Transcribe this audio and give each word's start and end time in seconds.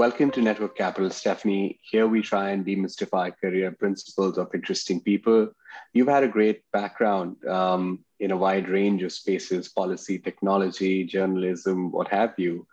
Welcome 0.00 0.30
to 0.30 0.40
Network 0.40 0.78
Capital, 0.78 1.10
Stephanie. 1.10 1.78
Here 1.82 2.06
we 2.06 2.22
try 2.22 2.52
and 2.52 2.64
demystify 2.64 3.32
career 3.38 3.70
principles 3.72 4.38
of 4.38 4.48
interesting 4.54 5.00
people. 5.00 5.52
You've 5.92 6.08
had 6.08 6.24
a 6.24 6.28
great 6.28 6.62
background 6.72 7.36
um, 7.44 7.98
in 8.18 8.30
a 8.30 8.36
wide 8.36 8.70
range 8.70 9.02
of 9.02 9.12
spaces 9.12 9.68
policy, 9.68 10.18
technology, 10.18 11.04
journalism, 11.04 11.92
what 11.92 12.08
have 12.08 12.32
you. 12.38 12.66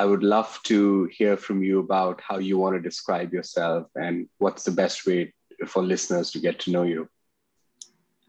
I 0.00 0.06
would 0.06 0.22
love 0.22 0.58
to 0.62 1.10
hear 1.12 1.36
from 1.36 1.62
you 1.62 1.78
about 1.78 2.22
how 2.22 2.38
you 2.38 2.56
want 2.56 2.74
to 2.74 2.80
describe 2.80 3.34
yourself 3.34 3.86
and 3.94 4.30
what's 4.38 4.64
the 4.64 4.70
best 4.70 5.04
way 5.04 5.34
for 5.66 5.82
listeners 5.82 6.30
to 6.30 6.38
get 6.38 6.58
to 6.60 6.70
know 6.70 6.84
you. 6.84 7.06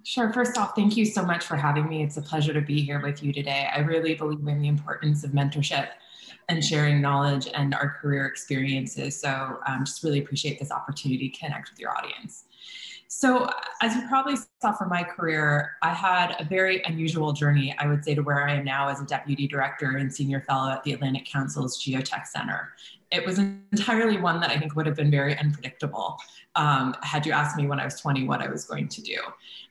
Sure. 0.04 0.34
First 0.34 0.58
off, 0.58 0.76
thank 0.76 0.98
you 0.98 1.06
so 1.06 1.24
much 1.24 1.46
for 1.46 1.56
having 1.56 1.88
me. 1.88 2.04
It's 2.04 2.18
a 2.18 2.22
pleasure 2.22 2.52
to 2.52 2.60
be 2.60 2.82
here 2.82 3.02
with 3.02 3.24
you 3.24 3.32
today. 3.32 3.70
I 3.74 3.80
really 3.80 4.16
believe 4.16 4.46
in 4.46 4.62
the 4.62 4.68
importance 4.68 5.24
of 5.24 5.32
mentorship 5.32 5.88
and 6.50 6.62
sharing 6.62 7.00
knowledge 7.00 7.48
and 7.54 7.74
our 7.74 7.98
career 8.02 8.26
experiences. 8.26 9.22
So 9.22 9.60
um, 9.66 9.86
just 9.86 10.04
really 10.04 10.20
appreciate 10.20 10.60
this 10.60 10.72
opportunity 10.72 11.30
to 11.30 11.38
connect 11.38 11.72
with 11.72 11.80
your 11.80 11.98
audience. 11.98 12.44
So 13.14 13.50
as 13.82 13.94
you 13.94 14.08
probably 14.08 14.36
saw 14.62 14.72
from 14.72 14.88
my 14.88 15.04
career, 15.04 15.74
I 15.82 15.94
had 15.94 16.34
a 16.40 16.46
very 16.46 16.82
unusual 16.84 17.34
journey, 17.34 17.76
I 17.78 17.86
would 17.86 18.06
say, 18.06 18.16
to 18.16 18.22
where 18.22 18.48
I 18.48 18.54
am 18.54 18.64
now 18.64 18.88
as 18.88 19.02
a 19.02 19.06
deputy 19.06 19.50
director 19.50 19.98
and 19.98 20.12
senior 20.12 20.40
fellow 20.40 20.72
at 20.72 20.82
the 20.86 20.94
Atlantic 20.94 21.26
Council's 21.26 21.84
Geotech 21.84 22.26
Center. 22.26 22.70
It 23.12 23.26
was 23.26 23.38
entirely 23.38 24.18
one 24.18 24.40
that 24.40 24.50
I 24.50 24.58
think 24.58 24.78
would 24.78 24.86
have 24.86 24.96
been 24.96 25.12
very 25.12 25.38
unpredictable 25.38 26.20
um, 26.56 26.96
had 27.02 27.26
you 27.26 27.34
asked 27.34 27.58
me 27.58 27.68
when 27.68 27.82
I 27.82 27.86
was 27.86 28.00
20 28.00 28.24
what 28.24 28.42
I 28.42 28.48
was 28.48 28.64
going 28.64 28.88
to 28.88 29.02
do. 29.02 29.18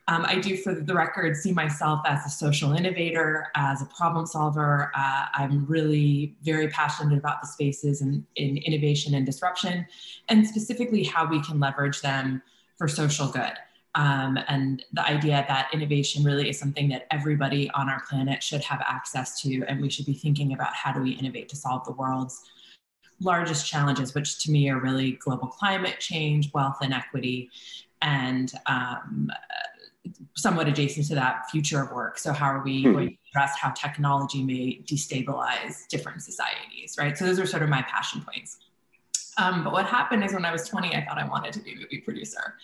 Um, 0.07 0.23
I 0.27 0.37
do, 0.37 0.55
for 0.55 0.75
the 0.75 0.93
record, 0.93 1.35
see 1.35 1.51
myself 1.51 2.01
as 2.05 2.23
a 2.27 2.29
social 2.29 2.73
innovator, 2.73 3.47
as 3.55 3.81
a 3.81 3.85
problem 3.85 4.27
solver. 4.27 4.91
Uh, 4.95 5.25
I'm 5.33 5.65
really 5.65 6.35
very 6.43 6.67
passionate 6.67 7.17
about 7.17 7.41
the 7.41 7.47
spaces 7.47 8.01
in, 8.01 8.23
in 8.35 8.57
innovation 8.57 9.15
and 9.15 9.25
disruption, 9.25 9.87
and 10.29 10.45
specifically 10.45 11.03
how 11.03 11.27
we 11.27 11.41
can 11.41 11.59
leverage 11.59 12.01
them 12.01 12.43
for 12.81 12.87
social 12.87 13.27
good. 13.27 13.53
Um, 13.93 14.39
and 14.47 14.83
the 14.91 15.05
idea 15.05 15.45
that 15.47 15.69
innovation 15.71 16.23
really 16.23 16.49
is 16.49 16.57
something 16.57 16.89
that 16.89 17.05
everybody 17.11 17.69
on 17.75 17.89
our 17.89 18.01
planet 18.09 18.41
should 18.41 18.63
have 18.63 18.81
access 18.87 19.39
to, 19.41 19.63
and 19.67 19.79
we 19.79 19.87
should 19.91 20.07
be 20.07 20.15
thinking 20.15 20.53
about 20.53 20.73
how 20.73 20.91
do 20.91 20.99
we 20.99 21.11
innovate 21.11 21.47
to 21.49 21.55
solve 21.55 21.85
the 21.85 21.91
world's 21.91 22.43
largest 23.19 23.67
challenges, 23.67 24.15
which 24.15 24.43
to 24.45 24.51
me 24.51 24.67
are 24.71 24.79
really 24.79 25.11
global 25.11 25.47
climate 25.47 25.99
change, 25.99 26.51
wealth 26.55 26.77
inequity, 26.81 27.51
and 28.01 28.51
um, 28.65 29.29
somewhat 30.35 30.67
adjacent 30.67 31.05
to 31.09 31.13
that 31.13 31.51
future 31.51 31.83
of 31.83 31.91
work. 31.91 32.17
So, 32.17 32.33
how 32.33 32.47
are 32.47 32.63
we 32.63 32.81
hmm. 32.81 32.93
going 32.93 33.09
to 33.09 33.15
address 33.29 33.59
how 33.59 33.69
technology 33.71 34.41
may 34.41 34.81
destabilize 34.89 35.87
different 35.87 36.23
societies, 36.23 36.95
right? 36.97 37.15
So, 37.15 37.25
those 37.25 37.39
are 37.39 37.45
sort 37.45 37.61
of 37.61 37.69
my 37.69 37.83
passion 37.83 38.21
points. 38.21 38.57
Um, 39.41 39.63
but 39.63 39.73
what 39.73 39.85
happened 39.85 40.23
is 40.23 40.33
when 40.33 40.45
I 40.45 40.51
was 40.51 40.67
20, 40.67 40.95
I 40.95 41.03
thought 41.05 41.17
I 41.17 41.27
wanted 41.27 41.53
to 41.53 41.59
be 41.59 41.73
a 41.73 41.75
movie 41.75 41.99
producer. 41.99 42.55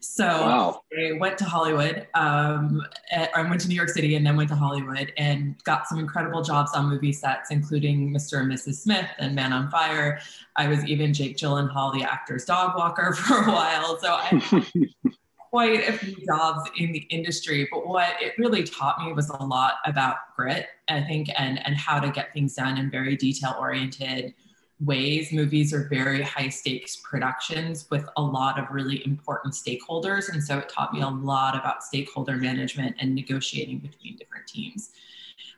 So 0.00 0.24
wow. 0.24 0.82
I 0.98 1.12
went 1.18 1.36
to 1.38 1.44
Hollywood, 1.44 2.06
um, 2.14 2.82
I 3.12 3.42
went 3.42 3.60
to 3.62 3.68
New 3.68 3.74
York 3.74 3.90
City 3.90 4.14
and 4.14 4.24
then 4.24 4.34
went 4.36 4.48
to 4.48 4.54
Hollywood 4.54 5.12
and 5.18 5.62
got 5.64 5.88
some 5.88 5.98
incredible 5.98 6.42
jobs 6.42 6.72
on 6.72 6.88
movie 6.88 7.12
sets, 7.12 7.50
including 7.50 8.14
Mr. 8.14 8.40
and 8.40 8.50
Mrs. 8.50 8.76
Smith 8.76 9.06
and 9.18 9.34
Man 9.34 9.52
on 9.52 9.70
Fire. 9.70 10.20
I 10.56 10.68
was 10.68 10.84
even 10.86 11.12
Jake 11.12 11.36
Gyllenhaal, 11.36 11.92
the 11.92 12.04
actor's 12.04 12.46
dog 12.46 12.76
walker 12.76 13.12
for 13.16 13.42
a 13.42 13.52
while. 13.52 13.98
So 13.98 14.12
I 14.12 14.64
quite 15.50 15.88
a 15.88 15.92
few 15.92 16.16
jobs 16.24 16.70
in 16.78 16.92
the 16.92 17.00
industry, 17.10 17.68
but 17.70 17.86
what 17.86 18.10
it 18.22 18.34
really 18.38 18.62
taught 18.62 19.04
me 19.04 19.12
was 19.12 19.28
a 19.30 19.44
lot 19.44 19.74
about 19.84 20.16
grit, 20.36 20.68
I 20.88 21.02
think, 21.02 21.28
and, 21.36 21.64
and 21.66 21.76
how 21.76 21.98
to 21.98 22.10
get 22.10 22.32
things 22.32 22.54
done 22.54 22.78
and 22.78 22.90
very 22.90 23.16
detail 23.16 23.56
oriented 23.58 24.32
ways. 24.80 25.32
Movies 25.32 25.74
are 25.74 25.88
very 25.88 26.22
high 26.22 26.48
stakes 26.48 26.96
productions 26.96 27.86
with 27.90 28.08
a 28.16 28.22
lot 28.22 28.58
of 28.58 28.70
really 28.70 29.04
important 29.04 29.54
stakeholders. 29.54 30.30
And 30.32 30.42
so 30.42 30.58
it 30.58 30.68
taught 30.68 30.92
me 30.92 31.02
a 31.02 31.08
lot 31.08 31.54
about 31.54 31.82
stakeholder 31.82 32.36
management 32.36 32.96
and 32.98 33.14
negotiating 33.14 33.78
between 33.78 34.16
different 34.16 34.46
teams. 34.46 34.90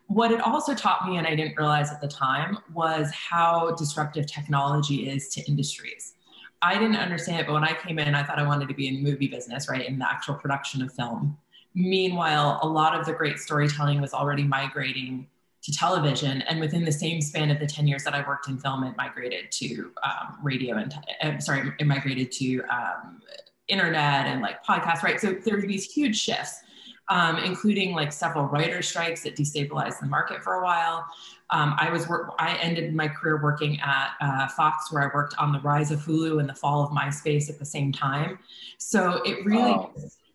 What 0.08 0.32
it 0.32 0.40
also 0.40 0.74
taught 0.74 1.08
me, 1.08 1.16
and 1.16 1.26
I 1.26 1.34
didn't 1.34 1.56
realize 1.56 1.90
at 1.90 2.00
the 2.00 2.08
time, 2.08 2.58
was 2.74 3.10
how 3.12 3.74
disruptive 3.76 4.26
technology 4.26 5.08
is 5.08 5.28
to 5.30 5.42
industries. 5.42 6.14
I 6.60 6.74
didn't 6.74 6.96
understand 6.96 7.40
it, 7.40 7.46
but 7.46 7.54
when 7.54 7.64
I 7.64 7.74
came 7.74 7.98
in, 7.98 8.14
I 8.14 8.22
thought 8.22 8.38
I 8.38 8.46
wanted 8.46 8.68
to 8.68 8.74
be 8.74 8.88
in 8.88 8.94
the 8.96 9.02
movie 9.02 9.28
business, 9.28 9.68
right, 9.68 9.86
in 9.86 9.98
the 9.98 10.08
actual 10.08 10.34
production 10.34 10.82
of 10.82 10.92
film. 10.92 11.36
Meanwhile, 11.74 12.60
a 12.62 12.68
lot 12.68 12.98
of 12.98 13.06
the 13.06 13.12
great 13.12 13.38
storytelling 13.38 14.00
was 14.00 14.12
already 14.12 14.42
migrating 14.42 15.26
to 15.62 15.72
television. 15.72 16.42
And 16.42 16.60
within 16.60 16.84
the 16.84 16.92
same 16.92 17.20
span 17.20 17.50
of 17.50 17.60
the 17.60 17.66
10 17.66 17.86
years 17.86 18.04
that 18.04 18.14
I 18.14 18.26
worked 18.26 18.48
in 18.48 18.58
film, 18.58 18.84
it 18.84 18.96
migrated 18.96 19.52
to 19.52 19.92
um, 20.02 20.38
radio 20.42 20.76
and, 20.76 20.94
uh, 21.22 21.38
sorry, 21.38 21.72
it 21.78 21.86
migrated 21.86 22.32
to 22.32 22.62
um, 22.64 23.22
internet 23.68 24.26
and 24.26 24.42
like 24.42 24.64
podcasts, 24.64 25.02
right? 25.02 25.20
So 25.20 25.32
there 25.32 25.56
were 25.56 25.66
these 25.66 25.90
huge 25.90 26.20
shifts, 26.20 26.60
um, 27.08 27.38
including 27.38 27.92
like 27.92 28.12
several 28.12 28.46
writer 28.46 28.82
strikes 28.82 29.22
that 29.22 29.36
destabilized 29.36 30.00
the 30.00 30.06
market 30.06 30.42
for 30.42 30.54
a 30.54 30.64
while. 30.64 31.06
Um, 31.50 31.74
I 31.78 31.90
was 31.90 32.08
work, 32.08 32.32
I 32.38 32.56
ended 32.56 32.92
my 32.94 33.06
career 33.06 33.40
working 33.40 33.78
at 33.80 34.12
uh, 34.20 34.48
Fox, 34.48 34.90
where 34.90 35.02
I 35.02 35.14
worked 35.14 35.36
on 35.38 35.52
the 35.52 35.60
rise 35.60 35.90
of 35.90 36.00
Hulu 36.00 36.40
and 36.40 36.48
the 36.48 36.54
fall 36.54 36.82
of 36.82 36.90
MySpace 36.90 37.48
at 37.50 37.58
the 37.58 37.64
same 37.64 37.92
time. 37.92 38.38
So 38.78 39.22
it 39.24 39.44
really, 39.44 39.76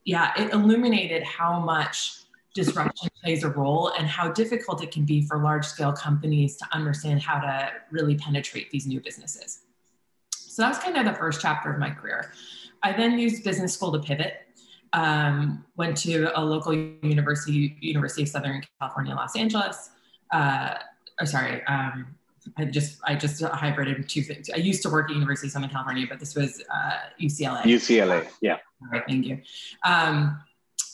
yeah, 0.05 0.31
it 0.38 0.53
illuminated 0.53 1.23
how 1.23 1.59
much 1.59 2.26
disruption 2.57 3.07
plays 3.23 3.44
a 3.44 3.50
role 3.50 3.91
and 3.97 4.07
how 4.07 4.31
difficult 4.31 4.84
it 4.84 4.91
can 4.91 5.06
be 5.06 5.22
for 5.22 5.38
large 5.38 5.66
scale 5.66 5.94
companies 5.94 6.57
to 6.57 6.66
understand 6.73 7.22
how 7.22 7.40
to 7.40 7.72
really 7.91 8.16
penetrate 8.16 8.72
these 8.72 8.88
new 8.88 9.00
businesses. 9.00 9.59
So 10.31 10.63
that 10.63 10.69
was 10.69 10.79
kind 10.79 10.97
of 10.97 11.06
the 11.06 11.13
first 11.13 11.40
chapter 11.40 11.72
of 11.72 11.79
my 11.79 11.91
career. 11.91 12.34
I 12.81 12.94
then 12.94 13.19
used 13.19 13.44
business 13.44 13.73
school 13.73 13.91
to 13.91 14.00
pivot. 14.00 14.34
Um, 14.94 15.66
went 15.75 15.95
to 15.97 16.31
a 16.35 16.44
local 16.44 16.73
university, 16.73 17.78
University 17.79 18.23
of 18.23 18.29
Southern 18.29 18.63
California, 18.79 19.13
Los 19.13 19.35
Angeles. 19.35 19.91
Uh, 20.31 20.75
or 21.19 21.25
sorry, 21.28 21.63
um, 21.66 22.16
I 22.57 22.66
just 22.66 23.00
I 23.03 23.13
just 23.16 23.41
hybrided 23.41 24.07
two 24.07 24.24
things. 24.24 24.50
I 24.50 24.57
used 24.57 24.81
to 24.84 24.89
work 24.89 25.09
at 25.09 25.16
University 25.16 25.47
of 25.47 25.51
Southern 25.51 25.69
California, 25.69 26.07
but 26.09 26.19
this 26.19 26.34
was 26.35 26.63
uh, 26.74 27.00
UCLA. 27.22 27.62
UCLA, 27.63 28.28
yeah. 28.41 28.57
All 28.81 28.89
right, 28.91 29.03
thank 29.07 29.25
you. 29.25 29.41
Um, 29.84 30.39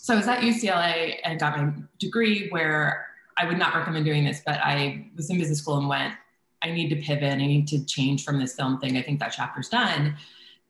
so 0.03 0.13
I 0.13 0.17
was 0.17 0.27
at 0.27 0.39
UCLA 0.39 1.19
and 1.23 1.39
got 1.39 1.57
my 1.57 1.71
degree 1.97 2.49
where 2.49 3.07
I 3.37 3.45
would 3.45 3.57
not 3.57 3.73
recommend 3.73 4.03
doing 4.03 4.25
this, 4.25 4.41
but 4.45 4.59
I 4.61 5.09
was 5.15 5.29
in 5.29 5.39
business 5.39 5.59
school 5.59 5.77
and 5.77 5.87
went, 5.87 6.13
I 6.61 6.71
need 6.71 6.89
to 6.89 6.97
pivot. 6.97 7.31
I 7.31 7.37
need 7.37 7.69
to 7.69 7.85
change 7.85 8.25
from 8.25 8.37
this 8.37 8.53
film 8.53 8.81
thing. 8.81 8.97
I 8.97 9.01
think 9.01 9.21
that 9.21 9.29
chapter's 9.29 9.69
done. 9.69 10.17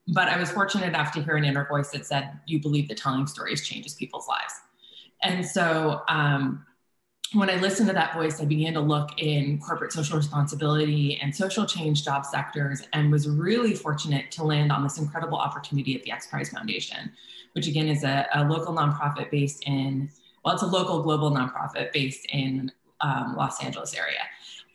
But 0.07 0.27
I 0.27 0.39
was 0.39 0.51
fortunate 0.51 0.85
enough 0.85 1.11
to 1.13 1.23
hear 1.23 1.35
an 1.35 1.45
inner 1.45 1.65
voice 1.67 1.89
that 1.93 2.05
said, 2.05 2.29
You 2.45 2.61
believe 2.61 2.87
that 2.89 2.97
telling 2.97 3.25
stories 3.25 3.67
changes 3.67 3.95
people's 3.95 4.27
lives. 4.27 4.53
And 5.23 5.43
so 5.43 6.03
um, 6.09 6.63
when 7.33 7.49
I 7.49 7.55
listened 7.55 7.87
to 7.89 7.93
that 7.93 8.13
voice, 8.13 8.39
I 8.39 8.45
began 8.45 8.73
to 8.73 8.79
look 8.79 9.19
in 9.19 9.59
corporate 9.59 9.91
social 9.91 10.17
responsibility 10.17 11.19
and 11.21 11.35
social 11.35 11.65
change 11.65 12.05
job 12.05 12.25
sectors 12.25 12.83
and 12.93 13.11
was 13.11 13.27
really 13.27 13.73
fortunate 13.73 14.29
to 14.31 14.43
land 14.43 14.71
on 14.71 14.83
this 14.83 14.99
incredible 14.99 15.37
opportunity 15.37 15.95
at 15.95 16.03
the 16.03 16.11
X 16.11 16.27
Prize 16.27 16.49
Foundation, 16.49 17.11
which 17.53 17.67
again 17.67 17.87
is 17.87 18.03
a, 18.03 18.27
a 18.35 18.43
local 18.43 18.73
nonprofit 18.73 19.31
based 19.31 19.63
in, 19.65 20.11
well, 20.45 20.53
it's 20.53 20.63
a 20.63 20.67
local 20.67 21.01
global 21.01 21.31
nonprofit 21.31 21.91
based 21.91 22.25
in 22.29 22.71
um, 23.01 23.35
Los 23.35 23.63
Angeles 23.63 23.95
area. 23.95 24.19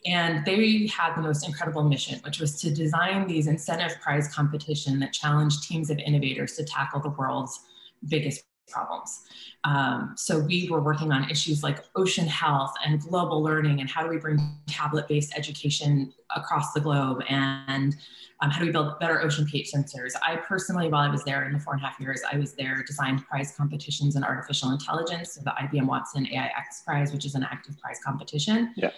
And 0.06 0.44
they 0.44 0.86
had 0.86 1.14
the 1.14 1.22
most 1.22 1.46
incredible 1.46 1.84
mission, 1.84 2.18
which 2.24 2.40
was 2.40 2.60
to 2.60 2.74
design 2.74 3.26
these 3.28 3.46
incentive 3.46 4.00
prize 4.00 4.32
competition 4.34 4.98
that 5.00 5.12
challenged 5.12 5.68
teams 5.68 5.90
of 5.90 5.98
innovators 5.98 6.54
to 6.54 6.64
tackle 6.64 7.00
the 7.00 7.10
world's 7.10 7.60
biggest 8.08 8.44
problems. 8.68 9.22
Um, 9.64 10.14
so 10.16 10.38
we 10.38 10.68
were 10.70 10.80
working 10.80 11.12
on 11.12 11.28
issues 11.30 11.62
like 11.62 11.84
ocean 11.96 12.26
health 12.26 12.74
and 12.84 13.00
global 13.00 13.42
learning 13.42 13.80
and 13.80 13.90
how 13.90 14.02
do 14.02 14.08
we 14.08 14.18
bring 14.18 14.38
tablet-based 14.66 15.36
education 15.36 16.12
across 16.34 16.72
the 16.72 16.80
globe 16.80 17.22
and 17.28 17.96
um, 18.40 18.50
how 18.50 18.60
do 18.60 18.66
we 18.66 18.72
build 18.72 18.98
better 19.00 19.20
ocean 19.20 19.44
pH 19.46 19.72
sensors. 19.72 20.12
I 20.22 20.36
personally, 20.36 20.88
while 20.88 21.02
I 21.02 21.10
was 21.10 21.24
there 21.24 21.46
in 21.46 21.52
the 21.52 21.58
four 21.58 21.74
and 21.74 21.82
a 21.82 21.86
half 21.86 21.98
years, 21.98 22.22
I 22.30 22.36
was 22.36 22.52
there 22.52 22.84
designed 22.86 23.26
prize 23.26 23.54
competitions 23.56 24.14
in 24.14 24.22
artificial 24.22 24.70
intelligence, 24.70 25.32
so 25.32 25.40
the 25.42 25.50
IBM 25.50 25.86
Watson 25.86 26.26
AI 26.32 26.50
XPRIZE, 26.70 27.12
which 27.12 27.24
is 27.24 27.34
an 27.34 27.42
active 27.42 27.78
prize 27.80 27.98
competition. 28.04 28.72
Yeah. 28.76 28.90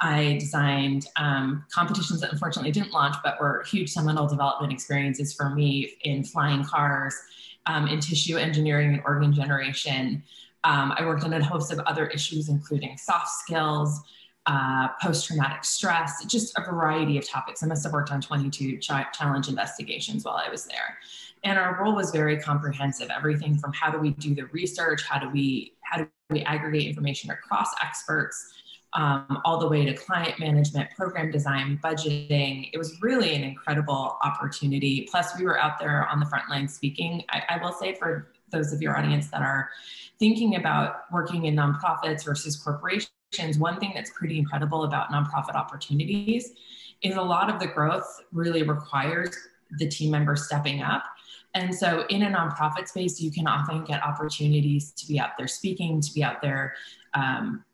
I 0.00 0.36
designed 0.38 1.06
um, 1.16 1.64
competitions 1.72 2.20
that 2.20 2.32
unfortunately 2.32 2.70
didn't 2.70 2.92
launch, 2.92 3.16
but 3.24 3.40
were 3.40 3.64
huge 3.68 3.90
seminal 3.90 4.28
development 4.28 4.72
experiences 4.72 5.32
for 5.34 5.50
me 5.50 5.94
in 6.02 6.22
flying 6.22 6.64
cars, 6.64 7.14
um, 7.68 7.86
in 7.86 8.00
tissue 8.00 8.36
engineering 8.36 8.94
and 8.94 9.02
organ 9.04 9.32
generation. 9.32 10.22
Um, 10.64 10.92
I 10.96 11.04
worked 11.06 11.22
on 11.22 11.32
a 11.32 11.44
host 11.44 11.72
of 11.72 11.78
other 11.80 12.08
issues, 12.08 12.48
including 12.48 12.96
soft 12.96 13.28
skills. 13.28 14.00
uh, 14.48 14.88
post-traumatic 15.02 15.62
stress, 15.62 16.24
just 16.24 16.58
a 16.58 16.62
variety 16.62 17.18
of 17.18 17.28
topics. 17.28 17.62
I 17.62 17.66
must 17.66 17.84
have 17.84 17.92
worked 17.92 18.10
on 18.10 18.20
22 18.22 18.78
ch- 18.78 18.90
challenge 19.12 19.48
investigations 19.48 20.24
while 20.24 20.36
I 20.36 20.48
was 20.48 20.64
there. 20.64 20.96
And 21.44 21.58
our 21.58 21.78
role 21.82 21.94
was 21.94 22.10
very 22.10 22.38
comprehensive, 22.38 23.10
everything 23.14 23.58
from 23.58 23.74
how 23.74 23.90
do 23.90 23.98
we 23.98 24.12
do 24.12 24.34
the 24.34 24.46
research, 24.46 25.02
how 25.06 25.18
do 25.18 25.28
we, 25.28 25.74
how 25.82 25.98
do 25.98 26.08
we 26.30 26.40
aggregate 26.44 26.88
information 26.88 27.30
across 27.30 27.68
experts, 27.84 28.54
um, 28.94 29.40
all 29.44 29.58
the 29.58 29.68
way 29.68 29.84
to 29.84 29.94
client 29.94 30.38
management, 30.38 30.90
program 30.96 31.30
design, 31.30 31.78
budgeting. 31.82 32.70
It 32.72 32.78
was 32.78 33.00
really 33.02 33.34
an 33.34 33.44
incredible 33.44 34.16
opportunity. 34.22 35.06
Plus, 35.10 35.38
we 35.38 35.44
were 35.44 35.58
out 35.58 35.78
there 35.78 36.06
on 36.06 36.20
the 36.20 36.26
front 36.26 36.48
line 36.48 36.68
speaking. 36.68 37.24
I, 37.28 37.42
I 37.50 37.62
will 37.62 37.72
say 37.72 37.94
for 37.94 38.32
those 38.50 38.72
of 38.72 38.80
your 38.80 38.96
audience 38.96 39.28
that 39.28 39.42
are 39.42 39.68
thinking 40.18 40.56
about 40.56 41.02
working 41.12 41.44
in 41.44 41.54
nonprofits 41.54 42.24
versus 42.24 42.56
corporations, 42.56 43.58
one 43.58 43.78
thing 43.78 43.92
that's 43.94 44.10
pretty 44.10 44.38
incredible 44.38 44.84
about 44.84 45.10
nonprofit 45.10 45.54
opportunities 45.54 46.52
is 47.02 47.16
a 47.16 47.22
lot 47.22 47.50
of 47.50 47.60
the 47.60 47.66
growth 47.66 48.22
really 48.32 48.62
requires 48.62 49.36
the 49.78 49.86
team 49.86 50.10
members 50.10 50.46
stepping 50.46 50.82
up. 50.82 51.04
And 51.54 51.74
so, 51.74 52.04
in 52.08 52.22
a 52.22 52.30
nonprofit 52.30 52.88
space, 52.88 53.20
you 53.20 53.30
can 53.30 53.46
often 53.46 53.84
get 53.84 54.02
opportunities 54.02 54.92
to 54.92 55.06
be 55.06 55.18
out 55.18 55.30
there 55.38 55.48
speaking, 55.48 56.00
to 56.00 56.12
be 56.12 56.22
out 56.22 56.42
there 56.42 56.74
um, 57.14 57.64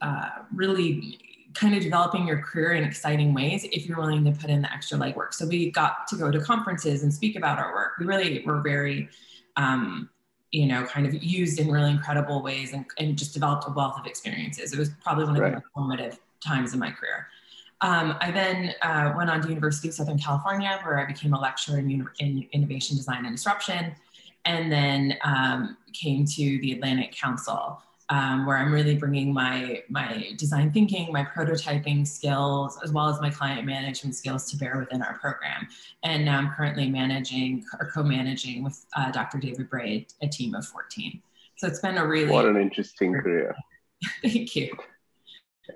uh, 0.00 0.28
really 0.54 1.18
kind 1.54 1.74
of 1.74 1.82
developing 1.82 2.26
your 2.26 2.38
career 2.38 2.72
in 2.72 2.84
exciting 2.84 3.34
ways 3.34 3.64
if 3.72 3.86
you're 3.86 3.98
willing 3.98 4.24
to 4.24 4.30
put 4.32 4.50
in 4.50 4.62
the 4.62 4.72
extra 4.72 4.96
legwork. 4.96 5.34
So, 5.34 5.46
we 5.46 5.70
got 5.70 6.06
to 6.08 6.16
go 6.16 6.30
to 6.30 6.40
conferences 6.40 7.02
and 7.02 7.12
speak 7.12 7.36
about 7.36 7.58
our 7.58 7.72
work. 7.72 7.92
We 7.98 8.06
really 8.06 8.42
were 8.44 8.60
very 8.60 9.08
um, 9.56 10.08
you 10.50 10.66
know, 10.66 10.84
kind 10.84 11.06
of 11.06 11.22
used 11.22 11.60
in 11.60 11.70
really 11.70 11.90
incredible 11.90 12.42
ways 12.42 12.72
and, 12.72 12.84
and 12.98 13.16
just 13.16 13.34
developed 13.34 13.64
a 13.68 13.72
wealth 13.72 13.98
of 13.98 14.06
experiences. 14.06 14.72
It 14.72 14.78
was 14.78 14.90
probably 15.02 15.24
one 15.24 15.36
of 15.36 15.42
right. 15.42 15.50
the 15.50 15.56
most 15.56 15.66
formative 15.74 16.18
times 16.44 16.72
in 16.72 16.80
my 16.80 16.90
career. 16.90 17.28
Um, 17.82 18.16
I 18.20 18.30
then 18.30 18.74
uh, 18.82 19.14
went 19.16 19.30
on 19.30 19.40
to 19.42 19.48
University 19.48 19.88
of 19.88 19.94
Southern 19.94 20.18
California, 20.18 20.78
where 20.82 20.98
I 20.98 21.06
became 21.06 21.32
a 21.34 21.40
lecturer 21.40 21.78
in, 21.78 22.06
in 22.18 22.46
innovation 22.52 22.96
design 22.96 23.24
and 23.24 23.36
disruption, 23.36 23.94
and 24.44 24.70
then 24.70 25.16
um, 25.24 25.76
came 25.92 26.26
to 26.26 26.58
the 26.60 26.72
Atlantic 26.72 27.12
Council, 27.12 27.80
um, 28.10 28.44
where 28.44 28.56
I'm 28.56 28.72
really 28.72 28.96
bringing 28.96 29.32
my 29.32 29.82
my 29.88 30.32
design 30.36 30.72
thinking, 30.72 31.12
my 31.12 31.24
prototyping 31.24 32.06
skills, 32.06 32.78
as 32.84 32.92
well 32.92 33.08
as 33.08 33.20
my 33.20 33.30
client 33.30 33.64
management 33.64 34.16
skills 34.16 34.50
to 34.50 34.56
bear 34.56 34.78
within 34.78 35.00
our 35.00 35.14
program. 35.18 35.68
And 36.02 36.24
now 36.24 36.38
I'm 36.38 36.50
currently 36.50 36.90
managing 36.90 37.64
or 37.78 37.90
co-managing 37.90 38.64
with 38.64 38.84
uh, 38.96 39.12
Dr. 39.12 39.38
David 39.38 39.70
Bray 39.70 40.06
a 40.22 40.28
team 40.28 40.54
of 40.54 40.66
14. 40.66 41.22
So 41.56 41.68
it's 41.68 41.78
been 41.78 41.98
a 41.98 42.06
really 42.06 42.30
what 42.30 42.46
an 42.46 42.56
interesting 42.56 43.14
career. 43.14 43.54
Thank 44.22 44.56
you. 44.56 44.76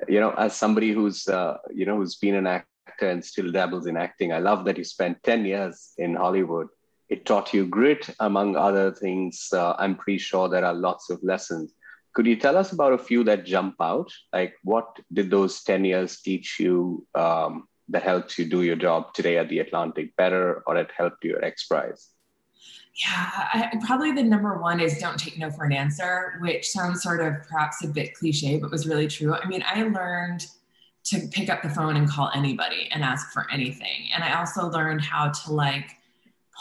You 0.08 0.19
know, 0.19 0.32
as 0.32 0.56
somebody 0.56 0.92
who's 0.92 1.28
uh, 1.28 1.58
you 1.72 1.86
know 1.86 1.96
who's 1.96 2.16
been 2.16 2.34
an 2.34 2.48
actor 2.48 3.08
and 3.08 3.25
still 3.25 3.52
dabbles 3.52 3.86
in 3.86 3.96
acting, 3.96 4.32
I 4.32 4.38
love 4.38 4.64
that 4.64 4.76
you 4.76 4.84
spent 4.84 5.22
10 5.22 5.44
years 5.44 5.92
in 5.98 6.16
Hollywood. 6.16 6.66
It 7.10 7.26
taught 7.26 7.54
you 7.54 7.66
grit, 7.66 8.08
among 8.19 8.56
other 8.56 8.90
things. 8.90 9.50
Uh, 9.52 9.75
I'm 9.78 9.94
pretty 9.94 10.19
sure 10.19 10.48
there 10.48 10.64
are 10.64 10.75
lots 10.75 11.10
of 11.10 11.22
lessons 11.22 11.75
could 12.14 12.26
you 12.26 12.37
tell 12.37 12.56
us 12.56 12.72
about 12.72 12.93
a 12.93 12.99
few 12.99 13.25
that 13.25 13.44
jump 13.44 13.75
out? 13.81 14.11
Like, 14.32 14.55
what 14.62 14.99
did 15.12 15.31
those 15.31 15.62
10 15.64 15.84
years 15.84 16.20
teach 16.20 16.61
you 16.61 17.06
um, 17.14 17.66
that 17.88 18.05
helped 18.05 18.38
you 18.38 18.44
do 18.44 18.62
your 18.62 18.76
job 18.76 19.12
today 19.12 19.37
at 19.37 19.49
the 19.49 19.58
Atlantic 19.58 20.16
better, 20.16 20.62
or 20.66 20.76
it 20.76 20.90
helped 20.96 21.25
you 21.25 21.37
at 21.37 21.44
X 21.44 21.66
Prize? 21.66 22.11
Yeah, 22.94 23.08
I, 23.52 23.72
probably 23.84 24.12
the 24.12 24.22
number 24.22 24.56
one 24.58 24.78
is 24.78 24.99
don't 24.99 25.19
take 25.19 25.37
no 25.37 25.50
for 25.50 25.64
an 25.64 25.72
answer, 25.72 26.38
which 26.40 26.70
sounds 26.70 27.02
sort 27.02 27.20
of 27.20 27.34
perhaps 27.49 27.82
a 27.82 27.88
bit 27.88 28.14
cliche, 28.14 28.58
but 28.58 28.70
was 28.70 28.87
really 28.87 29.08
true. 29.08 29.34
I 29.34 29.46
mean, 29.49 29.64
I 29.67 29.82
learned 29.82 30.46
to 31.06 31.26
pick 31.32 31.50
up 31.50 31.62
the 31.62 31.69
phone 31.69 31.96
and 31.96 32.08
call 32.08 32.31
anybody 32.32 32.88
and 32.93 33.02
ask 33.02 33.32
for 33.32 33.50
anything. 33.50 34.08
And 34.14 34.22
I 34.22 34.38
also 34.38 34.70
learned 34.70 35.00
how 35.00 35.31
to 35.31 35.52
like 35.52 35.96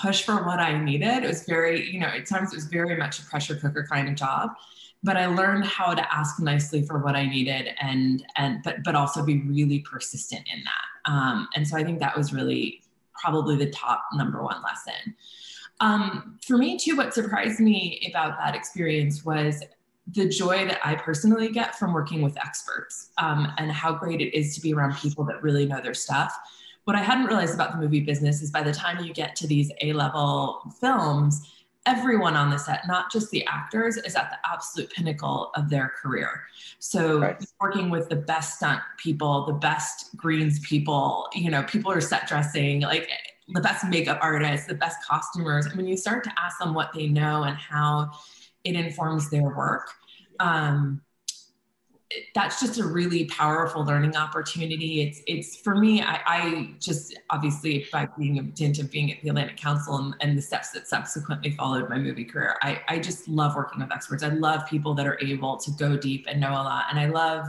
push 0.01 0.23
for 0.23 0.43
what 0.43 0.59
I 0.59 0.83
needed. 0.83 1.23
It 1.23 1.27
was 1.27 1.45
very, 1.45 1.87
you 1.89 1.99
know, 1.99 2.07
at 2.07 2.25
times 2.25 2.51
it 2.51 2.55
was 2.55 2.65
very 2.65 2.97
much 2.97 3.19
a 3.19 3.25
pressure 3.25 3.55
cooker 3.55 3.85
kind 3.87 4.09
of 4.09 4.15
job 4.15 4.49
but 5.03 5.17
I 5.17 5.25
learned 5.25 5.65
how 5.65 5.93
to 5.93 6.13
ask 6.13 6.39
nicely 6.39 6.81
for 6.81 6.99
what 6.99 7.15
I 7.15 7.25
needed 7.25 7.69
and 7.81 8.25
and 8.37 8.63
but 8.63 8.77
but 8.83 8.95
also 8.95 9.23
be 9.23 9.41
really 9.41 9.79
persistent 9.79 10.47
in 10.53 10.63
that. 10.63 11.11
Um, 11.11 11.49
and 11.55 11.67
so 11.67 11.77
I 11.77 11.83
think 11.83 11.99
that 11.99 12.17
was 12.17 12.33
really 12.33 12.81
probably 13.13 13.57
the 13.57 13.69
top 13.69 14.05
number 14.13 14.41
one 14.41 14.61
lesson. 14.63 15.15
Um, 15.79 16.39
for 16.45 16.57
me 16.57 16.77
too, 16.77 16.95
what 16.95 17.13
surprised 17.13 17.59
me 17.59 18.07
about 18.09 18.37
that 18.37 18.55
experience 18.55 19.25
was 19.25 19.61
the 20.07 20.27
joy 20.27 20.65
that 20.67 20.79
I 20.83 20.95
personally 20.95 21.49
get 21.49 21.75
from 21.75 21.93
working 21.93 22.21
with 22.21 22.37
experts 22.37 23.09
um, 23.17 23.51
and 23.57 23.71
how 23.71 23.93
great 23.93 24.21
it 24.21 24.37
is 24.37 24.55
to 24.55 24.61
be 24.61 24.73
around 24.73 24.95
people 24.95 25.23
that 25.25 25.41
really 25.41 25.65
know 25.65 25.81
their 25.81 25.93
stuff. 25.93 26.37
What 26.83 26.97
I 26.97 26.99
hadn't 26.99 27.25
realized 27.25 27.53
about 27.53 27.71
the 27.71 27.77
movie 27.77 28.01
business 28.01 28.41
is 28.41 28.51
by 28.51 28.63
the 28.63 28.73
time 28.73 29.03
you 29.03 29.13
get 29.13 29.35
to 29.37 29.47
these 29.47 29.71
A 29.81 29.93
level 29.93 30.61
films, 30.79 31.41
everyone 31.85 32.35
on 32.35 32.49
the 32.49 32.57
set, 32.57 32.87
not 32.87 33.11
just 33.11 33.29
the 33.31 33.45
actors, 33.45 33.97
is 33.97 34.15
at 34.15 34.29
the 34.29 34.37
absolute 34.49 34.89
pinnacle 34.91 35.51
of 35.55 35.69
their 35.69 35.93
career. 36.01 36.43
So 36.79 37.19
right. 37.19 37.45
working 37.59 37.89
with 37.89 38.09
the 38.09 38.15
best 38.15 38.57
stunt 38.57 38.81
people, 38.97 39.45
the 39.45 39.53
best 39.53 40.15
greens 40.15 40.59
people, 40.59 41.27
you 41.33 41.51
know, 41.51 41.63
people 41.63 41.91
are 41.91 42.01
set 42.01 42.27
dressing, 42.27 42.81
like 42.81 43.09
the 43.49 43.61
best 43.61 43.85
makeup 43.85 44.19
artists, 44.21 44.67
the 44.67 44.75
best 44.75 44.97
costumers. 45.05 45.65
And 45.65 45.75
when 45.75 45.87
you 45.87 45.97
start 45.97 46.23
to 46.23 46.31
ask 46.37 46.59
them 46.59 46.73
what 46.73 46.93
they 46.93 47.07
know 47.07 47.43
and 47.43 47.57
how 47.57 48.11
it 48.63 48.75
informs 48.75 49.29
their 49.29 49.43
work, 49.43 49.89
um, 50.39 51.01
that's 52.35 52.59
just 52.59 52.79
a 52.79 52.85
really 52.85 53.25
powerful 53.25 53.85
learning 53.85 54.15
opportunity. 54.15 55.01
It's 55.01 55.21
it's 55.27 55.55
for 55.55 55.75
me. 55.75 56.01
I, 56.01 56.21
I 56.25 56.75
just 56.79 57.17
obviously 57.29 57.87
by 57.91 58.07
being 58.17 58.39
a 58.39 58.43
dint 58.43 58.79
of 58.79 58.91
being 58.91 59.11
at 59.11 59.21
the 59.21 59.29
Atlantic 59.29 59.57
Council 59.57 59.97
and, 59.97 60.15
and, 60.21 60.37
the 60.37 60.41
steps 60.41 60.71
that 60.71 60.87
subsequently 60.87 61.51
followed 61.51 61.89
my 61.89 61.97
movie 61.97 62.25
career, 62.25 62.55
I, 62.61 62.81
I 62.87 62.99
just 62.99 63.27
love 63.27 63.55
working 63.55 63.79
with 63.79 63.91
experts. 63.91 64.23
I 64.23 64.29
love 64.29 64.67
people 64.67 64.93
that 64.95 65.07
are 65.07 65.19
able 65.21 65.57
to 65.57 65.71
go 65.71 65.97
deep 65.97 66.25
and 66.27 66.39
know 66.39 66.51
a 66.51 66.63
lot, 66.63 66.85
and 66.89 66.99
I 66.99 67.07
love 67.07 67.47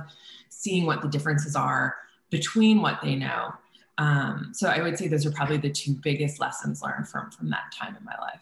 seeing 0.49 0.87
what 0.87 1.03
the 1.03 1.09
differences 1.09 1.57
are 1.57 1.97
between 2.31 2.81
what 2.83 3.01
they 3.03 3.17
know. 3.17 3.53
Um, 3.99 4.51
so 4.53 4.69
I 4.69 4.81
would 4.83 4.99
say 4.99 5.09
those 5.09 5.25
are 5.25 5.31
probably 5.31 5.59
the 5.59 5.71
two 5.71 5.95
biggest 5.95 6.41
lessons 6.41 6.83
learned 6.83 7.09
from 7.09 7.31
from 7.31 7.51
that 7.51 7.73
time 7.73 7.97
in 7.97 8.05
my 8.05 8.17
life 8.21 8.41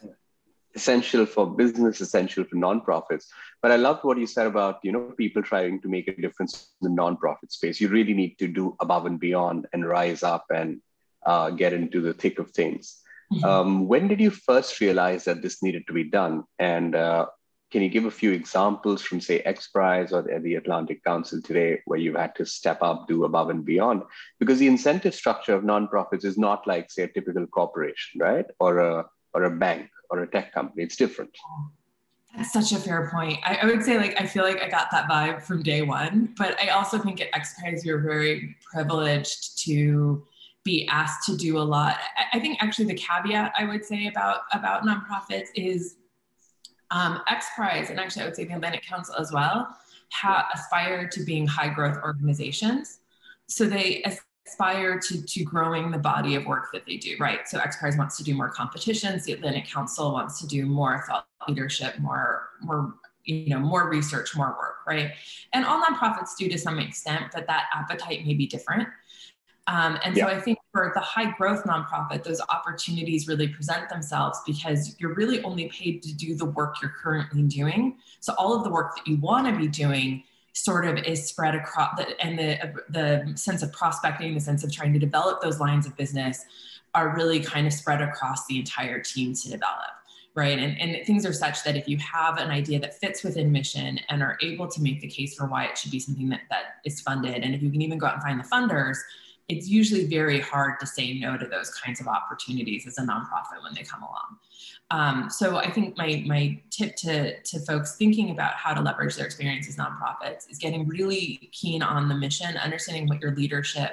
essential 0.75 1.27
for 1.27 1.47
business, 1.47 2.01
essential 2.01 2.45
for 2.45 2.57
nonprofits. 2.57 3.27
But 3.61 3.73
I 3.73 3.77
loved 3.77 4.05
what 4.05 4.19
you 4.19 4.27
said 4.27 4.47
about 4.47 4.81
you 4.83 4.93
know 4.93 5.13
people 5.17 5.43
trying 5.43 5.81
to 5.83 5.89
make 5.89 6.09
a 6.09 6.17
difference 6.17 6.69
in 6.81 6.95
the 6.95 7.03
nonprofit 7.03 7.51
space. 7.51 7.81
You 7.81 7.89
really 7.89 8.15
need 8.15 8.39
to 8.39 8.49
do 8.49 8.77
above 8.81 9.07
and 9.07 9.21
beyond 9.21 9.67
and 9.73 9.87
rise 9.87 10.23
up 10.23 10.47
and 10.51 10.81
uh, 11.25 11.51
get 11.51 11.73
into 11.73 12.01
the 12.01 12.15
thick 12.15 12.39
of 12.39 12.51
things. 12.51 12.99
Mm-hmm. 13.33 13.45
Um, 13.45 13.89
when 13.89 14.09
did 14.09 14.21
you 14.21 14.31
first 14.31 14.81
realize 14.81 15.25
that 15.25 15.43
this 15.43 15.63
needed 15.63 15.87
to 15.87 15.93
be 15.93 16.05
done? 16.05 16.45
And 16.59 16.95
uh, 16.95 17.27
can 17.71 17.83
you 17.83 17.89
give 17.89 18.05
a 18.05 18.11
few 18.11 18.33
examples 18.33 19.01
from, 19.01 19.21
say, 19.21 19.41
X 19.41 19.69
Prize 19.69 20.13
or 20.13 20.21
the, 20.23 20.39
the 20.41 20.57
Atlantic 20.57 21.03
Council 21.03 21.41
today 21.41 21.81
where 21.87 21.99
you've 21.99 22.17
had 22.17 22.35
to 22.37 22.45
step 22.45 22.83
up, 22.83 23.09
do 23.09 23.25
above 23.25 23.49
and 23.49 23.65
beyond? 23.65 24.03
Because 24.39 24.59
the 24.59 24.67
incentive 24.67 25.15
structure 25.15 25.55
of 25.55 25.65
nonprofits 25.65 26.25
is 26.25 26.37
not 26.37 26.67
like, 26.67 26.91
say, 26.91 27.05
a 27.05 27.09
typical 27.09 27.47
corporation, 27.47 28.21
right? 28.21 28.45
Or 28.61 28.79
a 28.79 29.07
or 29.35 29.45
a 29.45 29.51
bank 29.51 29.89
or 30.11 30.21
a 30.21 30.27
tech 30.27 30.53
company. 30.53 30.83
It's 30.83 30.97
different. 30.97 31.31
That's 32.37 32.53
such 32.53 32.73
a 32.73 32.79
fair 32.79 33.11
point. 33.13 33.39
I, 33.45 33.57
I, 33.57 33.67
would 33.67 33.83
say 33.83 33.99
like 33.99 34.19
I 34.21 34.27
feel 34.27 34.45
like 34.45 34.63
I 34.63 34.69
got 34.69 34.91
that 34.91 35.09
vibe 35.09 35.43
from 35.43 35.63
day 35.63 35.83
one, 35.83 36.35
but 36.39 36.59
I 36.61 36.69
also 36.69 36.99
think 36.99 37.21
at 37.21 37.29
X 37.35 37.55
Prize 37.61 37.83
we 37.85 37.91
are 37.91 37.99
very 37.99 38.57
privileged 38.73 39.59
to 39.65 40.25
be 40.65 40.87
asked 40.89 41.27
to 41.27 41.37
do 41.37 41.59
a 41.59 41.61
lot. 41.61 41.99
I, 42.17 42.39
I, 42.39 42.41
think 42.41 42.63
actually 42.63 42.87
the 42.87 42.95
caveat 42.95 43.53
I 43.59 43.67
would 43.67 43.85
say 43.85 44.07
about 44.07 44.43
about 44.53 44.85
nonprofits 44.85 45.49
is 45.55 45.97
um, 46.91 47.21
X 47.29 47.47
Prize 47.55 47.91
and 47.91 48.01
actually 48.01 48.23
I 48.23 48.25
would 48.27 48.37
say 48.37 48.45
the 48.45 48.55
Atlantic 48.55 48.83
Council 48.83 49.15
as 49.17 49.31
well 49.31 49.77
ha- 50.13 50.49
aspire 50.55 51.09
to 51.09 51.25
being 51.25 51.47
high 51.47 51.69
growth 51.69 51.99
organizations. 52.03 53.01
So 53.47 53.67
they 53.67 54.03
aspire 54.47 54.99
to, 54.99 55.23
to 55.23 55.45
growing 55.45 55.91
the 55.91 55.99
body 55.99 56.35
of 56.35 56.47
work 56.47 56.69
that 56.73 56.85
they 56.87 56.97
do, 56.97 57.17
right? 57.21 57.47
So 57.47 57.59
XPRIZE 57.59 57.97
wants 57.97 58.17
to 58.17 58.25
do 58.25 58.35
more 58.35 58.49
competitions. 58.49 59.25
The 59.25 59.33
Atlantic 59.33 59.67
Council 59.67 60.13
wants 60.13 60.41
to 60.41 60.47
do 60.47 60.67
more 60.67 61.05
thought 61.07 61.27
leadership, 61.49 61.99
more, 61.99 62.49
more, 62.61 62.95
you 63.25 63.49
know, 63.49 63.61
more 63.61 63.89
research, 63.89 64.35
more 64.37 64.57
work, 64.59 64.77
right? 64.87 65.13
And 65.53 65.65
all 65.65 65.83
nonprofits 65.83 66.37
do 66.37 66.49
to 66.49 66.59
some 66.59 66.79
extent, 66.79 67.27
but 67.33 67.47
that 67.47 67.67
appetite 67.75 68.27
may 68.27 68.35
be 68.35 68.47
different. 68.47 68.89
Um, 69.69 69.99
and 70.05 70.17
yeah. 70.17 70.27
so 70.27 70.35
I 70.35 70.41
think 70.41 70.59
for 70.73 70.91
the 70.93 71.01
high 71.01 71.31
growth 71.37 71.63
nonprofit, 71.65 72.25
those 72.25 72.41
opportunities 72.49 73.29
really 73.29 73.47
present 73.47 73.89
themselves 73.89 74.41
because 74.45 74.97
you're 74.99 75.15
really 75.15 75.41
only 75.45 75.69
paid 75.69 76.03
to 76.03 76.13
do 76.13 76.35
the 76.35 76.47
work 76.47 76.77
you're 76.83 76.95
currently 77.01 77.45
doing. 77.45 77.99
So 78.19 78.35
all 78.39 78.57
of 78.57 78.65
the 78.65 78.71
work 78.71 78.97
that 78.97 79.07
you 79.07 79.19
want 79.19 79.47
to 79.47 79.57
be 79.57 79.69
doing 79.69 80.25
sort 80.53 80.87
of 80.87 80.99
is 80.99 81.27
spread 81.27 81.55
across 81.55 81.97
the, 81.97 82.21
and 82.25 82.39
the 82.39 82.75
the 82.91 83.37
sense 83.37 83.63
of 83.63 83.73
prospecting 83.73 84.35
the 84.35 84.41
sense 84.41 84.63
of 84.65 84.73
trying 84.73 84.93
to 84.93 84.99
develop 84.99 85.41
those 85.41 85.61
lines 85.61 85.87
of 85.87 85.97
business 85.97 86.45
are 86.95 87.15
really 87.17 87.41
kind 87.41 87.67
of 87.67 87.73
spread 87.73 88.03
across 88.03 88.47
the 88.47 88.59
entire 88.59 89.01
team 89.01 89.35
to 89.35 89.49
develop 89.49 89.91
right? 90.35 90.59
And, 90.59 90.81
and 90.81 91.07
things 91.07 91.27
are 91.27 91.33
such 91.33 91.63
that 91.65 91.77
if 91.77 91.87
you 91.87 91.99
have 91.99 92.39
an 92.39 92.51
idea 92.51 92.81
that 92.81 92.99
fits 92.99 93.23
within 93.23 93.53
mission 93.53 93.99
and 94.09 94.23
are 94.23 94.39
able 94.43 94.67
to 94.69 94.83
make 94.83 95.01
the 95.01 95.09
case 95.09 95.35
for 95.35 95.47
why 95.47 95.65
it 95.65 95.77
should 95.77 95.91
be 95.91 96.01
something 96.01 96.29
that, 96.31 96.41
that 96.51 96.77
is 96.85 97.01
funded, 97.01 97.43
and 97.43 97.55
if 97.55 97.63
you 97.63 97.71
can 97.71 97.83
even 97.83 97.99
go 97.99 98.07
out 98.07 98.15
and 98.15 98.23
find 98.23 98.41
the 98.41 98.45
funders, 98.45 98.97
it's 99.53 99.69
usually 99.69 100.07
very 100.07 100.41
hard 100.41 100.81
to 100.81 100.87
say 100.87 101.19
no 101.19 101.37
to 101.37 101.47
those 101.47 101.71
kinds 101.71 102.01
of 102.01 102.07
opportunities 102.07 102.87
as 102.87 102.99
a 102.99 103.03
nonprofit 103.03 103.63
when 103.63 103.75
they 103.75 103.83
come 103.83 104.03
along. 104.03 104.39
Um, 104.91 105.31
so 105.31 105.57
I 105.57 105.71
think 105.71 105.97
my, 105.97 106.23
my 106.27 106.61
tip 106.71 106.97
to, 106.97 107.41
to 107.41 107.61
folks 107.61 107.97
thinking 107.97 108.31
about 108.31 108.55
how 108.55 108.75
to 108.75 108.81
leverage 108.81 109.17
their 109.17 109.25
experience 109.25 109.69
as 109.69 109.77
nonprofits 109.77 110.51
is 110.51 110.59
getting 110.59 110.87
really 110.87 111.49
keen 111.53 111.83
on 111.83 112.09
the 112.09 112.15
mission, 112.15 112.57
understanding 112.57 113.07
what 113.09 113.21
your 113.21 113.35
leadership 113.35 113.93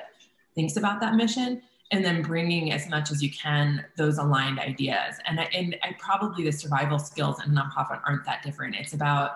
thinks 0.56 0.76
about 0.76 1.00
that 1.00 1.16
mission, 1.16 1.62
and 1.92 2.04
then 2.04 2.22
bringing 2.22 2.72
as 2.72 2.90
much 2.90 3.12
as 3.12 3.24
you 3.24 3.32
can 3.32 3.84
those 3.98 4.18
aligned 4.18 4.60
ideas. 4.60 5.16
And 5.26 5.40
I, 5.40 5.44
and 5.54 5.76
I 5.84 5.96
probably 6.00 6.44
the 6.44 6.52
survival 6.52 7.00
skills 7.00 7.38
in 7.46 7.54
nonprofit 7.54 8.02
aren't 8.06 8.26
that 8.26 8.44
different. 8.44 8.76
It's 8.76 8.94
about 8.94 9.32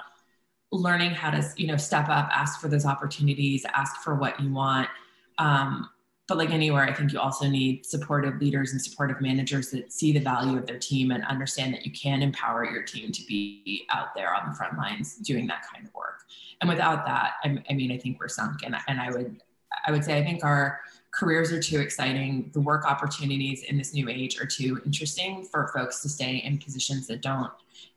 learning 0.71 1.11
how 1.11 1.29
to 1.29 1.47
you 1.55 1.67
know 1.67 1.77
step 1.77 2.09
up, 2.09 2.29
ask 2.31 2.59
for 2.59 2.67
those 2.67 2.85
opportunities, 2.85 3.65
ask 3.73 4.01
for 4.01 4.15
what 4.15 4.39
you 4.39 4.51
want. 4.51 4.89
Um, 5.37 5.89
but 6.27 6.37
like 6.37 6.51
anywhere, 6.51 6.83
I 6.83 6.93
think 6.93 7.11
you 7.11 7.19
also 7.19 7.47
need 7.47 7.85
supportive 7.85 8.39
leaders 8.39 8.71
and 8.71 8.81
supportive 8.81 9.19
managers 9.19 9.71
that 9.71 9.91
see 9.91 10.13
the 10.13 10.19
value 10.19 10.57
of 10.57 10.65
their 10.65 10.79
team 10.79 11.11
and 11.11 11.23
understand 11.25 11.73
that 11.73 11.85
you 11.85 11.91
can 11.91 12.21
empower 12.21 12.63
your 12.65 12.83
team 12.83 13.11
to 13.11 13.25
be 13.25 13.85
out 13.89 14.15
there 14.15 14.33
on 14.33 14.49
the 14.49 14.55
front 14.55 14.77
lines 14.77 15.15
doing 15.17 15.47
that 15.47 15.65
kind 15.71 15.85
of 15.85 15.93
work. 15.93 16.21
And 16.61 16.69
without 16.69 17.05
that, 17.05 17.33
I, 17.43 17.73
mean, 17.73 17.91
I 17.91 17.97
think 17.97 18.21
we're 18.21 18.29
sunk. 18.29 18.63
And, 18.63 18.75
and 18.87 19.01
I 19.01 19.11
would, 19.11 19.41
I 19.85 19.91
would 19.91 20.05
say, 20.05 20.17
I 20.17 20.23
think 20.23 20.45
our 20.45 20.79
careers 21.11 21.51
are 21.51 21.61
too 21.61 21.79
exciting. 21.81 22.51
The 22.53 22.61
work 22.61 22.85
opportunities 22.85 23.63
in 23.63 23.77
this 23.77 23.93
new 23.93 24.07
age 24.07 24.39
are 24.39 24.45
too 24.45 24.81
interesting 24.85 25.43
for 25.43 25.67
folks 25.75 26.01
to 26.03 26.09
stay 26.09 26.37
in 26.37 26.57
positions 26.57 27.05
that 27.07 27.21
don't 27.21 27.51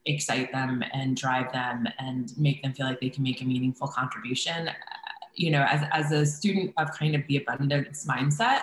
excite 0.04 0.50
them 0.50 0.83
and 0.92 1.16
drive 1.16 1.52
them 1.52 1.87
and 2.00 2.37
make 2.37 2.62
them 2.62 2.73
feel 2.73 2.87
like 2.87 3.00
they 3.00 3.09
can 3.09 3.23
make 3.23 3.40
a 3.40 3.45
meaningful 3.45 3.87
contribution. 3.87 4.71
You 5.36 5.50
know, 5.50 5.66
as, 5.68 5.82
as 5.92 6.12
a 6.12 6.26
student 6.26 6.72
of 6.76 6.90
kind 6.92 7.14
of 7.14 7.22
the 7.28 7.36
abundance 7.36 8.06
mindset, 8.06 8.60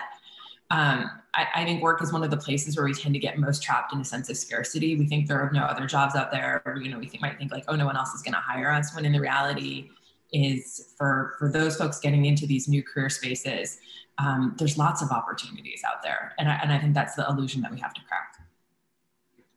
um, 0.70 1.10
I, 1.34 1.46
I, 1.54 1.64
think 1.64 1.82
work 1.82 2.02
is 2.02 2.12
one 2.12 2.24
of 2.24 2.30
the 2.30 2.36
places 2.36 2.76
where 2.76 2.84
we 2.84 2.94
tend 2.94 3.14
to 3.14 3.20
get 3.20 3.38
most 3.38 3.62
trapped 3.62 3.92
in 3.92 4.00
a 4.00 4.04
sense 4.04 4.30
of 4.30 4.36
scarcity. 4.36 4.96
We 4.96 5.06
think 5.06 5.28
there 5.28 5.40
are 5.40 5.50
no 5.52 5.62
other 5.62 5.86
jobs 5.86 6.16
out 6.16 6.32
there, 6.32 6.62
or, 6.64 6.78
you 6.78 6.90
know, 6.90 6.98
we 6.98 7.06
think, 7.06 7.22
might 7.22 7.38
think 7.38 7.52
like, 7.52 7.64
oh, 7.68 7.76
no 7.76 7.84
one 7.84 7.96
else 7.96 8.14
is 8.14 8.22
going 8.22 8.32
to 8.34 8.40
hire 8.40 8.70
us, 8.70 8.94
when 8.94 9.04
in 9.04 9.12
the 9.12 9.20
reality 9.20 9.90
is 10.32 10.94
for, 10.96 11.34
for 11.38 11.50
those 11.50 11.76
folks 11.76 12.00
getting 12.00 12.24
into 12.24 12.46
these 12.46 12.66
new 12.66 12.82
career 12.82 13.10
spaces, 13.10 13.78
um, 14.18 14.54
there's 14.58 14.78
lots 14.78 15.02
of 15.02 15.10
opportunities 15.10 15.82
out 15.86 16.02
there. 16.02 16.32
And 16.38 16.48
I, 16.48 16.54
and 16.62 16.72
I 16.72 16.78
think 16.78 16.94
that's 16.94 17.14
the 17.14 17.26
illusion 17.28 17.60
that 17.62 17.70
we 17.70 17.78
have 17.80 17.92
to 17.94 18.00
crack. 18.08 18.34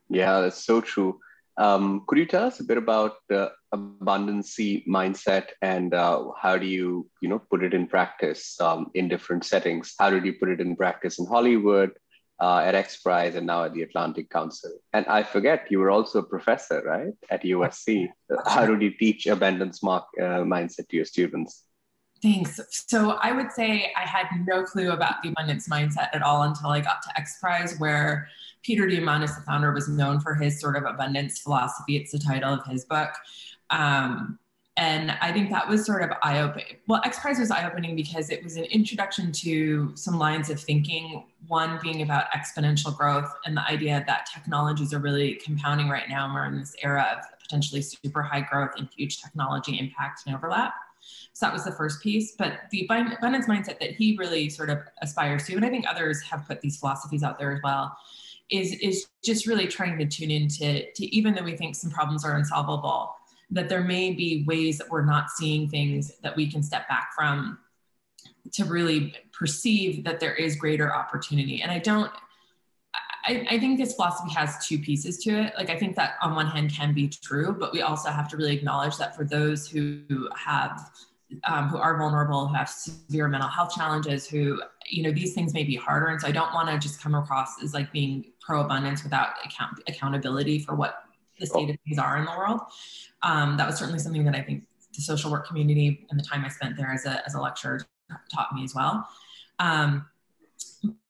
Yeah, 0.10 0.42
that's 0.42 0.64
so 0.64 0.82
true. 0.82 1.20
Um, 1.58 2.04
could 2.08 2.20
you 2.20 2.26
tell 2.26 2.46
us 2.46 2.60
a 2.60 2.64
bit 2.64 2.78
about 2.78 3.16
the 3.30 3.52
abundancy 3.74 4.86
mindset 4.88 5.48
and 5.62 5.94
uh, 5.94 6.30
how 6.40 6.58
do 6.58 6.68
you, 6.68 7.10
you 7.22 7.30
know, 7.30 7.40
put 7.40 7.64
it 7.64 7.74
in 7.74 7.88
practice 7.88 8.60
um, 8.62 8.92
in 8.94 9.08
different 9.08 9.44
settings? 9.44 9.96
How 9.98 10.10
did 10.10 10.26
you 10.26 10.34
put 10.34 10.50
it 10.50 10.62
in 10.62 10.76
practice 10.76 11.18
in 11.18 11.26
Hollywood, 11.26 11.92
uh, 12.40 12.60
at 12.60 12.76
X 12.76 13.02
Prize, 13.02 13.36
and 13.36 13.48
now 13.48 13.64
at 13.64 13.74
the 13.74 13.82
Atlantic 13.82 14.30
Council? 14.30 14.72
And 14.94 15.08
I 15.08 15.24
forget 15.24 15.72
you 15.72 15.80
were 15.80 15.90
also 15.90 16.20
a 16.20 16.24
professor, 16.24 16.84
right, 16.86 17.14
at 17.32 17.44
USC. 17.44 18.08
How 18.46 18.68
did 18.68 18.82
you 18.84 18.92
teach 18.92 19.26
abundance 19.26 19.82
mark, 19.82 20.06
uh, 20.20 20.46
mindset 20.46 20.90
to 20.90 20.96
your 20.96 21.06
students? 21.06 21.64
Thanks. 22.22 22.60
So 22.88 23.12
I 23.22 23.32
would 23.32 23.52
say 23.52 23.94
I 23.96 24.02
had 24.02 24.28
no 24.46 24.64
clue 24.64 24.92
about 24.92 25.22
the 25.22 25.30
abundance 25.30 25.68
mindset 25.68 26.10
at 26.14 26.22
all 26.22 26.44
until 26.44 26.70
I 26.70 26.82
got 26.82 27.02
to 27.04 27.20
X 27.20 27.40
Prize, 27.40 27.78
where 27.80 28.28
Peter 28.68 28.86
Diamandis, 28.86 29.34
the 29.34 29.42
founder, 29.44 29.72
was 29.72 29.88
known 29.88 30.20
for 30.20 30.36
his 30.36 30.60
sort 30.60 30.76
of 30.76 30.84
abundance 30.84 31.40
philosophy. 31.40 31.96
It's 31.96 32.12
the 32.12 32.20
title 32.20 32.54
of 32.54 32.66
his 32.66 32.84
book. 32.84 33.12
Um, 33.70 34.38
and 34.76 35.12
I 35.22 35.32
think 35.32 35.50
that 35.52 35.70
was 35.70 35.86
sort 35.86 36.04
of 36.04 36.12
eye 36.22 36.42
opening. 36.42 36.76
Well, 36.86 37.02
X 37.06 37.18
Prize 37.18 37.40
was 37.40 37.50
eye 37.50 37.66
opening 37.66 37.96
because 37.96 38.30
it 38.30 38.44
was 38.44 38.58
an 38.58 38.66
introduction 38.66 39.32
to 39.32 39.96
some 39.96 40.20
lines 40.20 40.50
of 40.50 40.60
thinking. 40.60 41.24
One 41.48 41.80
being 41.82 42.02
about 42.02 42.26
exponential 42.32 42.96
growth 42.96 43.34
and 43.46 43.56
the 43.56 43.66
idea 43.66 44.04
that 44.06 44.28
technologies 44.32 44.94
are 44.94 45.00
really 45.00 45.36
compounding 45.36 45.88
right 45.88 46.10
now. 46.10 46.26
And 46.26 46.34
we're 46.34 46.46
in 46.48 46.60
this 46.60 46.76
era 46.84 47.18
of 47.18 47.40
potentially 47.42 47.82
super 47.82 48.22
high 48.22 48.42
growth 48.42 48.72
and 48.78 48.90
huge 48.94 49.22
technology 49.22 49.80
impact 49.80 50.24
and 50.28 50.36
overlap. 50.36 50.74
So 51.32 51.46
that 51.46 51.54
was 51.54 51.64
the 51.64 51.72
first 51.72 52.04
piece. 52.04 52.34
But 52.34 52.64
the 52.72 52.84
abundance 52.84 53.48
mindset 53.48 53.80
that 53.80 53.92
he 53.92 54.18
really 54.18 54.50
sort 54.50 54.70
of 54.70 54.80
aspires 55.02 55.46
to, 55.46 55.56
and 55.56 55.64
I 55.64 55.70
think 55.70 55.86
others 55.88 56.22
have 56.24 56.46
put 56.46 56.60
these 56.60 56.78
philosophies 56.78 57.24
out 57.24 57.40
there 57.40 57.54
as 57.54 57.62
well, 57.64 57.98
is, 58.50 58.74
is 58.74 59.08
just 59.24 59.48
really 59.48 59.68
trying 59.68 59.98
to 59.98 60.06
tune 60.06 60.32
into 60.32 60.84
to 60.94 61.16
even 61.16 61.34
though 61.34 61.44
we 61.44 61.56
think 61.56 61.76
some 61.76 61.92
problems 61.92 62.24
are 62.24 62.38
unsolvable, 62.38 63.16
that 63.52 63.70
there 63.70 63.84
may 63.84 64.12
be 64.12 64.44
ways 64.48 64.78
that 64.78 64.90
we're 64.90 65.06
not 65.06 65.30
seeing 65.30 65.70
things 65.70 66.18
that 66.22 66.36
we 66.36 66.50
can 66.50 66.64
step 66.64 66.88
back 66.88 67.12
from 67.16 67.58
to 68.54 68.66
really 68.66 69.14
perceive 69.34 70.04
that 70.04 70.20
there 70.20 70.36
is 70.36 70.56
greater 70.56 70.94
opportunity. 70.94 71.62
And 71.62 71.72
I 71.72 71.80
don't 71.80 72.12
I, 73.28 73.46
I, 73.52 73.60
think 73.60 73.78
this 73.78 73.94
philosophy 73.96 74.32
has 74.36 74.66
two 74.66 74.80
pieces 74.80 75.18
to 75.26 75.32
it. 75.32 75.54
Like, 75.58 75.70
I 75.70 75.78
think 75.78 75.98
that 75.98 76.14
on 76.22 76.34
one 76.34 76.48
hand 76.48 76.72
can 76.72 76.94
be 76.94 77.10
true, 77.10 77.54
but 77.60 77.74
we 77.74 77.82
also 77.82 78.10
have 78.10 78.30
to 78.30 78.38
really 78.38 78.56
acknowledge 78.56 78.96
that 78.98 79.18
for 79.18 79.26
those 79.26 79.68
who 79.68 80.30
have 80.34 80.90
um, 81.44 81.68
who 81.68 81.78
are 81.78 81.98
vulnerable, 81.98 82.48
who 82.48 82.56
have 82.56 82.70
severe 82.70 83.28
mental 83.28 83.50
health 83.50 83.74
challenges, 83.76 84.26
who, 84.26 84.62
you 84.90 85.04
know, 85.04 85.12
these 85.12 85.34
things 85.34 85.54
may 85.54 85.66
be 85.66 85.76
harder. 85.76 86.08
And 86.08 86.22
so 86.22 86.28
I 86.28 86.32
don't 86.32 86.54
want 86.54 86.70
to 86.70 86.78
just 86.78 87.02
come 87.02 87.16
across 87.16 87.62
as 87.62 87.74
like 87.74 87.92
being 87.92 88.32
pro 88.48 88.62
abundance 88.62 89.04
without 89.04 89.32
account- 89.46 89.84
accountability 89.88 90.58
for 90.60 90.74
what 90.74 91.04
the 91.38 91.46
state 91.46 91.70
of 91.70 91.76
things 91.86 92.00
are 92.00 92.18
in 92.18 92.26
the 92.26 92.32
world. 92.32 92.62
Um, 93.22 93.58
that 93.58 93.68
was 93.68 93.78
certainly 93.78 94.00
something 94.00 94.24
that 94.24 94.36
I 94.36 94.42
think 94.42 94.64
the 94.96 95.02
social 95.02 95.30
work 95.30 95.46
community 95.46 96.08
and 96.10 96.20
the 96.20 96.24
time 96.24 96.44
I 96.46 96.48
spent 96.48 96.78
there 96.78 96.92
as 96.92 97.06
a, 97.06 97.24
as 97.26 97.36
a 97.36 97.42
lecturer 97.42 97.82
taught 98.34 98.54
me 98.56 98.64
as 98.64 98.74
well. 98.74 99.08
Um, 99.60 100.06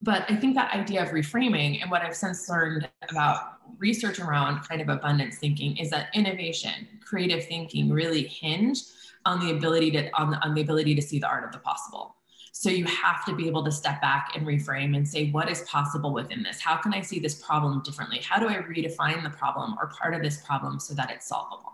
but 0.01 0.25
I 0.29 0.35
think 0.35 0.55
that 0.55 0.73
idea 0.73 1.03
of 1.03 1.09
reframing 1.09 1.81
and 1.81 1.91
what 1.91 2.01
I've 2.01 2.15
since 2.15 2.49
learned 2.49 2.89
about 3.09 3.59
research 3.77 4.19
around 4.19 4.67
kind 4.67 4.81
of 4.81 4.89
abundance 4.89 5.37
thinking 5.37 5.77
is 5.77 5.89
that 5.91 6.07
innovation, 6.13 6.87
creative 7.05 7.45
thinking 7.45 7.89
really 7.89 8.23
hinge 8.23 8.81
on 9.25 9.39
the 9.45 9.51
ability 9.51 9.91
to 9.91 10.09
on 10.13 10.31
the, 10.31 10.37
on 10.43 10.53
the 10.55 10.61
ability 10.61 10.95
to 10.95 11.01
see 11.01 11.19
the 11.19 11.27
art 11.27 11.43
of 11.43 11.51
the 11.51 11.59
possible. 11.59 12.16
So 12.59 12.71
you 12.71 12.85
have 12.85 13.23
to 13.25 13.35
be 13.35 13.45
able 13.45 13.63
to 13.65 13.71
step 13.71 14.01
back 14.01 14.31
and 14.35 14.43
reframe 14.43 14.97
and 14.97 15.07
say, 15.07 15.29
what 15.29 15.47
is 15.47 15.61
possible 15.61 16.11
within 16.11 16.41
this? 16.41 16.59
How 16.59 16.75
can 16.75 16.91
I 16.91 17.01
see 17.01 17.19
this 17.19 17.35
problem 17.35 17.83
differently? 17.83 18.19
How 18.19 18.39
do 18.39 18.49
I 18.49 18.55
redefine 18.55 19.21
the 19.21 19.29
problem 19.29 19.75
or 19.79 19.89
part 19.89 20.15
of 20.15 20.23
this 20.23 20.37
problem 20.37 20.79
so 20.79 20.95
that 20.95 21.11
it's 21.11 21.27
solvable? 21.27 21.73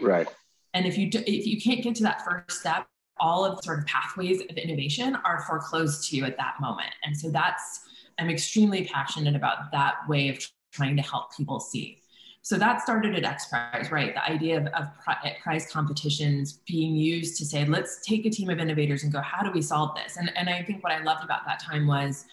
Right. 0.00 0.26
And 0.74 0.84
if 0.84 0.98
you 0.98 1.08
do, 1.08 1.22
if 1.28 1.46
you 1.46 1.60
can't 1.60 1.80
get 1.80 1.94
to 1.96 2.02
that 2.02 2.24
first 2.24 2.58
step, 2.58 2.88
all 3.20 3.44
of 3.44 3.56
the 3.56 3.62
sort 3.62 3.78
of 3.78 3.86
pathways 3.86 4.40
of 4.40 4.56
innovation 4.56 5.16
are 5.24 5.44
foreclosed 5.46 6.10
to 6.10 6.16
you 6.16 6.24
at 6.24 6.36
that 6.38 6.56
moment. 6.60 6.90
And 7.04 7.16
so 7.16 7.30
that's 7.30 7.82
I'm 8.18 8.28
extremely 8.28 8.84
passionate 8.84 9.36
about 9.36 9.70
that 9.70 9.94
way 10.08 10.28
of 10.30 10.44
trying 10.72 10.96
to 10.96 11.02
help 11.02 11.36
people 11.36 11.60
see. 11.60 12.02
So 12.46 12.56
that 12.58 12.80
started 12.80 13.16
at 13.16 13.24
X 13.24 13.46
Prize, 13.48 13.90
right? 13.90 14.14
The 14.14 14.24
idea 14.24 14.58
of, 14.58 14.66
of 14.68 14.86
prize 15.42 15.68
competitions 15.68 16.60
being 16.64 16.94
used 16.94 17.36
to 17.38 17.44
say, 17.44 17.64
let's 17.64 18.00
take 18.02 18.24
a 18.24 18.30
team 18.30 18.50
of 18.50 18.60
innovators 18.60 19.02
and 19.02 19.12
go, 19.12 19.20
how 19.20 19.42
do 19.42 19.50
we 19.50 19.60
solve 19.60 19.96
this? 19.96 20.16
And, 20.16 20.30
and 20.36 20.48
I 20.48 20.62
think 20.62 20.84
what 20.84 20.92
I 20.92 21.02
loved 21.02 21.24
about 21.24 21.44
that 21.46 21.58
time 21.58 21.88
was 21.88 22.24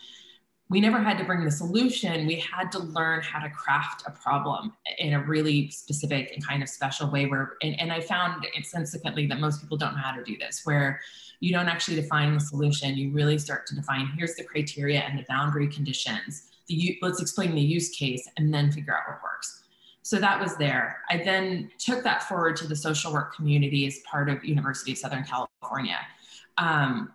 we 0.69 0.79
never 0.79 0.99
had 0.99 1.17
to 1.17 1.23
bring 1.23 1.43
the 1.43 1.49
solution. 1.49 2.27
We 2.27 2.35
had 2.35 2.71
to 2.73 2.79
learn 2.79 3.23
how 3.23 3.39
to 3.39 3.49
craft 3.49 4.03
a 4.05 4.11
problem 4.11 4.73
in 4.99 5.13
a 5.13 5.19
really 5.19 5.71
specific 5.71 6.31
and 6.31 6.45
kind 6.45 6.61
of 6.61 6.69
special 6.69 7.09
way 7.09 7.25
where, 7.25 7.53
and, 7.63 7.79
and 7.79 7.91
I 7.91 7.99
found 7.99 8.45
subsequently 8.61 9.25
that 9.25 9.39
most 9.39 9.61
people 9.61 9.77
don't 9.77 9.95
know 9.95 10.01
how 10.01 10.15
to 10.15 10.23
do 10.23 10.37
this, 10.37 10.61
where 10.63 11.01
you 11.39 11.51
don't 11.51 11.67
actually 11.67 11.95
define 11.99 12.35
the 12.35 12.39
solution. 12.39 12.95
You 12.95 13.09
really 13.13 13.39
start 13.39 13.65
to 13.65 13.73
define, 13.73 14.11
here's 14.15 14.35
the 14.35 14.43
criteria 14.43 14.99
and 14.99 15.17
the 15.17 15.25
boundary 15.27 15.69
conditions. 15.69 16.51
The, 16.67 16.99
let's 17.01 17.19
explain 17.19 17.55
the 17.55 17.61
use 17.61 17.89
case 17.89 18.29
and 18.37 18.53
then 18.53 18.71
figure 18.71 18.95
out 18.95 19.07
what 19.07 19.23
works. 19.23 19.61
So 20.03 20.19
that 20.19 20.39
was 20.39 20.55
there. 20.57 20.99
I 21.09 21.17
then 21.17 21.71
took 21.77 22.03
that 22.03 22.23
forward 22.23 22.57
to 22.57 22.67
the 22.67 22.75
social 22.75 23.13
work 23.13 23.35
community 23.35 23.87
as 23.87 23.99
part 23.99 24.29
of 24.29 24.43
University 24.43 24.91
of 24.91 24.97
Southern 24.97 25.23
California. 25.23 25.97
Um, 26.57 27.13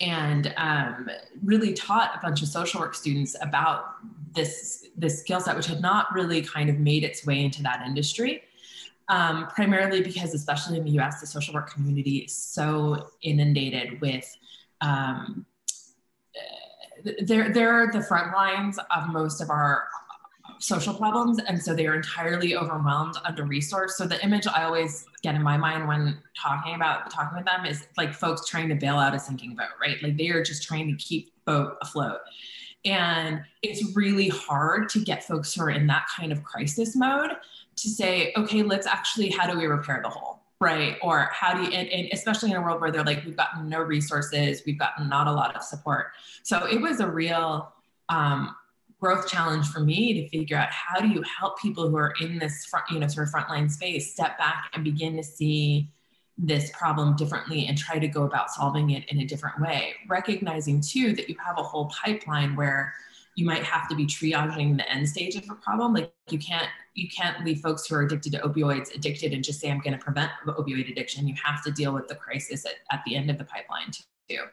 and 0.00 0.54
um, 0.58 1.10
really 1.42 1.72
taught 1.72 2.12
a 2.14 2.20
bunch 2.20 2.42
of 2.42 2.48
social 2.48 2.80
work 2.80 2.94
students 2.94 3.34
about 3.40 3.96
this, 4.34 4.86
this 4.96 5.20
skill 5.20 5.40
set, 5.40 5.56
which 5.56 5.66
had 5.66 5.80
not 5.80 6.12
really 6.12 6.42
kind 6.42 6.70
of 6.70 6.78
made 6.78 7.02
its 7.02 7.26
way 7.26 7.42
into 7.42 7.62
that 7.62 7.82
industry. 7.84 8.42
Um, 9.08 9.48
primarily 9.48 10.02
because, 10.02 10.34
especially 10.34 10.76
in 10.76 10.84
the 10.84 11.00
US, 11.00 11.20
the 11.20 11.26
social 11.26 11.54
work 11.54 11.72
community 11.72 12.18
is 12.18 12.34
so 12.34 13.08
inundated 13.22 13.98
with 14.02 14.36
um, 14.82 15.46
they're, 17.22 17.52
they're 17.52 17.90
the 17.90 18.02
front 18.02 18.32
lines 18.32 18.78
of 18.94 19.08
most 19.08 19.40
of 19.40 19.50
our 19.50 19.88
social 20.58 20.94
problems 20.94 21.38
and 21.46 21.62
so 21.62 21.74
they 21.74 21.86
are 21.86 21.94
entirely 21.94 22.56
overwhelmed 22.56 23.16
under 23.24 23.44
resourced 23.44 23.90
so 23.90 24.06
the 24.06 24.22
image 24.24 24.46
i 24.48 24.64
always 24.64 25.06
get 25.22 25.34
in 25.34 25.42
my 25.42 25.56
mind 25.56 25.86
when 25.86 26.18
talking 26.36 26.74
about 26.74 27.10
talking 27.10 27.36
with 27.36 27.46
them 27.46 27.64
is 27.64 27.86
like 27.96 28.12
folks 28.12 28.46
trying 28.46 28.68
to 28.68 28.74
bail 28.74 28.96
out 28.96 29.14
a 29.14 29.18
sinking 29.18 29.54
boat 29.54 29.68
right 29.80 30.02
like 30.02 30.16
they 30.16 30.28
are 30.30 30.42
just 30.42 30.62
trying 30.62 30.88
to 30.88 30.96
keep 30.96 31.32
boat 31.44 31.76
afloat 31.80 32.20
And 32.84 33.42
it's 33.62 33.96
really 33.96 34.28
hard 34.28 34.88
to 34.90 35.00
get 35.00 35.24
folks 35.24 35.54
who 35.54 35.62
are 35.62 35.70
in 35.70 35.86
that 35.88 36.06
kind 36.16 36.32
of 36.32 36.44
crisis 36.44 36.94
mode 36.94 37.32
to 37.76 37.88
say, 37.88 38.32
okay, 38.36 38.62
let's 38.62 38.86
actually, 38.86 39.30
how 39.30 39.50
do 39.50 39.58
we 39.58 39.66
repair 39.66 40.00
the 40.02 40.08
hole? 40.08 40.40
Right. 40.60 40.96
Or 41.02 41.28
how 41.32 41.54
do 41.54 41.62
you, 41.62 41.68
and, 41.68 41.88
and 41.88 42.08
especially 42.12 42.50
in 42.50 42.56
a 42.56 42.62
world 42.62 42.80
where 42.80 42.90
they're 42.90 43.04
like, 43.04 43.24
we've 43.24 43.36
got 43.36 43.64
no 43.64 43.80
resources, 43.80 44.62
we've 44.66 44.78
got 44.78 44.92
not 45.06 45.26
a 45.26 45.32
lot 45.32 45.54
of 45.54 45.62
support. 45.62 46.08
So 46.42 46.66
it 46.66 46.80
was 46.80 47.00
a 47.00 47.06
real 47.06 47.72
um, 48.08 48.56
growth 49.00 49.28
challenge 49.28 49.68
for 49.68 49.80
me 49.80 50.12
to 50.14 50.28
figure 50.28 50.56
out 50.56 50.70
how 50.70 51.00
do 51.00 51.08
you 51.08 51.22
help 51.22 51.60
people 51.60 51.88
who 51.88 51.96
are 51.96 52.14
in 52.20 52.38
this 52.38 52.64
front, 52.66 52.84
you 52.90 52.98
know, 52.98 53.06
sort 53.06 53.28
of 53.28 53.32
frontline 53.32 53.70
space 53.70 54.12
step 54.12 54.36
back 54.38 54.70
and 54.74 54.82
begin 54.82 55.16
to 55.16 55.22
see 55.22 55.90
this 56.36 56.70
problem 56.70 57.16
differently 57.16 57.66
and 57.66 57.76
try 57.76 57.98
to 57.98 58.08
go 58.08 58.22
about 58.22 58.50
solving 58.50 58.90
it 58.90 59.04
in 59.08 59.20
a 59.20 59.24
different 59.24 59.60
way. 59.60 59.94
Recognizing 60.08 60.80
too 60.80 61.12
that 61.14 61.28
you 61.28 61.36
have 61.44 61.58
a 61.58 61.62
whole 61.62 61.86
pipeline 61.86 62.54
where 62.54 62.94
you 63.34 63.44
might 63.44 63.62
have 63.62 63.88
to 63.88 63.94
be 63.94 64.04
triaging 64.04 64.76
the 64.76 64.90
end 64.90 65.08
stage 65.08 65.36
of 65.36 65.44
a 65.48 65.54
problem. 65.54 65.94
Like 65.94 66.12
you 66.28 66.38
can't 66.38 66.68
you 66.94 67.08
can't 67.08 67.44
leave 67.44 67.60
folks 67.60 67.86
who 67.86 67.94
are 67.94 68.02
addicted 68.02 68.32
to 68.32 68.40
opioids 68.40 68.92
addicted 68.94 69.32
and 69.32 69.44
just 69.44 69.60
say 69.60 69.70
I'm 69.70 69.78
going 69.78 69.96
to 69.96 70.04
prevent 70.04 70.32
opioid 70.46 70.90
addiction. 70.90 71.28
You 71.28 71.36
have 71.44 71.62
to 71.62 71.70
deal 71.70 71.92
with 71.92 72.08
the 72.08 72.16
crisis 72.16 72.66
at, 72.66 72.74
at 72.90 73.02
the 73.06 73.14
end 73.14 73.30
of 73.30 73.38
the 73.38 73.44
pipeline 73.44 73.92
too. 74.28 74.44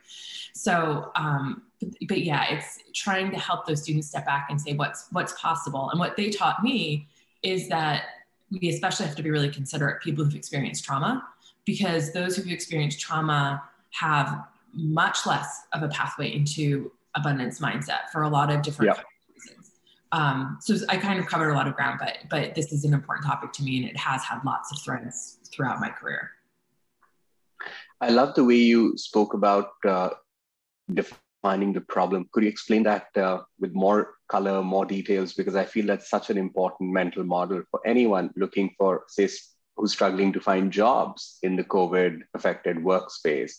So, 0.53 1.11
um, 1.15 1.63
but, 1.79 1.89
but 2.07 2.21
yeah, 2.21 2.45
it's 2.49 2.79
trying 2.93 3.31
to 3.31 3.37
help 3.37 3.65
those 3.65 3.83
students 3.83 4.07
step 4.07 4.25
back 4.25 4.47
and 4.49 4.59
say 4.59 4.73
what's 4.73 5.07
what's 5.11 5.33
possible. 5.39 5.89
And 5.89 5.99
what 5.99 6.15
they 6.15 6.29
taught 6.29 6.63
me 6.63 7.07
is 7.43 7.67
that 7.69 8.03
we 8.51 8.69
especially 8.69 9.05
have 9.05 9.15
to 9.15 9.23
be 9.23 9.31
really 9.31 9.49
considerate 9.49 10.01
people 10.01 10.23
who've 10.23 10.35
experienced 10.35 10.83
trauma 10.83 11.23
because 11.65 12.13
those 12.13 12.35
who've 12.35 12.49
experienced 12.51 12.99
trauma 12.99 13.63
have 13.91 14.45
much 14.73 15.25
less 15.25 15.63
of 15.73 15.83
a 15.83 15.87
pathway 15.87 16.33
into 16.33 16.91
abundance 17.15 17.59
mindset 17.59 18.09
for 18.11 18.23
a 18.23 18.29
lot 18.29 18.51
of 18.51 18.61
different 18.61 18.95
yep. 18.95 19.05
reasons. 19.33 19.71
Um, 20.11 20.57
so 20.61 20.75
I 20.89 20.97
kind 20.97 21.19
of 21.19 21.27
covered 21.27 21.49
a 21.49 21.53
lot 21.53 21.67
of 21.67 21.75
ground, 21.75 21.99
but 21.99 22.17
but 22.29 22.55
this 22.55 22.71
is 22.71 22.85
an 22.85 22.93
important 22.93 23.25
topic 23.25 23.51
to 23.53 23.63
me, 23.63 23.77
and 23.77 23.89
it 23.89 23.97
has 23.97 24.23
had 24.23 24.39
lots 24.45 24.71
of 24.71 24.79
threads 24.79 25.39
throughout 25.51 25.79
my 25.79 25.89
career. 25.89 26.31
I 28.01 28.09
love 28.09 28.35
the 28.35 28.43
way 28.43 28.55
you 28.55 28.97
spoke 28.97 29.33
about 29.33 29.69
uh, 29.87 30.09
defining 30.93 31.73
the 31.73 31.81
problem. 31.81 32.27
Could 32.31 32.43
you 32.43 32.49
explain 32.49 32.83
that 32.83 33.07
uh, 33.15 33.39
with 33.59 33.73
more 33.73 34.15
color, 34.27 34.61
more 34.61 34.85
details? 34.85 35.33
Because 35.33 35.55
I 35.55 35.65
feel 35.65 35.85
that's 35.85 36.09
such 36.09 36.29
an 36.29 36.37
important 36.37 36.91
mental 36.91 37.23
model 37.23 37.63
for 37.71 37.79
anyone 37.85 38.31
looking 38.35 38.75
for, 38.77 39.03
say, 39.07 39.29
who's 39.77 39.93
struggling 39.93 40.33
to 40.33 40.39
find 40.39 40.71
jobs 40.71 41.37
in 41.43 41.55
the 41.55 41.63
COVID 41.63 42.21
affected 42.33 42.77
workspace, 42.77 43.53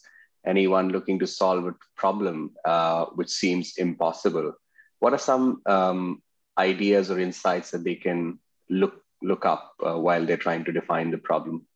anyone 0.47 0.89
looking 0.89 1.19
to 1.19 1.27
solve 1.27 1.67
a 1.67 1.75
problem 1.97 2.53
uh, 2.65 3.07
which 3.15 3.31
seems 3.31 3.75
impossible. 3.77 4.53
What 4.99 5.13
are 5.13 5.19
some 5.19 5.63
um, 5.67 6.23
ideas 6.59 7.11
or 7.11 7.19
insights 7.19 7.71
that 7.71 7.85
they 7.85 7.97
can 7.97 8.39
look 8.69 9.03
look 9.23 9.47
up 9.47 9.73
uh, 9.85 9.99
while 9.99 10.27
they're 10.27 10.37
trying 10.37 10.65
to 10.65 10.73
define 10.73 11.11
the 11.11 11.19
problem? 11.19 11.67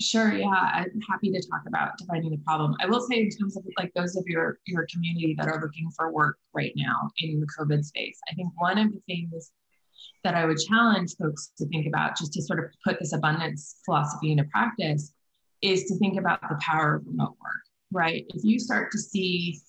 Sure, 0.00 0.32
yeah, 0.32 0.48
I'm 0.48 1.00
happy 1.10 1.30
to 1.30 1.42
talk 1.42 1.62
about 1.66 1.98
defining 1.98 2.30
the 2.30 2.38
problem. 2.38 2.74
I 2.80 2.86
will 2.86 3.02
say, 3.02 3.20
in 3.20 3.30
terms 3.30 3.56
of 3.58 3.64
like 3.76 3.92
those 3.94 4.16
of 4.16 4.24
your 4.26 4.58
your 4.66 4.86
community 4.90 5.34
that 5.38 5.46
are 5.46 5.60
looking 5.60 5.90
for 5.94 6.10
work 6.10 6.38
right 6.54 6.72
now 6.74 7.10
in 7.18 7.38
the 7.38 7.46
COVID 7.58 7.84
space, 7.84 8.18
I 8.30 8.34
think 8.34 8.48
one 8.56 8.78
of 8.78 8.92
the 8.92 9.00
things 9.06 9.52
that 10.24 10.34
I 10.34 10.46
would 10.46 10.58
challenge 10.58 11.16
folks 11.16 11.52
to 11.58 11.66
think 11.66 11.86
about, 11.86 12.16
just 12.16 12.32
to 12.32 12.42
sort 12.42 12.60
of 12.60 12.70
put 12.82 12.98
this 12.98 13.12
abundance 13.12 13.76
philosophy 13.84 14.32
into 14.32 14.44
practice, 14.44 15.12
is 15.60 15.84
to 15.84 15.98
think 15.98 16.18
about 16.18 16.40
the 16.48 16.58
power 16.60 16.96
of 16.96 17.06
remote 17.06 17.36
work, 17.42 17.62
right? 17.92 18.24
If 18.30 18.42
you 18.42 18.58
start 18.58 18.90
to 18.92 18.98
see 18.98 19.60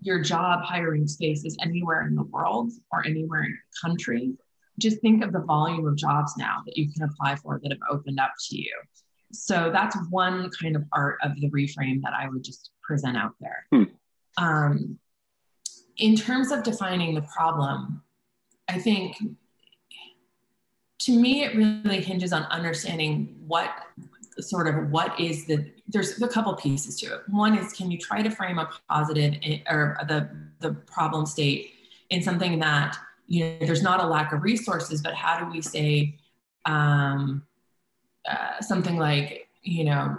your 0.00 0.22
job 0.22 0.62
hiring 0.62 1.06
spaces 1.06 1.58
anywhere 1.60 2.06
in 2.06 2.14
the 2.14 2.24
world 2.24 2.72
or 2.90 3.04
anywhere 3.06 3.42
in 3.44 3.52
the 3.52 3.88
country, 3.88 4.32
just 4.78 5.00
think 5.02 5.22
of 5.22 5.32
the 5.32 5.40
volume 5.40 5.86
of 5.86 5.96
jobs 5.96 6.32
now 6.38 6.62
that 6.64 6.76
you 6.78 6.90
can 6.90 7.02
apply 7.02 7.36
for 7.36 7.60
that 7.62 7.70
have 7.70 7.80
opened 7.90 8.18
up 8.18 8.32
to 8.48 8.56
you. 8.56 8.72
So 9.34 9.70
that's 9.72 9.96
one 10.10 10.50
kind 10.60 10.76
of 10.76 10.84
art 10.92 11.18
of 11.22 11.38
the 11.40 11.50
reframe 11.50 12.02
that 12.02 12.12
I 12.12 12.28
would 12.28 12.44
just 12.44 12.70
present 12.82 13.16
out 13.16 13.34
there. 13.40 13.66
Hmm. 13.72 13.84
Um, 14.36 14.98
in 15.96 16.16
terms 16.16 16.50
of 16.50 16.62
defining 16.62 17.14
the 17.14 17.22
problem, 17.22 18.02
I 18.68 18.78
think 18.78 19.16
to 21.00 21.12
me, 21.12 21.44
it 21.44 21.54
really 21.54 22.00
hinges 22.00 22.32
on 22.32 22.44
understanding 22.44 23.36
what 23.46 23.70
sort 24.40 24.66
of 24.66 24.90
what 24.90 25.18
is 25.20 25.44
the 25.46 25.70
there's 25.86 26.20
a 26.20 26.28
couple 26.28 26.54
pieces 26.54 26.98
to 27.00 27.14
it. 27.14 27.20
One 27.28 27.56
is 27.56 27.72
can 27.72 27.90
you 27.90 27.98
try 27.98 28.22
to 28.22 28.30
frame 28.30 28.58
a 28.58 28.68
positive 28.88 29.34
or 29.68 29.98
the 30.08 30.30
the 30.60 30.72
problem 30.86 31.26
state 31.26 31.72
in 32.10 32.22
something 32.22 32.58
that 32.60 32.96
you 33.26 33.44
know 33.44 33.66
there's 33.66 33.82
not 33.82 34.02
a 34.02 34.06
lack 34.06 34.32
of 34.32 34.42
resources, 34.42 35.02
but 35.02 35.14
how 35.14 35.38
do 35.38 35.50
we 35.50 35.60
say 35.60 36.18
um, 36.64 37.42
uh, 38.28 38.60
something 38.60 38.96
like 38.96 39.48
you 39.62 39.84
know 39.84 40.18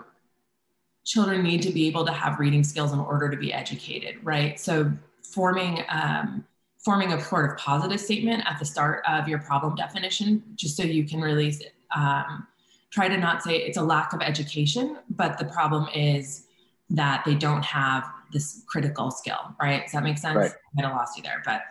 children 1.05 1.43
need 1.43 1.61
to 1.61 1.71
be 1.71 1.87
able 1.87 2.05
to 2.05 2.11
have 2.11 2.39
reading 2.39 2.63
skills 2.63 2.91
in 2.91 2.99
order 2.99 3.29
to 3.29 3.37
be 3.37 3.53
educated, 3.53 4.15
right? 4.23 4.59
So 4.59 4.91
forming 5.21 5.83
um, 5.89 6.45
forming 6.83 7.13
a 7.13 7.21
sort 7.21 7.49
of 7.49 7.57
positive 7.57 7.99
statement 7.99 8.43
at 8.45 8.59
the 8.59 8.65
start 8.65 9.03
of 9.07 9.27
your 9.27 9.39
problem 9.39 9.75
definition, 9.75 10.43
just 10.55 10.77
so 10.77 10.83
you 10.83 11.03
can 11.03 11.19
really 11.19 11.55
um, 11.95 12.47
try 12.91 13.07
to 13.07 13.17
not 13.17 13.41
say 13.41 13.57
it's 13.57 13.77
a 13.77 13.81
lack 13.81 14.13
of 14.13 14.21
education, 14.21 14.97
but 15.09 15.37
the 15.39 15.45
problem 15.45 15.87
is 15.95 16.45
that 16.89 17.23
they 17.25 17.33
don't 17.33 17.65
have 17.65 18.05
this 18.31 18.63
critical 18.67 19.09
skill, 19.09 19.55
right? 19.59 19.83
Does 19.83 19.93
that 19.93 20.03
make 20.03 20.17
sense? 20.17 20.35
Right. 20.35 20.51
I 20.51 20.69
might 20.75 20.85
have 20.85 20.95
lost 20.95 21.17
you 21.17 21.23
there, 21.23 21.41
but 21.43 21.61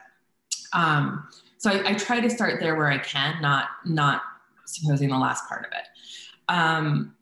um, 0.73 1.29
so 1.59 1.71
I, 1.71 1.91
I, 1.91 1.95
try 1.95 2.21
to 2.21 2.29
start 2.29 2.61
there 2.61 2.75
where 2.75 2.91
I 2.91 2.99
can, 2.99 3.41
not 3.41 3.69
not 3.85 4.23
supposing 4.67 5.09
the 5.09 5.17
last 5.17 5.49
part 5.49 5.65
of 5.65 5.73
it. 5.73 5.87
Um, 6.49 7.15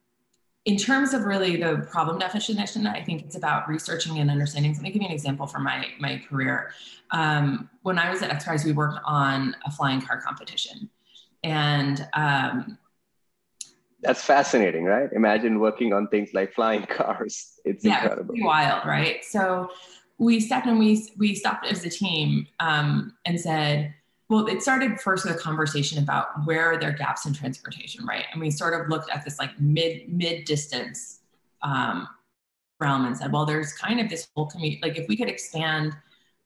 in 0.64 0.76
terms 0.76 1.12
of 1.12 1.24
really 1.24 1.56
the 1.56 1.86
problem 1.90 2.18
definition, 2.18 2.86
I 2.86 3.02
think 3.02 3.22
it's 3.22 3.36
about 3.36 3.68
researching 3.68 4.18
and 4.18 4.30
understanding. 4.30 4.74
So 4.74 4.78
let 4.78 4.84
me 4.84 4.90
give 4.92 5.02
you 5.02 5.08
an 5.08 5.14
example 5.14 5.46
from 5.46 5.64
my, 5.64 5.86
my 5.98 6.22
career. 6.28 6.72
Um, 7.10 7.68
when 7.82 7.98
I 7.98 8.10
was 8.10 8.22
at 8.22 8.30
XPRIZE, 8.30 8.64
we 8.64 8.72
worked 8.72 9.00
on 9.04 9.56
a 9.66 9.72
flying 9.72 10.00
car 10.00 10.20
competition. 10.20 10.88
And 11.42 12.06
um, 12.14 12.78
that's 14.02 14.22
fascinating, 14.22 14.84
right? 14.84 15.10
Imagine 15.12 15.58
working 15.58 15.92
on 15.92 16.06
things 16.08 16.30
like 16.32 16.52
flying 16.52 16.82
cars. 16.88 17.58
It's 17.64 17.84
yeah, 17.84 18.02
incredible. 18.02 18.34
It's 18.34 18.44
wild, 18.44 18.86
right? 18.86 19.24
So 19.24 19.68
we 20.18 20.38
stepped 20.38 20.66
and 20.66 20.78
we, 20.78 21.08
we 21.18 21.34
stopped 21.34 21.66
as 21.66 21.84
a 21.84 21.90
team 21.90 22.46
um, 22.60 23.16
and 23.24 23.40
said, 23.40 23.94
well, 24.32 24.46
it 24.46 24.62
started 24.62 24.98
first 24.98 25.26
with 25.26 25.36
a 25.36 25.38
conversation 25.38 26.02
about 26.02 26.46
where 26.46 26.64
are 26.64 26.78
there 26.78 26.92
gaps 26.92 27.26
in 27.26 27.34
transportation, 27.34 28.06
right? 28.06 28.24
And 28.32 28.40
we 28.40 28.50
sort 28.50 28.72
of 28.72 28.88
looked 28.88 29.10
at 29.10 29.26
this 29.26 29.38
like 29.38 29.60
mid 29.60 30.08
mid 30.08 30.46
distance 30.46 31.20
um, 31.60 32.08
realm 32.80 33.04
and 33.04 33.14
said, 33.14 33.30
well, 33.30 33.44
there's 33.44 33.74
kind 33.74 34.00
of 34.00 34.08
this 34.08 34.28
whole 34.34 34.46
commute. 34.46 34.82
Like 34.82 34.96
if 34.96 35.06
we 35.06 35.18
could 35.18 35.28
expand 35.28 35.94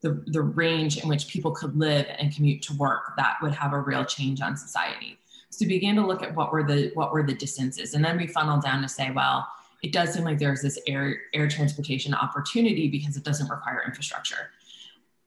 the 0.00 0.20
the 0.26 0.42
range 0.42 1.00
in 1.00 1.08
which 1.08 1.28
people 1.28 1.52
could 1.52 1.76
live 1.76 2.06
and 2.18 2.34
commute 2.34 2.60
to 2.62 2.74
work, 2.74 3.12
that 3.18 3.36
would 3.40 3.52
have 3.52 3.72
a 3.72 3.78
real 3.78 4.04
change 4.04 4.40
on 4.40 4.56
society. 4.56 5.16
So 5.50 5.64
we 5.64 5.68
began 5.68 5.94
to 5.94 6.04
look 6.04 6.24
at 6.24 6.34
what 6.34 6.52
were 6.52 6.64
the 6.64 6.90
what 6.94 7.12
were 7.12 7.22
the 7.22 7.34
distances, 7.34 7.94
and 7.94 8.04
then 8.04 8.16
we 8.16 8.26
funneled 8.26 8.64
down 8.64 8.82
to 8.82 8.88
say, 8.88 9.12
well, 9.12 9.46
it 9.84 9.92
does 9.92 10.12
seem 10.12 10.24
like 10.24 10.40
there's 10.40 10.60
this 10.60 10.76
air 10.88 11.20
air 11.34 11.46
transportation 11.46 12.14
opportunity 12.14 12.88
because 12.88 13.16
it 13.16 13.22
doesn't 13.22 13.48
require 13.48 13.84
infrastructure. 13.86 14.50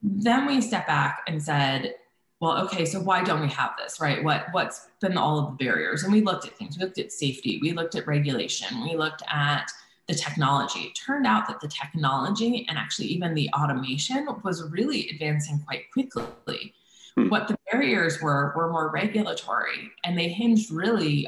Then 0.02 0.46
we 0.46 0.60
stepped 0.60 0.88
back 0.88 1.22
and 1.26 1.42
said, 1.42 1.94
well, 2.40 2.64
okay, 2.66 2.86
so 2.86 3.02
why 3.02 3.24
don't 3.24 3.42
we 3.42 3.50
have 3.50 3.72
this, 3.78 4.00
right? 4.00 4.24
What 4.24 4.46
what's 4.52 4.88
been 5.02 5.18
all 5.18 5.40
of 5.40 5.46
the 5.58 5.66
barriers? 5.66 6.04
And 6.04 6.14
we 6.14 6.22
looked 6.22 6.46
at 6.46 6.58
things. 6.58 6.78
We 6.78 6.86
looked 6.86 6.98
at 6.98 7.12
safety. 7.12 7.60
We 7.62 7.74
looked 7.74 7.96
at 7.96 8.08
regulation. 8.08 8.82
We 8.82 8.96
looked 8.96 9.24
at 9.28 9.70
the 10.08 10.16
technology. 10.16 10.80
It 10.80 10.96
turned 10.96 11.28
out 11.28 11.48
that 11.48 11.60
the 11.60 11.68
technology 11.68 12.66
and 12.70 12.78
actually 12.78 13.08
even 13.08 13.34
the 13.34 13.50
automation 13.54 14.28
was 14.44 14.64
really 14.72 15.10
advancing 15.10 15.60
quite 15.66 15.92
quickly. 15.92 16.74
Hmm. 17.16 17.28
What 17.28 17.48
the 17.50 17.58
barriers 17.72 18.22
were 18.22 18.54
were 18.56 18.72
more 18.72 18.90
regulatory, 18.90 19.92
and 20.06 20.18
they 20.18 20.30
hinged 20.30 20.72
really 20.72 21.28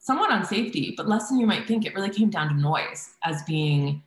somewhat 0.00 0.32
on 0.32 0.44
safety, 0.44 0.94
but 0.96 1.08
less 1.08 1.28
than 1.28 1.38
you 1.38 1.46
might 1.46 1.68
think. 1.68 1.86
It 1.86 1.94
really 1.94 2.10
came 2.10 2.30
down 2.30 2.48
to 2.48 2.54
noise 2.54 3.10
as 3.22 3.44
being 3.44 4.02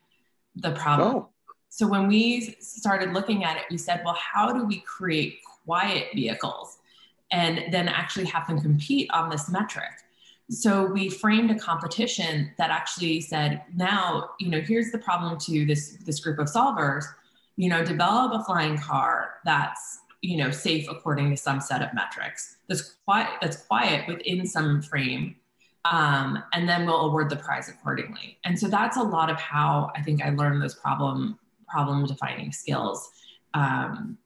the 0.58 0.72
problem. 0.72 1.16
Oh. 1.16 1.30
So 1.70 1.88
when 1.88 2.08
we 2.08 2.56
started 2.60 3.14
looking 3.14 3.44
at 3.44 3.58
it, 3.58 3.64
we 3.70 3.78
said, 3.78 4.02
well, 4.06 4.14
how 4.16 4.54
do 4.54 4.66
we 4.66 4.80
create 4.82 5.40
quiet 5.66 6.08
vehicles 6.14 6.78
and 7.32 7.74
then 7.74 7.88
actually 7.88 8.26
have 8.26 8.48
them 8.48 8.62
compete 8.62 9.10
on 9.12 9.30
this 9.30 9.50
metric. 9.50 9.90
So 10.50 10.86
we 10.86 11.10
framed 11.10 11.50
a 11.50 11.56
competition 11.56 12.52
that 12.58 12.70
actually 12.70 13.20
said, 13.22 13.64
now, 13.76 14.30
you 14.40 14.50
know, 14.50 14.62
here's 14.62 14.92
the 14.92 15.00
problem 15.00 15.40
to 15.40 15.66
this, 15.66 15.98
this 16.06 16.20
group 16.20 16.38
of 16.38 16.48
solvers, 16.48 17.04
you 17.58 17.68
know, 17.68 17.84
develop 17.84 18.32
a 18.40 18.44
flying 18.44 18.78
car 18.78 19.36
that's, 19.44 20.00
you 20.22 20.38
know, 20.38 20.52
safe 20.52 20.88
according 20.90 21.32
to 21.32 21.38
some 21.38 21.60
set 21.60 21.82
of 21.82 21.94
metrics, 21.96 22.58
that's 22.68 22.96
quiet, 23.06 23.30
that's 23.42 23.58
quiet 23.64 24.08
within 24.08 24.46
some 24.46 24.82
frame 24.84 25.36
um, 25.86 26.44
and 26.54 26.68
then 26.68 26.86
we'll 26.86 27.02
award 27.02 27.30
the 27.30 27.36
prize 27.36 27.70
accordingly. 27.70 28.40
And 28.44 28.60
so 28.60 28.68
that's 28.68 28.98
a 28.98 29.04
lot 29.04 29.30
of 29.30 29.38
how 29.38 29.92
I 29.96 30.02
think 30.02 30.24
I 30.24 30.32
learned 30.32 30.62
those 30.62 30.76
problem 30.76 31.40
problem 31.68 32.06
defining 32.06 32.52
skills. 32.52 33.10
Um, 33.54 34.18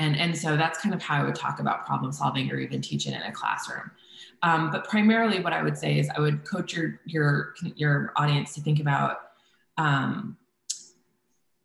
and 0.00 0.16
and 0.16 0.36
so 0.36 0.56
that's 0.56 0.80
kind 0.80 0.94
of 0.94 1.02
how 1.02 1.22
I 1.22 1.24
would 1.24 1.34
talk 1.34 1.60
about 1.60 1.86
problem 1.86 2.10
solving 2.10 2.50
or 2.50 2.58
even 2.58 2.80
teaching 2.80 3.12
in 3.12 3.22
a 3.22 3.30
classroom. 3.30 3.90
Um, 4.42 4.70
but 4.70 4.88
primarily, 4.88 5.40
what 5.40 5.52
I 5.52 5.62
would 5.62 5.76
say 5.76 5.98
is 5.98 6.08
I 6.16 6.20
would 6.20 6.44
coach 6.44 6.72
your 6.74 7.00
your 7.04 7.54
your 7.76 8.12
audience 8.16 8.54
to 8.54 8.62
think 8.62 8.80
about 8.80 9.18
um, 9.76 10.38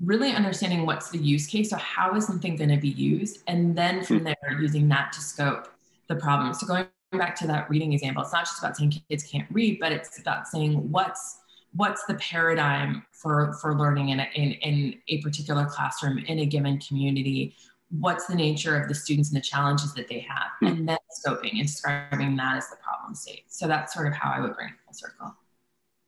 really 0.02 0.32
understanding 0.34 0.86
what's 0.86 1.10
the 1.10 1.18
use 1.18 1.48
case. 1.48 1.70
So 1.70 1.78
how 1.78 2.14
is 2.16 2.28
something 2.28 2.58
going 2.58 2.70
to 2.70 2.78
be 2.78 2.90
used, 2.90 3.40
and 3.48 3.76
then 3.76 4.04
from 4.04 4.20
hmm. 4.20 4.26
there 4.26 4.60
using 4.60 4.90
that 4.90 5.14
to 5.14 5.22
scope 5.22 5.70
the 6.10 6.16
problem. 6.16 6.54
So 6.54 6.68
going 6.68 6.88
back 7.14 7.36
to 7.38 7.48
that 7.48 7.70
reading 7.70 7.94
example, 7.94 8.22
it's 8.22 8.34
not 8.34 8.44
just 8.44 8.60
about 8.60 8.76
saying 8.76 9.02
kids 9.10 9.24
can't 9.24 9.48
read, 9.50 9.80
but 9.80 9.94
it's 9.94 10.20
about 10.20 10.48
saying 10.48 10.92
what's 10.92 11.40
what's 11.72 12.06
the 12.06 12.16
paradigm 12.16 13.06
for 13.12 13.54
for 13.62 13.78
learning 13.78 14.10
in 14.10 14.20
a, 14.20 14.28
in, 14.36 14.52
in 14.52 14.96
a 15.08 15.22
particular 15.22 15.66
classroom 15.66 16.18
in 16.18 16.40
a 16.40 16.46
given 16.46 16.80
community 16.80 17.56
what's 18.00 18.26
the 18.28 18.36
nature 18.36 18.82
of 18.82 18.88
the 18.88 18.96
students 18.96 19.30
and 19.30 19.38
the 19.38 19.46
challenges 19.46 19.94
that 19.94 20.08
they 20.08 20.20
have 20.20 20.52
hmm. 20.60 20.68
and 20.68 20.90
then 20.90 20.98
scoping 21.26 21.54
and 21.54 21.68
describing 21.68 22.36
that 22.36 22.58
as 22.58 22.70
the 22.70 22.78
problem 22.78 23.16
state. 23.16 23.46
So 23.48 23.68
that's 23.68 23.94
sort 23.94 24.08
of 24.08 24.14
how 24.14 24.32
i 24.32 24.40
would 24.40 24.56
bring 24.56 24.70
it 24.70 24.76
full 24.86 24.94
circle. 24.94 25.36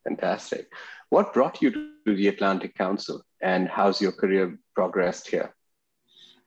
Fantastic. 0.04 0.72
What 1.10 1.32
brought 1.32 1.60
you 1.62 1.70
to 1.70 2.14
the 2.14 2.28
atlantic 2.28 2.74
council 2.74 3.22
and 3.40 3.68
how's 3.68 4.00
your 4.00 4.12
career 4.12 4.58
progressed 4.74 5.28
here? 5.28 5.54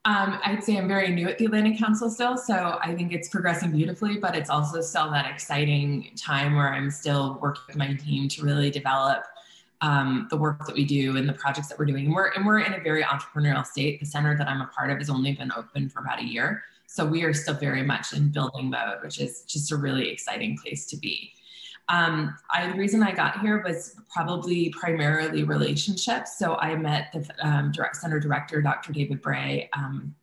Um, 0.04 0.40
I'd 0.44 0.64
say 0.64 0.78
I'm 0.78 0.88
very 0.88 1.10
new 1.10 1.28
at 1.28 1.38
the 1.38 1.46
Atlantic 1.46 1.78
Council 1.78 2.10
still, 2.10 2.36
so 2.36 2.80
I 2.82 2.96
think 2.96 3.14
it's 3.14 3.30
progressing 3.30 3.72
beautifully, 3.72 4.18
but 4.18 4.36
it's 4.36 4.50
also 4.50 4.82
still 4.82 5.12
that 5.12 5.30
exciting 5.30 6.10
time 6.18 6.56
where 6.56 6.74
I'm 6.74 6.90
still 6.90 7.38
working 7.40 7.62
with 7.68 7.76
my 7.76 7.94
team 7.94 8.28
to 8.30 8.44
really 8.44 8.72
develop 8.72 9.26
um, 9.82 10.28
the 10.30 10.38
work 10.38 10.66
that 10.66 10.76
we 10.76 10.86
do 10.86 11.18
and 11.18 11.28
the 11.28 11.34
projects 11.34 11.68
that 11.68 11.80
we're 11.80 11.86
doing. 11.86 12.06
And 12.06 12.14
we're, 12.14 12.30
and 12.30 12.46
we're 12.46 12.60
in 12.60 12.74
a 12.74 12.80
very 12.80 13.04
entrepreneurial 13.04 13.66
state. 13.66 14.00
The 14.00 14.06
center 14.06 14.38
that 14.38 14.48
I'm 14.48 14.62
a 14.62 14.68
part 14.68 14.92
of 14.92 15.00
has 15.00 15.10
only 15.10 15.34
been 15.34 15.52
open 15.56 15.90
for 15.90 16.00
about 16.00 16.20
a 16.20 16.24
year. 16.24 16.64
So 16.86 17.06
we 17.06 17.24
are 17.24 17.34
still 17.34 17.56
very 17.56 17.84
much 17.84 18.14
in 18.14 18.30
building 18.30 18.70
mode, 18.70 18.98
which 19.04 19.20
is 19.20 19.44
just 19.48 19.72
a 19.72 19.78
really 19.78 20.10
exciting 20.10 20.58
place 20.58 20.86
to 20.88 20.98
be. 20.98 21.32
Um, 21.90 22.38
I, 22.50 22.72
the 22.72 22.78
reason 22.78 23.02
I 23.02 23.12
got 23.12 23.42
here 23.42 23.64
was 23.66 23.96
probably 24.14 24.70
primarily 24.70 25.44
relationships. 25.44 26.38
So 26.38 26.56
I 26.56 26.76
met 26.76 27.12
the 27.12 27.48
um, 27.48 27.72
direct 27.72 27.98
center 27.98 28.20
director, 28.20 28.62
Dr. 28.62 28.94
David 28.94 29.22
Bray, 29.22 29.70
um, 29.74 30.14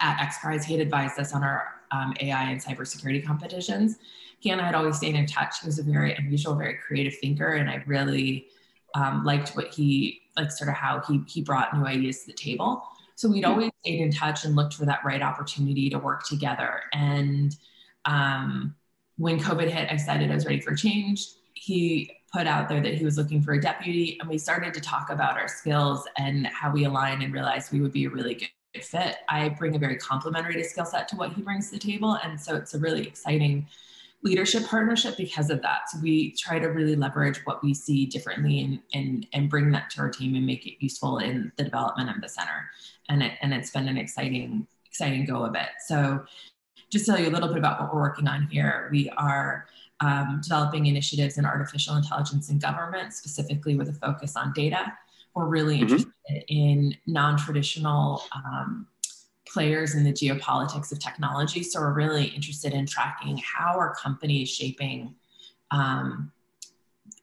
at 0.00 0.18
XPRIZE. 0.30 0.64
He 0.64 0.74
had 0.74 0.82
advised 0.82 1.18
us 1.18 1.34
on 1.34 1.42
our 1.42 1.68
um, 1.90 2.14
AI 2.20 2.44
and 2.44 2.62
cybersecurity 2.62 3.24
competitions. 3.24 3.98
He 4.38 4.50
and 4.50 4.60
I 4.60 4.66
had 4.66 4.74
always 4.74 4.96
stayed 4.96 5.14
in 5.14 5.26
touch. 5.26 5.60
He 5.60 5.66
was 5.66 5.78
a 5.78 5.82
very 5.82 6.14
unusual, 6.14 6.54
very 6.54 6.74
creative 6.86 7.18
thinker, 7.18 7.54
and 7.54 7.68
I 7.68 7.82
really 7.86 8.46
um, 8.94 9.24
liked 9.24 9.50
what 9.50 9.68
he 9.74 10.22
like 10.36 10.50
sort 10.50 10.68
of 10.68 10.76
how 10.76 11.00
he 11.00 11.20
he 11.26 11.42
brought 11.42 11.76
new 11.76 11.84
ideas 11.84 12.20
to 12.20 12.26
the 12.28 12.32
table. 12.32 12.82
So 13.16 13.28
we'd 13.28 13.44
always 13.44 13.70
stayed 13.82 14.00
in 14.00 14.10
touch 14.10 14.44
and 14.44 14.56
looked 14.56 14.74
for 14.74 14.86
that 14.86 15.04
right 15.04 15.22
opportunity 15.22 15.88
to 15.90 15.98
work 15.98 16.24
together. 16.26 16.80
And 16.92 17.54
um, 18.04 18.74
when 19.18 19.38
COVID 19.38 19.68
hit, 19.68 19.88
I 19.88 19.94
decided 19.94 20.30
I 20.30 20.34
was 20.34 20.46
ready 20.46 20.60
for 20.60 20.74
change. 20.74 21.28
He 21.54 22.10
put 22.32 22.48
out 22.48 22.68
there 22.68 22.82
that 22.82 22.94
he 22.94 23.04
was 23.04 23.16
looking 23.16 23.40
for 23.40 23.52
a 23.52 23.60
deputy, 23.60 24.18
and 24.20 24.28
we 24.28 24.38
started 24.38 24.74
to 24.74 24.80
talk 24.80 25.10
about 25.10 25.38
our 25.38 25.46
skills 25.46 26.06
and 26.18 26.48
how 26.48 26.72
we 26.72 26.84
align 26.84 27.22
and 27.22 27.32
realized 27.32 27.72
we 27.72 27.80
would 27.80 27.92
be 27.92 28.06
a 28.06 28.10
really 28.10 28.34
good 28.34 28.84
fit. 28.84 29.18
I 29.28 29.50
bring 29.50 29.76
a 29.76 29.78
very 29.78 29.96
complementary 29.96 30.60
skill 30.64 30.84
set 30.84 31.06
to 31.08 31.16
what 31.16 31.32
he 31.32 31.42
brings 31.42 31.70
to 31.70 31.78
the 31.78 31.78
table, 31.78 32.18
and 32.24 32.40
so 32.40 32.56
it's 32.56 32.74
a 32.74 32.78
really 32.78 33.06
exciting 33.06 33.68
leadership 34.24 34.64
partnership 34.64 35.16
because 35.16 35.50
of 35.50 35.60
that. 35.62 35.90
So 35.90 35.98
we 36.02 36.32
try 36.32 36.58
to 36.58 36.68
really 36.68 36.96
leverage 36.96 37.44
what 37.44 37.62
we 37.62 37.74
see 37.74 38.06
differently 38.06 38.60
and 38.60 38.80
and 38.94 39.26
and 39.32 39.50
bring 39.50 39.70
that 39.72 39.90
to 39.90 40.00
our 40.00 40.10
team 40.10 40.34
and 40.34 40.44
make 40.44 40.66
it 40.66 40.82
useful 40.82 41.18
in 41.18 41.52
the 41.56 41.64
development 41.64 42.10
of 42.10 42.20
the 42.20 42.28
center. 42.28 42.70
And 43.08 43.22
it 43.22 43.32
and 43.42 43.52
it's 43.52 43.70
been 43.70 43.86
an 43.86 43.98
exciting 43.98 44.66
exciting 44.86 45.26
go 45.26 45.44
of 45.44 45.54
it. 45.54 45.68
So 45.86 46.24
just 46.90 47.06
to 47.06 47.12
tell 47.12 47.20
you 47.20 47.28
a 47.28 47.34
little 47.34 47.48
bit 47.48 47.58
about 47.58 47.80
what 47.80 47.94
we're 47.94 48.00
working 48.00 48.26
on 48.26 48.48
here, 48.50 48.88
we 48.90 49.10
are 49.10 49.66
um, 50.00 50.40
developing 50.42 50.86
initiatives 50.86 51.38
in 51.38 51.44
artificial 51.44 51.96
intelligence 51.96 52.48
in 52.48 52.58
government, 52.58 53.12
specifically 53.12 53.76
with 53.76 53.88
a 53.88 53.92
focus 53.92 54.36
on 54.36 54.52
data. 54.52 54.92
We're 55.34 55.46
really 55.46 55.80
mm-hmm. 55.80 55.94
interested 55.94 56.44
in 56.48 56.96
non-traditional 57.06 58.22
um, 58.34 58.86
players 59.54 59.94
in 59.94 60.04
the 60.04 60.12
geopolitics 60.12 60.92
of 60.92 60.98
technology. 60.98 61.62
So 61.62 61.80
we're 61.80 61.94
really 61.94 62.24
interested 62.24 62.74
in 62.74 62.86
tracking 62.86 63.38
how 63.38 63.78
are 63.78 63.94
companies 63.94 64.50
shaping 64.50 65.14
um, 65.70 66.32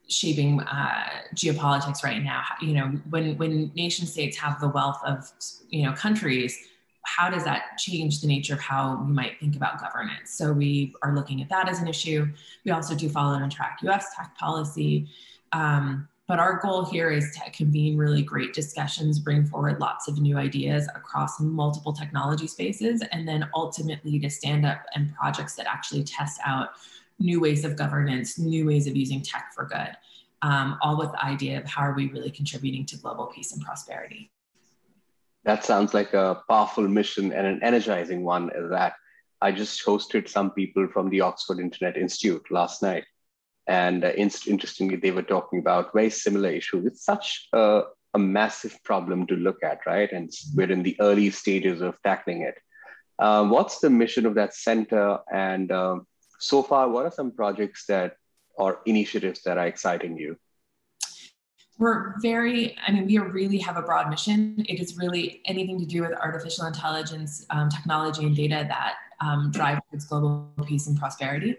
shaping 0.07 0.61
uh, 0.61 1.07
geopolitics 1.35 2.03
right 2.03 2.23
now. 2.23 2.43
You 2.61 2.73
know, 2.73 2.87
when 3.09 3.37
when 3.37 3.71
nation 3.75 4.07
states 4.07 4.37
have 4.37 4.59
the 4.59 4.69
wealth 4.69 4.99
of 5.05 5.29
you 5.69 5.83
know 5.83 5.93
countries, 5.93 6.57
how 7.03 7.29
does 7.29 7.43
that 7.43 7.77
change 7.77 8.21
the 8.21 8.27
nature 8.27 8.53
of 8.53 8.61
how 8.61 9.03
we 9.05 9.11
might 9.11 9.39
think 9.39 9.55
about 9.55 9.79
governance? 9.79 10.31
So 10.31 10.53
we 10.53 10.93
are 11.03 11.13
looking 11.13 11.41
at 11.41 11.49
that 11.49 11.69
as 11.69 11.79
an 11.79 11.87
issue. 11.87 12.27
We 12.65 12.71
also 12.71 12.95
do 12.95 13.09
follow 13.09 13.33
and 13.33 13.51
track 13.51 13.79
U.S. 13.83 14.15
tech 14.15 14.37
policy. 14.37 15.09
Um, 15.51 16.07
but 16.27 16.39
our 16.39 16.59
goal 16.59 16.85
here 16.85 17.11
is 17.11 17.31
to 17.31 17.51
convene 17.51 17.97
really 17.97 18.21
great 18.21 18.53
discussions, 18.53 19.19
bring 19.19 19.45
forward 19.45 19.79
lots 19.79 20.07
of 20.07 20.19
new 20.19 20.37
ideas 20.37 20.87
across 20.95 21.39
multiple 21.39 21.91
technology 21.91 22.47
spaces, 22.47 23.03
and 23.11 23.27
then 23.27 23.49
ultimately 23.53 24.19
to 24.19 24.29
stand 24.29 24.65
up 24.65 24.83
and 24.95 25.13
projects 25.15 25.55
that 25.55 25.67
actually 25.67 26.03
test 26.03 26.39
out 26.45 26.69
new 27.19 27.39
ways 27.39 27.65
of 27.65 27.75
governance, 27.75 28.39
new 28.39 28.65
ways 28.65 28.87
of 28.87 28.95
using 28.95 29.21
tech 29.21 29.51
for 29.53 29.65
good, 29.65 29.95
um, 30.41 30.77
all 30.81 30.97
with 30.97 31.11
the 31.11 31.23
idea 31.23 31.59
of 31.59 31.65
how 31.65 31.81
are 31.81 31.93
we 31.93 32.07
really 32.07 32.31
contributing 32.31 32.85
to 32.85 32.97
global 32.97 33.27
peace 33.27 33.53
and 33.53 33.61
prosperity. 33.61 34.31
That 35.43 35.65
sounds 35.65 35.93
like 35.93 36.13
a 36.13 36.43
powerful 36.47 36.87
mission 36.87 37.33
and 37.33 37.47
an 37.47 37.63
energizing 37.63 38.23
one. 38.23 38.51
That 38.69 38.93
I 39.41 39.51
just 39.51 39.83
hosted 39.85 40.29
some 40.29 40.51
people 40.51 40.87
from 40.87 41.09
the 41.09 41.21
Oxford 41.21 41.59
Internet 41.59 41.97
Institute 41.97 42.45
last 42.51 42.83
night 42.83 43.05
and 43.67 44.03
uh, 44.03 44.11
interestingly, 44.15 44.95
they 44.95 45.11
were 45.11 45.21
talking 45.21 45.59
about 45.59 45.93
very 45.93 46.09
similar 46.09 46.49
issues. 46.49 46.85
It's 46.85 47.05
such 47.05 47.47
a, 47.53 47.83
a, 48.13 48.19
massive 48.19 48.77
problem 48.83 49.27
to 49.27 49.35
look 49.35 49.63
at, 49.63 49.79
right? 49.85 50.11
And 50.11 50.31
we're 50.55 50.71
in 50.71 50.83
the 50.83 50.97
early 50.99 51.29
stages 51.29 51.81
of 51.81 51.95
tackling 52.03 52.41
it. 52.41 52.55
Uh, 53.19 53.45
what's 53.47 53.79
the 53.79 53.89
mission 53.89 54.25
of 54.25 54.35
that 54.35 54.55
center? 54.55 55.19
And 55.31 55.71
uh, 55.71 55.99
so 56.39 56.63
far, 56.63 56.89
what 56.89 57.05
are 57.05 57.11
some 57.11 57.31
projects 57.31 57.85
that 57.87 58.13
or 58.55 58.79
initiatives 58.85 59.43
that 59.43 59.57
are 59.57 59.67
exciting 59.67 60.17
you? 60.17 60.37
We're 61.77 62.15
very, 62.21 62.75
I 62.85 62.91
mean, 62.91 63.07
we 63.07 63.17
really 63.17 63.57
have 63.59 63.77
a 63.77 63.81
broad 63.81 64.09
mission. 64.09 64.63
It 64.67 64.79
is 64.79 64.97
really 64.97 65.41
anything 65.45 65.79
to 65.79 65.85
do 65.85 66.01
with 66.01 66.13
artificial 66.13 66.65
intelligence, 66.65 67.45
um, 67.49 67.69
technology, 67.69 68.25
and 68.25 68.35
data 68.35 68.65
that 68.67 68.95
um, 69.19 69.51
drive 69.51 69.79
towards 69.89 70.05
global 70.05 70.51
peace 70.67 70.87
and 70.87 70.97
prosperity. 70.97 71.57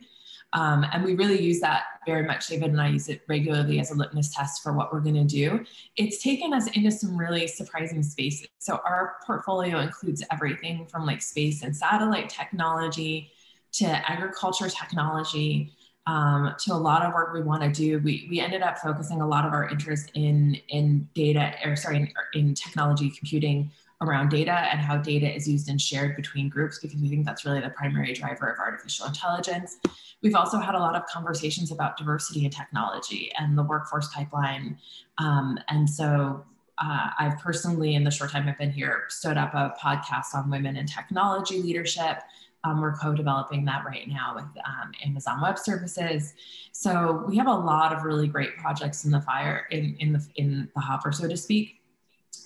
Um, 0.52 0.84
and 0.92 1.02
we 1.02 1.14
really 1.14 1.40
use 1.40 1.60
that 1.60 1.84
very 2.06 2.26
much. 2.26 2.48
David 2.48 2.70
and 2.70 2.80
I 2.80 2.88
use 2.88 3.08
it 3.08 3.22
regularly 3.28 3.80
as 3.80 3.90
a 3.90 3.94
litmus 3.94 4.34
test 4.34 4.62
for 4.62 4.72
what 4.72 4.92
we're 4.92 5.00
going 5.00 5.14
to 5.14 5.24
do. 5.24 5.64
It's 5.96 6.22
taken 6.22 6.52
us 6.52 6.68
into 6.76 6.90
some 6.90 7.16
really 7.16 7.46
surprising 7.46 8.02
spaces. 8.02 8.48
So 8.58 8.80
our 8.84 9.16
portfolio 9.26 9.78
includes 9.78 10.22
everything 10.30 10.86
from 10.86 11.06
like 11.06 11.22
space 11.22 11.62
and 11.62 11.74
satellite 11.74 12.28
technology 12.28 13.30
to 13.72 13.86
agriculture 13.86 14.68
technology. 14.68 15.72
Um, 16.04 16.52
to 16.58 16.72
a 16.72 16.74
lot 16.74 17.06
of 17.06 17.14
work 17.14 17.32
we 17.32 17.42
want 17.42 17.62
to 17.62 17.70
do, 17.70 18.00
we, 18.00 18.26
we 18.28 18.40
ended 18.40 18.60
up 18.60 18.76
focusing 18.78 19.20
a 19.20 19.26
lot 19.26 19.46
of 19.46 19.52
our 19.52 19.68
interest 19.68 20.10
in 20.14 20.56
in 20.68 21.08
data, 21.14 21.54
or 21.64 21.76
sorry, 21.76 21.96
in, 21.98 22.08
in 22.34 22.54
technology 22.54 23.08
computing 23.08 23.70
around 24.02 24.28
data 24.28 24.52
and 24.52 24.80
how 24.80 24.96
data 24.98 25.32
is 25.32 25.48
used 25.48 25.68
and 25.68 25.80
shared 25.80 26.16
between 26.16 26.48
groups 26.48 26.78
because 26.80 27.00
we 27.00 27.08
think 27.08 27.24
that's 27.24 27.44
really 27.44 27.60
the 27.60 27.70
primary 27.70 28.12
driver 28.12 28.50
of 28.50 28.58
artificial 28.58 29.06
intelligence. 29.06 29.78
We've 30.22 30.34
also 30.34 30.58
had 30.58 30.74
a 30.74 30.78
lot 30.78 30.94
of 30.94 31.06
conversations 31.06 31.72
about 31.72 31.96
diversity 31.96 32.44
and 32.44 32.52
technology 32.52 33.32
and 33.38 33.56
the 33.56 33.62
workforce 33.62 34.08
pipeline. 34.12 34.76
Um, 35.18 35.58
and 35.68 35.88
so 35.88 36.44
uh, 36.78 37.10
I've 37.18 37.38
personally, 37.38 37.94
in 37.94 38.04
the 38.04 38.10
short 38.10 38.30
time 38.32 38.48
I've 38.48 38.58
been 38.58 38.72
here, 38.72 39.04
stood 39.08 39.36
up 39.36 39.54
a 39.54 39.74
podcast 39.80 40.34
on 40.34 40.50
women 40.50 40.76
in 40.76 40.86
technology 40.86 41.62
leadership. 41.62 42.18
Um, 42.64 42.80
we're 42.80 42.94
co-developing 42.94 43.64
that 43.66 43.84
right 43.84 44.06
now 44.08 44.34
with 44.36 44.44
um, 44.64 44.92
Amazon 45.04 45.40
Web 45.40 45.58
Services. 45.58 46.34
So 46.72 47.24
we 47.28 47.36
have 47.36 47.48
a 47.48 47.54
lot 47.54 47.92
of 47.92 48.04
really 48.04 48.28
great 48.28 48.56
projects 48.56 49.04
in 49.04 49.10
the 49.10 49.20
fire 49.20 49.66
in, 49.70 49.96
in 49.98 50.12
the 50.12 50.24
in 50.36 50.68
the 50.74 50.80
hopper, 50.80 51.12
so 51.12 51.28
to 51.28 51.36
speak. 51.36 51.81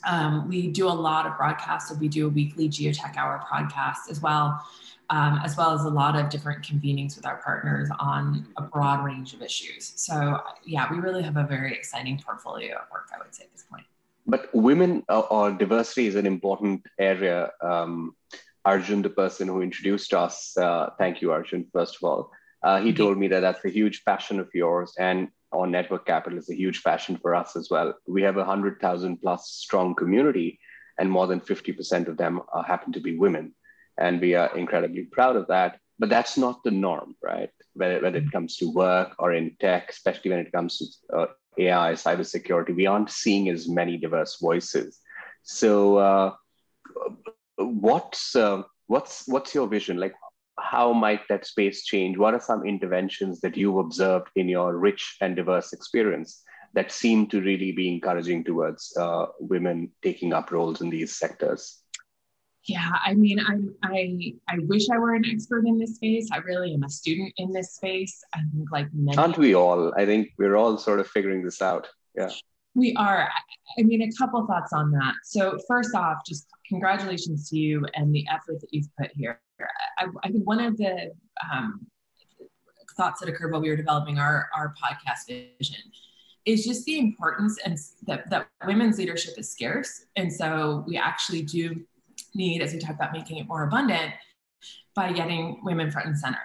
Um, 0.06 0.48
we 0.48 0.68
do 0.68 0.88
a 0.88 0.96
lot 1.08 1.26
of 1.26 1.36
broadcasts. 1.36 1.90
So 1.90 1.96
we 1.96 2.08
do 2.08 2.26
a 2.26 2.28
weekly 2.28 2.68
Geotech 2.68 3.16
Hour 3.16 3.42
podcast 3.52 4.10
as 4.10 4.22
well, 4.22 4.64
um, 5.10 5.40
as 5.44 5.56
well 5.56 5.72
as 5.72 5.84
a 5.84 5.90
lot 5.90 6.16
of 6.16 6.30
different 6.30 6.64
convenings 6.64 7.16
with 7.16 7.26
our 7.26 7.36
partners 7.38 7.88
on 7.98 8.46
a 8.56 8.62
broad 8.62 9.04
range 9.04 9.34
of 9.34 9.42
issues. 9.42 9.92
So 9.96 10.40
yeah, 10.64 10.90
we 10.90 10.98
really 10.98 11.22
have 11.22 11.36
a 11.36 11.44
very 11.44 11.72
exciting 11.72 12.20
portfolio 12.24 12.76
of 12.76 12.90
work, 12.92 13.08
I 13.14 13.18
would 13.18 13.34
say 13.34 13.44
at 13.44 13.52
this 13.52 13.64
point. 13.70 13.84
But 14.26 14.48
women 14.54 15.04
uh, 15.08 15.20
or 15.20 15.52
diversity 15.52 16.06
is 16.06 16.14
an 16.16 16.26
important 16.26 16.82
area. 16.98 17.50
Um, 17.62 18.16
Arjun, 18.64 19.02
the 19.02 19.10
person 19.10 19.46
who 19.46 19.62
introduced 19.62 20.12
us, 20.12 20.56
uh, 20.56 20.90
thank 20.98 21.22
you, 21.22 21.30
Arjun, 21.30 21.66
first 21.72 21.96
of 21.96 22.02
all. 22.02 22.32
Uh, 22.62 22.80
he 22.80 22.92
told 22.92 23.16
me 23.16 23.28
that 23.28 23.40
that's 23.40 23.64
a 23.64 23.68
huge 23.70 24.04
passion 24.04 24.40
of 24.40 24.48
yours. 24.52 24.92
And 24.98 25.28
on 25.62 25.70
network 25.70 26.06
capital 26.06 26.38
is 26.38 26.50
a 26.50 26.56
huge 26.56 26.82
passion 26.82 27.16
for 27.16 27.34
us 27.34 27.56
as 27.56 27.68
well. 27.70 27.94
We 28.06 28.22
have 28.22 28.36
a 28.36 28.44
hundred 28.44 28.80
thousand 28.80 29.18
plus 29.18 29.48
strong 29.48 29.94
community, 29.94 30.60
and 30.98 31.10
more 31.10 31.26
than 31.26 31.40
50% 31.40 32.08
of 32.08 32.16
them 32.16 32.40
uh, 32.52 32.62
happen 32.62 32.92
to 32.92 33.00
be 33.00 33.18
women. 33.18 33.54
And 33.98 34.20
we 34.20 34.34
are 34.34 34.56
incredibly 34.56 35.04
proud 35.04 35.36
of 35.36 35.46
that. 35.48 35.78
But 35.98 36.10
that's 36.10 36.36
not 36.36 36.62
the 36.62 36.70
norm, 36.70 37.16
right? 37.22 37.50
Whether, 37.74 38.00
whether 38.00 38.18
it 38.18 38.30
comes 38.30 38.56
to 38.58 38.72
work 38.72 39.14
or 39.18 39.32
in 39.32 39.56
tech, 39.60 39.90
especially 39.90 40.30
when 40.30 40.40
it 40.40 40.52
comes 40.52 40.78
to 40.78 41.16
uh, 41.16 41.26
AI, 41.58 41.92
cybersecurity, 41.92 42.76
we 42.76 42.86
aren't 42.86 43.10
seeing 43.10 43.48
as 43.48 43.68
many 43.68 43.96
diverse 43.96 44.38
voices. 44.40 45.00
So, 45.42 45.96
uh, 45.96 46.34
what's 47.56 48.36
uh, 48.36 48.62
what's 48.88 49.26
what's 49.26 49.54
your 49.54 49.66
vision? 49.66 49.96
Like, 49.96 50.14
how 50.70 50.92
might 50.92 51.22
that 51.28 51.46
space 51.46 51.84
change? 51.84 52.18
What 52.18 52.34
are 52.34 52.40
some 52.40 52.66
interventions 52.66 53.40
that 53.40 53.56
you've 53.56 53.78
observed 53.78 54.28
in 54.34 54.48
your 54.48 54.76
rich 54.76 55.16
and 55.20 55.36
diverse 55.36 55.72
experience 55.72 56.42
that 56.74 56.92
seem 56.92 57.26
to 57.28 57.40
really 57.40 57.72
be 57.72 57.88
encouraging 57.88 58.44
towards 58.44 58.94
uh, 58.96 59.26
women 59.38 59.90
taking 60.02 60.32
up 60.32 60.50
roles 60.50 60.80
in 60.80 60.90
these 60.90 61.16
sectors? 61.16 61.82
Yeah, 62.64 62.90
I 63.04 63.14
mean, 63.14 63.38
I, 63.38 63.54
I 63.84 64.32
I 64.48 64.58
wish 64.66 64.90
I 64.90 64.98
were 64.98 65.14
an 65.14 65.24
expert 65.24 65.64
in 65.66 65.78
this 65.78 65.94
space. 65.96 66.28
I 66.32 66.38
really 66.38 66.74
am 66.74 66.82
a 66.82 66.88
student 66.88 67.32
in 67.36 67.52
this 67.52 67.76
space. 67.76 68.20
I 68.34 68.40
think, 68.52 68.72
like 68.72 68.88
many. 68.92 69.16
Aren't 69.16 69.38
we 69.38 69.54
all? 69.54 69.94
I 69.96 70.04
think 70.04 70.30
we're 70.36 70.56
all 70.56 70.76
sort 70.76 70.98
of 70.98 71.06
figuring 71.06 71.44
this 71.44 71.62
out. 71.62 71.86
Yeah. 72.16 72.30
We 72.74 72.92
are. 72.96 73.28
I 73.78 73.82
mean, 73.82 74.02
a 74.02 74.10
couple 74.18 74.44
thoughts 74.46 74.72
on 74.72 74.90
that. 74.90 75.14
So, 75.22 75.56
first 75.68 75.94
off, 75.94 76.18
just 76.26 76.48
congratulations 76.68 77.48
to 77.50 77.56
you 77.56 77.86
and 77.94 78.12
the 78.12 78.26
effort 78.28 78.60
that 78.60 78.68
you've 78.72 78.88
put 78.98 79.12
here. 79.14 79.40
I, 79.98 80.06
I 80.22 80.30
think 80.30 80.46
one 80.46 80.60
of 80.60 80.76
the 80.76 81.12
um, 81.52 81.86
thoughts 82.96 83.20
that 83.20 83.28
occurred 83.28 83.52
while 83.52 83.60
we 83.60 83.68
were 83.68 83.76
developing 83.76 84.18
our, 84.18 84.48
our 84.56 84.74
podcast 84.82 85.26
vision 85.26 85.80
is 86.44 86.64
just 86.64 86.84
the 86.84 86.98
importance 86.98 87.58
and 87.64 87.76
that, 88.06 88.30
that 88.30 88.48
women's 88.64 88.98
leadership 88.98 89.34
is 89.36 89.50
scarce. 89.50 90.06
And 90.16 90.32
so 90.32 90.84
we 90.86 90.96
actually 90.96 91.42
do 91.42 91.84
need, 92.34 92.62
as 92.62 92.72
we 92.72 92.78
talk 92.78 92.94
about, 92.94 93.12
making 93.12 93.38
it 93.38 93.48
more 93.48 93.64
abundant 93.64 94.12
by 94.94 95.12
getting 95.12 95.60
women 95.62 95.90
front 95.90 96.08
and 96.08 96.18
center. 96.18 96.38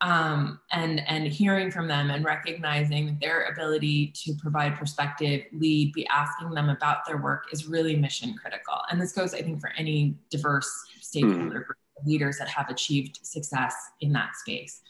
Um, 0.00 0.58
and 0.72 1.00
and 1.06 1.28
hearing 1.28 1.70
from 1.70 1.86
them 1.86 2.10
and 2.10 2.24
recognizing 2.24 3.18
their 3.20 3.44
ability 3.44 4.12
to 4.24 4.34
provide 4.34 4.74
perspective, 4.74 5.42
lead, 5.52 5.92
be 5.92 6.04
asking 6.08 6.50
them 6.50 6.70
about 6.70 7.06
their 7.06 7.18
work 7.18 7.44
is 7.52 7.68
really 7.68 7.94
mission 7.94 8.34
critical. 8.34 8.80
And 8.90 9.00
this 9.00 9.12
goes, 9.12 9.32
I 9.32 9.42
think, 9.42 9.60
for 9.60 9.70
any 9.78 10.16
diverse 10.28 10.68
stakeholder 11.00 11.44
mm. 11.60 11.66
group 11.66 11.76
leaders 12.04 12.38
that 12.38 12.48
have 12.48 12.68
achieved 12.68 13.20
success 13.22 13.74
in 14.00 14.12
that 14.12 14.36
space. 14.36 14.82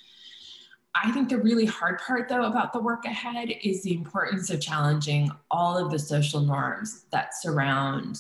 I 0.95 1.11
think 1.11 1.31
the 1.31 1.39
really 1.39 1.65
hard 1.65 1.99
part, 1.99 2.29
though, 2.29 2.45
about 2.45 2.73
the 2.73 2.81
work 2.81 3.07
ahead 3.07 3.51
is 3.63 3.83
the 3.83 3.95
importance 3.95 4.51
of 4.51 4.61
challenging 4.61 5.31
all 5.51 5.79
of 5.79 5.91
the 5.91 5.99
social 5.99 6.41
norms 6.41 7.07
that 7.11 7.35
surround 7.35 8.19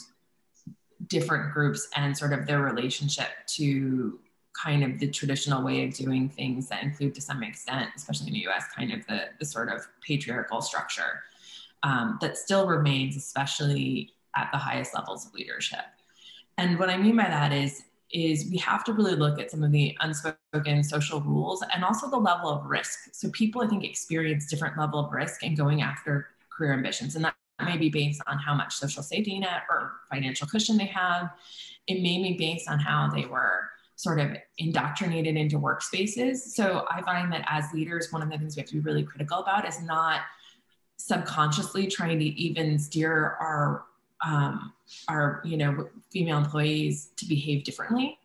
different 1.09 1.53
groups 1.53 1.89
and 1.97 2.17
sort 2.17 2.33
of 2.33 2.47
their 2.47 2.63
relationship 2.63 3.29
to 3.47 4.19
kind 4.61 4.85
of 4.85 4.99
the 4.99 5.09
traditional 5.09 5.63
way 5.63 5.85
of 5.85 5.95
doing 5.95 6.29
things 6.29 6.69
that 6.69 6.83
include 6.83 7.15
to 7.15 7.21
some 7.21 7.43
extent, 7.43 7.91
especially 7.97 8.29
in 8.29 8.33
the 8.35 8.49
US, 8.49 8.65
kind 8.75 8.93
of 8.93 9.07
the, 9.07 9.25
the 9.39 9.45
sort 9.45 9.69
of 9.69 9.87
patriarchal 10.07 10.63
structure 10.63 11.23
um, 11.83 12.19
that 12.21 12.37
still 12.37 12.67
remains, 12.67 13.17
especially 13.17 14.13
at 14.37 14.49
the 14.53 14.59
highest 14.59 14.95
levels 14.95 15.27
of 15.27 15.35
leadership. 15.35 15.85
And 16.59 16.79
what 16.79 16.91
I 16.91 16.97
mean 16.97 17.17
by 17.17 17.25
that 17.25 17.53
is, 17.53 17.85
is 18.13 18.51
we 18.51 18.59
have 18.59 18.85
to 18.85 18.93
really 18.93 19.15
look 19.15 19.41
at 19.41 19.51
some 19.51 19.63
of 19.63 19.73
the 19.73 19.97
unspoken 20.01 20.85
social 20.85 21.21
rules 21.21 21.65
and 21.75 21.85
also 21.85 22.11
the 22.11 22.17
level 22.17 22.51
of 22.51 22.67
risk. 22.67 23.09
So 23.13 23.31
people, 23.31 23.63
I 23.63 23.67
think, 23.67 23.85
experience 23.85 24.49
different 24.49 24.79
level 24.79 25.01
of 25.01 25.13
risk 25.13 25.43
in 25.43 25.55
going 25.55 25.83
after 25.83 26.29
career 26.51 26.73
ambitions. 26.73 27.17
And 27.17 27.25
that 27.25 27.35
may 27.65 27.77
be 27.77 27.89
based 27.89 28.21
on 28.27 28.39
how 28.39 28.55
much 28.55 28.75
social 28.75 29.03
safety 29.03 29.39
net 29.39 29.63
or 29.71 29.93
financial 30.11 30.47
cushion 30.47 30.77
they 30.77 30.87
have. 30.87 31.31
It 31.87 32.03
may 32.03 32.23
be 32.23 32.37
based 32.37 32.69
on 32.69 32.79
how 32.79 33.09
they 33.09 33.25
were 33.25 33.69
sort 33.97 34.19
of 34.19 34.31
indoctrinated 34.59 35.37
into 35.37 35.59
workspaces. 35.59 36.37
So 36.37 36.87
I 36.91 37.03
find 37.03 37.33
that 37.33 37.45
as 37.49 37.73
leaders, 37.73 38.09
one 38.11 38.21
of 38.21 38.31
the 38.31 38.39
things 38.39 38.57
we 38.57 38.61
have 38.61 38.69
to 38.71 38.75
be 38.75 38.81
really 38.81 39.05
critical 39.05 39.39
about 39.39 39.67
is 39.67 39.81
not 39.83 40.23
subconsciously 40.99 41.87
trying 41.87 42.19
to 42.19 42.25
even 42.25 42.79
steer 42.79 43.37
our 43.41 43.85
um, 44.25 44.73
our 45.09 45.43
you 45.45 45.57
know 45.57 45.89
female 46.13 46.39
employees 46.39 47.11
to 47.17 47.27
behave 47.27 47.65
differently. 47.65 48.19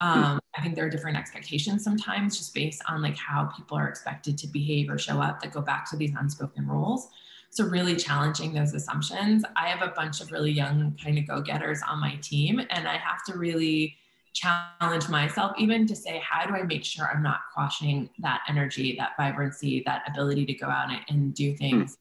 Um, 0.00 0.38
I 0.56 0.62
think 0.62 0.76
there 0.76 0.86
are 0.86 0.90
different 0.90 1.16
expectations 1.16 1.82
sometimes 1.82 2.38
just 2.38 2.54
based 2.54 2.82
on 2.88 3.02
like 3.02 3.16
how 3.16 3.46
people 3.56 3.76
are 3.76 3.88
expected 3.88 4.38
to 4.38 4.46
behave 4.46 4.88
or 4.90 4.96
show 4.96 5.20
up 5.20 5.40
that 5.40 5.52
go 5.52 5.60
back 5.60 5.90
to 5.90 5.96
these 5.96 6.12
unspoken 6.18 6.68
rules. 6.68 7.08
So 7.50 7.64
really 7.64 7.96
challenging 7.96 8.52
those 8.52 8.74
assumptions. 8.74 9.44
I 9.56 9.68
have 9.68 9.82
a 9.82 9.92
bunch 9.92 10.20
of 10.20 10.30
really 10.30 10.52
young 10.52 10.96
kind 11.02 11.18
of 11.18 11.26
go-getters 11.26 11.80
on 11.88 11.98
my 11.98 12.14
team 12.22 12.60
and 12.70 12.86
I 12.86 12.96
have 12.96 13.24
to 13.26 13.38
really 13.38 13.96
challenge 14.34 15.08
myself 15.08 15.52
even 15.58 15.86
to 15.86 15.96
say 15.96 16.22
how 16.24 16.46
do 16.46 16.54
i 16.54 16.62
make 16.62 16.84
sure 16.84 17.10
i'm 17.12 17.22
not 17.22 17.40
quashing 17.52 18.08
that 18.18 18.40
energy 18.48 18.94
that 18.96 19.12
vibrancy 19.16 19.82
that 19.84 20.02
ability 20.08 20.44
to 20.46 20.54
go 20.54 20.66
out 20.66 20.90
and, 20.90 21.00
and 21.08 21.34
do 21.34 21.56
things 21.56 21.96
mm. 21.96 21.98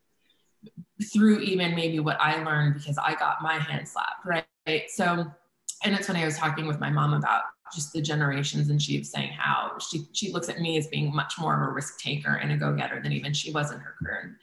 Through 1.13 1.39
even 1.39 1.75
maybe 1.75 1.99
what 1.99 2.17
i 2.19 2.43
learned 2.43 2.75
because 2.75 2.97
i 2.97 3.13
got 3.15 3.41
my 3.41 3.57
hand 3.57 3.87
slapped 3.87 4.25
right 4.25 4.89
so 4.89 5.25
and 5.83 5.95
it's 5.95 6.07
when 6.07 6.17
i 6.17 6.25
was 6.25 6.37
talking 6.37 6.67
with 6.67 6.79
my 6.79 6.89
mom 6.89 7.13
about 7.13 7.43
just 7.73 7.91
the 7.91 8.01
generations 8.01 8.69
and 8.69 8.81
she 8.81 8.97
was 8.97 9.09
saying 9.09 9.31
how 9.31 9.77
she 9.79 10.05
she 10.13 10.31
looks 10.31 10.49
at 10.49 10.59
me 10.59 10.77
as 10.77 10.87
being 10.87 11.13
much 11.13 11.33
more 11.39 11.53
of 11.53 11.69
a 11.69 11.71
risk 11.71 11.99
taker 11.99 12.35
and 12.35 12.51
a 12.51 12.57
go-getter 12.57 13.01
than 13.01 13.11
even 13.11 13.33
she 13.33 13.51
was 13.51 13.71
in 13.71 13.79
her 13.79 13.93
career 13.99 14.37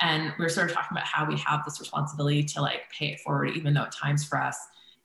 and 0.00 0.32
we 0.38 0.44
are 0.44 0.48
sort 0.48 0.70
of 0.70 0.76
talking 0.76 0.96
about 0.96 1.04
how 1.04 1.26
we 1.26 1.36
have 1.36 1.64
this 1.64 1.80
responsibility 1.80 2.42
to 2.42 2.62
like 2.62 2.82
pay 2.96 3.08
it 3.08 3.20
forward 3.20 3.50
even 3.56 3.74
though 3.74 3.82
at 3.82 3.92
times 3.92 4.24
for 4.24 4.40
us 4.40 4.56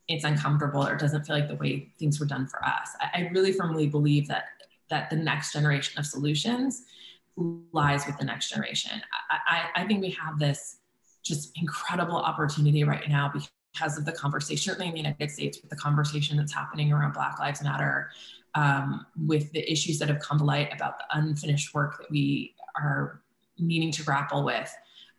it's 0.08 0.24
uncomfortable 0.24 0.86
or 0.86 0.96
doesn't 0.96 1.26
feel 1.26 1.38
like 1.38 1.48
the 1.48 1.56
way 1.56 1.92
things 1.98 2.20
were 2.20 2.26
done 2.26 2.46
for 2.48 2.64
us. 2.66 2.90
I, 3.00 3.22
I 3.22 3.30
really 3.34 3.54
firmly 3.54 3.88
believe 3.88 4.28
that 4.28 4.46
that 4.90 5.10
the 5.10 5.16
next 5.16 5.54
generation 5.54 5.98
of 5.98 6.06
solutions 6.06 6.84
lies 7.38 8.06
with 8.06 8.18
the 8.18 8.26
next 8.26 8.50
generation. 8.50 9.02
I, 9.30 9.38
I, 9.76 9.82
I 9.82 9.88
think 9.88 10.02
we 10.02 10.12
have 10.12 10.40
this 10.40 10.78
just 11.24 11.58
incredible 11.58 12.18
opportunity 12.18 12.84
right 12.84 13.08
now 13.10 13.32
because 13.34 13.98
of 13.98 14.06
the 14.06 14.12
conversation, 14.12 14.58
certainly 14.58 14.88
in 14.88 14.94
the 14.94 15.00
United 15.00 15.32
States, 15.32 15.60
with 15.62 15.70
the 15.70 15.76
conversation 15.76 16.38
that's 16.38 16.54
happening 16.54 16.92
around 16.92 17.14
Black 17.14 17.40
Lives 17.40 17.64
Matter, 17.64 18.12
um, 18.56 19.06
with 19.26 19.52
the 19.54 19.72
issues 19.72 19.98
that 20.00 20.10
have 20.10 20.20
come 20.20 20.38
to 20.38 20.44
light 20.44 20.72
about 20.74 21.00
the 21.00 21.06
unfinished 21.18 21.74
work 21.74 21.98
that 21.98 22.12
we 22.12 22.54
are 22.76 23.22
needing 23.58 23.92
to 23.92 24.04
grapple 24.04 24.44
with 24.44 24.72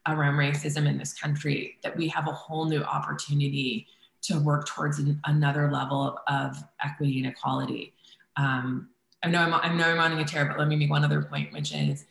around 0.07 0.35
racism 0.35 0.87
in 0.87 0.98
this 0.98 1.14
country, 1.14 1.79
that 1.83 1.96
we 1.96 2.07
have 2.09 2.29
a 2.29 2.33
whole 2.33 2.66
new 2.66 2.83
opportunity 2.83 3.87
to 4.22 4.38
work 4.38 4.66
towards 4.66 4.98
an, 4.98 5.20
another 5.27 5.70
level 5.70 6.18
of, 6.29 6.57
of, 6.57 6.64
equity 6.83 7.18
and 7.18 7.27
equality. 7.27 7.92
Um, 8.37 8.88
I 9.25 9.29
know 9.29 9.41
I'm, 9.41 9.55
I 9.55 9.75
know 9.75 9.87
I'm 9.87 9.97
running 9.97 10.21
a 10.21 10.25
tear, 10.25 10.45
but 10.45 10.59
let 10.59 10.69
me 10.69 10.77
make 10.77 10.91
one 10.91 11.05
other 11.05 11.23
point, 11.23 11.53
which 11.53 11.73
is 11.73 12.05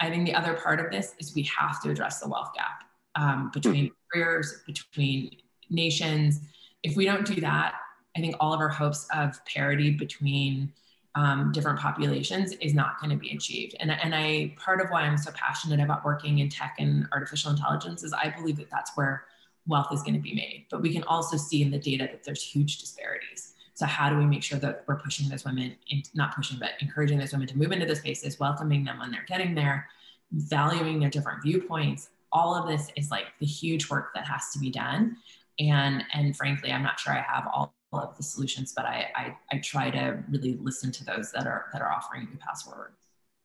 I 0.00 0.10
think 0.10 0.26
the 0.26 0.34
other 0.34 0.54
part 0.54 0.80
of 0.80 0.90
this 0.90 1.14
is 1.18 1.34
we 1.34 1.42
have 1.44 1.80
to 1.82 1.90
address 1.90 2.20
the 2.20 2.28
wealth 2.28 2.50
gap 2.54 2.84
um, 3.14 3.50
between 3.54 3.90
careers, 4.12 4.62
between 4.66 5.36
nations. 5.70 6.40
If 6.82 6.96
we 6.96 7.04
don't 7.04 7.26
do 7.26 7.40
that, 7.40 7.74
I 8.16 8.20
think 8.20 8.34
all 8.40 8.52
of 8.52 8.60
our 8.60 8.68
hopes 8.68 9.06
of 9.14 9.42
parity 9.46 9.90
between 9.92 10.72
um, 11.14 11.52
different 11.52 11.78
populations 11.78 12.52
is 12.54 12.74
not 12.74 13.00
going 13.00 13.10
to 13.10 13.16
be 13.16 13.30
achieved. 13.30 13.76
And, 13.80 13.90
and 13.90 14.14
I, 14.14 14.54
part 14.58 14.80
of 14.80 14.90
why 14.90 15.02
I'm 15.02 15.16
so 15.16 15.30
passionate 15.32 15.80
about 15.80 16.04
working 16.04 16.40
in 16.40 16.48
tech 16.48 16.76
and 16.78 17.06
artificial 17.12 17.50
intelligence 17.50 18.02
is 18.02 18.12
I 18.12 18.30
believe 18.36 18.56
that 18.56 18.70
that's 18.70 18.96
where 18.96 19.24
wealth 19.66 19.92
is 19.92 20.02
going 20.02 20.14
to 20.14 20.20
be 20.20 20.34
made. 20.34 20.66
But 20.70 20.82
we 20.82 20.92
can 20.92 21.04
also 21.04 21.36
see 21.36 21.62
in 21.62 21.70
the 21.70 21.78
data 21.78 22.08
that 22.10 22.24
there's 22.24 22.42
huge 22.42 22.78
disparities. 22.78 23.54
So 23.78 23.86
how 23.86 24.10
do 24.10 24.16
we 24.16 24.26
make 24.26 24.42
sure 24.42 24.58
that 24.58 24.82
we're 24.88 24.96
pushing 24.96 25.28
those 25.28 25.44
women, 25.44 25.76
in, 25.88 26.02
not 26.12 26.34
pushing, 26.34 26.58
but 26.58 26.70
encouraging 26.80 27.16
those 27.16 27.30
women 27.30 27.46
to 27.46 27.56
move 27.56 27.70
into 27.70 27.86
the 27.86 27.94
spaces, 27.94 28.40
welcoming 28.40 28.82
them 28.82 28.98
when 28.98 29.12
they're 29.12 29.24
getting 29.28 29.54
there, 29.54 29.86
valuing 30.32 30.98
their 30.98 31.08
different 31.08 31.44
viewpoints. 31.44 32.08
All 32.32 32.56
of 32.56 32.66
this 32.66 32.90
is 32.96 33.12
like 33.12 33.26
the 33.38 33.46
huge 33.46 33.88
work 33.88 34.08
that 34.16 34.26
has 34.26 34.50
to 34.50 34.58
be 34.58 34.68
done. 34.68 35.18
And 35.60 36.02
and 36.12 36.36
frankly, 36.36 36.72
I'm 36.72 36.82
not 36.82 36.98
sure 36.98 37.12
I 37.12 37.22
have 37.22 37.46
all 37.54 37.72
of 37.92 38.16
the 38.16 38.24
solutions, 38.24 38.72
but 38.74 38.84
I, 38.84 39.10
I, 39.14 39.36
I 39.52 39.58
try 39.58 39.90
to 39.90 40.24
really 40.28 40.58
listen 40.60 40.90
to 40.90 41.04
those 41.04 41.30
that 41.30 41.46
are 41.46 41.66
that 41.72 41.80
are 41.80 41.92
offering 41.92 42.24
new 42.24 42.36
path 42.36 42.62
forward. 42.62 42.94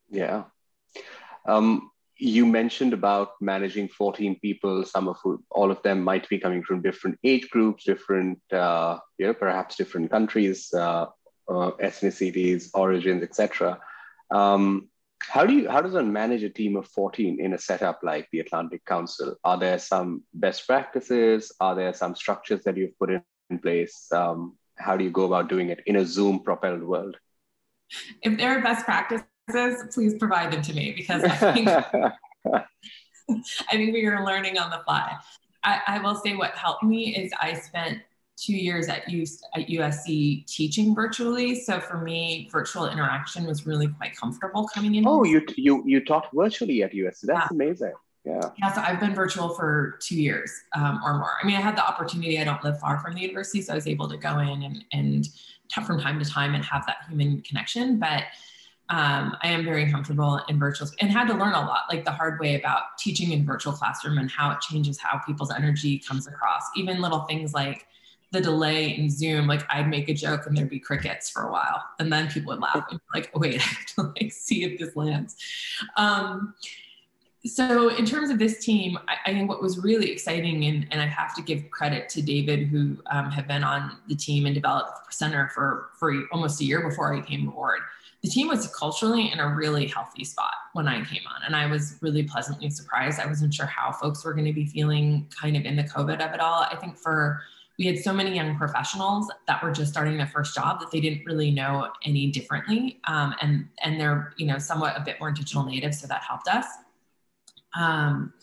Yeah. 0.09 0.45
Um, 1.45 1.91
you 2.23 2.45
mentioned 2.45 2.93
about 2.93 3.31
managing 3.41 3.89
14 3.89 4.39
people 4.39 4.85
some 4.85 5.07
of 5.09 5.17
all 5.51 5.69
of 5.71 5.81
them 5.83 6.01
might 6.01 6.27
be 6.29 6.39
coming 6.39 6.63
from 6.63 6.81
different 6.81 7.19
age 7.23 7.49
groups 7.49 7.83
different 7.83 8.39
uh, 8.53 8.97
you 9.17 9.27
know 9.27 9.33
perhaps 9.33 9.75
different 9.75 10.09
countries 10.09 10.73
uh, 10.73 11.05
uh, 11.49 11.71
ethnicities 11.81 12.69
origins 12.73 13.23
etc 13.23 13.77
um, 14.31 14.87
how 15.29 15.45
do 15.45 15.53
you 15.53 15.69
how 15.69 15.81
does 15.81 15.93
one 15.93 16.11
manage 16.11 16.43
a 16.43 16.49
team 16.49 16.75
of 16.75 16.87
14 16.87 17.39
in 17.39 17.53
a 17.53 17.57
setup 17.57 17.99
like 18.03 18.27
the 18.31 18.39
atlantic 18.39 18.83
council? 18.85 19.35
Are 19.43 19.57
there 19.57 19.79
some 19.79 20.23
best 20.33 20.67
practices? 20.67 21.51
Are 21.59 21.75
there 21.75 21.93
some 21.93 22.15
structures 22.15 22.63
that 22.63 22.75
you've 22.75 22.97
put 22.99 23.09
in, 23.09 23.23
in 23.49 23.59
place? 23.59 24.07
Um, 24.11 24.57
how 24.77 24.97
do 24.97 25.03
you 25.03 25.11
go 25.11 25.25
about 25.25 25.49
doing 25.49 25.69
it 25.69 25.81
in 25.85 25.95
a 25.95 26.05
zoom 26.05 26.43
propelled 26.43 26.83
world? 26.83 27.15
If 28.21 28.37
there 28.37 28.57
are 28.57 28.61
best 28.61 28.85
practices 28.85 29.25
please 29.49 30.15
provide 30.15 30.51
them 30.51 30.61
to 30.61 30.73
me 30.73 30.93
because 30.95 31.23
I 31.23 31.53
think, 31.53 31.67
I 32.49 33.71
think 33.71 33.93
we 33.93 34.05
are 34.05 34.25
learning 34.25 34.57
on 34.57 34.69
the 34.69 34.79
fly. 34.85 35.15
I, 35.63 35.81
I 35.87 35.99
will 35.99 36.15
say 36.15 36.35
what 36.35 36.51
helped 36.51 36.83
me 36.83 37.15
is 37.15 37.31
I 37.39 37.53
spent 37.53 37.99
two 38.35 38.55
years 38.55 38.87
at, 38.87 39.09
US, 39.09 39.41
at 39.55 39.67
USC 39.67 40.45
teaching 40.47 40.95
virtually. 40.95 41.59
So 41.59 41.79
for 41.79 41.99
me, 41.99 42.49
virtual 42.51 42.89
interaction 42.89 43.45
was 43.45 43.65
really 43.65 43.87
quite 43.87 44.15
comfortable 44.15 44.67
coming 44.73 44.95
in. 44.95 45.07
Oh, 45.07 45.23
you 45.23 45.45
you 45.55 45.83
you 45.85 46.03
taught 46.03 46.29
virtually 46.33 46.83
at 46.83 46.93
USC. 46.93 47.21
That's 47.21 47.29
yeah. 47.29 47.47
amazing. 47.51 47.93
Yeah. 48.25 48.49
Yeah. 48.57 48.73
So 48.73 48.81
I've 48.81 48.99
been 48.99 49.13
virtual 49.13 49.49
for 49.49 49.99
two 50.01 50.19
years 50.19 50.51
um, 50.75 51.01
or 51.05 51.17
more. 51.17 51.31
I 51.41 51.45
mean, 51.45 51.55
I 51.55 51.61
had 51.61 51.75
the 51.75 51.85
opportunity. 51.85 52.39
I 52.39 52.43
don't 52.43 52.63
live 52.63 52.79
far 52.79 52.99
from 52.99 53.15
the 53.15 53.21
university, 53.21 53.61
so 53.61 53.73
I 53.73 53.75
was 53.75 53.87
able 53.87 54.07
to 54.09 54.17
go 54.17 54.39
in 54.39 54.63
and 54.63 54.85
and 54.91 55.27
from 55.85 55.99
time 55.99 56.19
to 56.19 56.25
time 56.29 56.53
and 56.53 56.63
have 56.63 56.85
that 56.85 56.97
human 57.09 57.41
connection. 57.41 57.99
But 57.99 58.23
um, 58.89 59.35
I 59.41 59.47
am 59.47 59.63
very 59.63 59.89
comfortable 59.89 60.41
in 60.49 60.59
virtual 60.59 60.89
and 60.99 61.09
had 61.09 61.27
to 61.27 61.33
learn 61.33 61.53
a 61.53 61.61
lot, 61.61 61.83
like 61.89 62.03
the 62.03 62.11
hard 62.11 62.39
way 62.39 62.55
about 62.55 62.97
teaching 62.99 63.31
in 63.31 63.45
virtual 63.45 63.73
classroom 63.73 64.17
and 64.17 64.29
how 64.29 64.51
it 64.51 64.59
changes 64.61 64.99
how 64.99 65.19
people's 65.19 65.51
energy 65.51 65.99
comes 65.99 66.27
across. 66.27 66.63
Even 66.75 67.01
little 67.01 67.21
things 67.21 67.53
like 67.53 67.87
the 68.31 68.41
delay 68.41 68.97
in 68.97 69.09
Zoom, 69.09 69.47
like 69.47 69.63
I'd 69.69 69.87
make 69.87 70.09
a 70.09 70.13
joke 70.13 70.47
and 70.47 70.57
there'd 70.57 70.69
be 70.69 70.79
crickets 70.79 71.29
for 71.29 71.43
a 71.43 71.51
while, 71.51 71.81
and 71.99 72.11
then 72.11 72.27
people 72.27 72.51
would 72.51 72.61
laugh 72.61 72.85
and 72.91 72.99
like, 73.13 73.31
oh, 73.33 73.39
wait, 73.41 73.55
I 73.61 73.63
have 73.63 73.85
to 73.95 74.01
like 74.19 74.31
see 74.31 74.63
if 74.63 74.79
this 74.79 74.95
lands. 74.95 75.37
Um, 75.95 76.55
so 77.45 77.89
in 77.89 78.05
terms 78.05 78.29
of 78.29 78.39
this 78.39 78.63
team, 78.63 78.97
I, 79.07 79.29
I, 79.29 79.33
think 79.33 79.49
what 79.49 79.61
was 79.61 79.77
really 79.77 80.09
exciting, 80.11 80.63
and, 80.65 80.87
and 80.91 81.01
I 81.01 81.05
have 81.07 81.35
to 81.35 81.41
give 81.41 81.69
credit 81.71 82.07
to 82.09 82.21
David, 82.21 82.67
who 82.67 82.97
um, 83.11 83.29
had 83.31 83.47
been 83.47 83.63
on 83.63 83.97
the 84.07 84.15
team 84.15 84.45
and 84.45 84.55
developed 84.55 85.07
the 85.07 85.13
center 85.13 85.49
for, 85.53 85.89
for 85.99 86.13
almost 86.31 86.61
a 86.61 86.63
year 86.63 86.87
before 86.87 87.13
I 87.13 87.21
came 87.21 87.47
aboard. 87.47 87.81
The 88.23 88.29
team 88.29 88.47
was 88.47 88.67
culturally 88.67 89.31
in 89.31 89.39
a 89.39 89.53
really 89.53 89.85
healthy 89.85 90.23
spot 90.23 90.53
when 90.71 90.87
I 90.87 91.03
came 91.03 91.23
on, 91.27 91.41
and 91.45 91.55
I 91.55 91.65
was 91.65 91.97
really 92.01 92.23
pleasantly 92.23 92.69
surprised. 92.69 93.19
I 93.19 93.25
wasn't 93.25 93.53
sure 93.53 93.65
how 93.65 93.91
folks 93.91 94.23
were 94.23 94.33
going 94.33 94.45
to 94.45 94.53
be 94.53 94.65
feeling 94.65 95.27
kind 95.39 95.57
of 95.57 95.65
in 95.65 95.75
the 95.75 95.83
COVID 95.83 96.25
of 96.25 96.33
it 96.33 96.39
all. 96.39 96.61
I 96.63 96.77
think 96.77 96.97
for 96.97 97.41
we 97.77 97.85
had 97.85 97.99
so 97.99 98.13
many 98.13 98.35
young 98.35 98.55
professionals 98.55 99.31
that 99.47 99.61
were 99.61 99.71
just 99.71 99.91
starting 99.91 100.17
their 100.17 100.27
first 100.27 100.55
job 100.55 100.79
that 100.79 100.91
they 100.91 101.01
didn't 101.01 101.25
really 101.25 101.51
know 101.51 101.89
any 102.03 102.31
differently, 102.31 103.01
um, 103.07 103.35
and 103.41 103.67
and 103.83 103.99
they're 103.99 104.33
you 104.37 104.45
know 104.45 104.57
somewhat 104.57 104.95
a 104.95 105.01
bit 105.01 105.19
more 105.19 105.31
digital 105.31 105.63
native, 105.63 105.93
so 105.93 106.07
that 106.07 106.21
helped 106.21 106.47
us. 106.47 106.65
Um, 107.75 108.33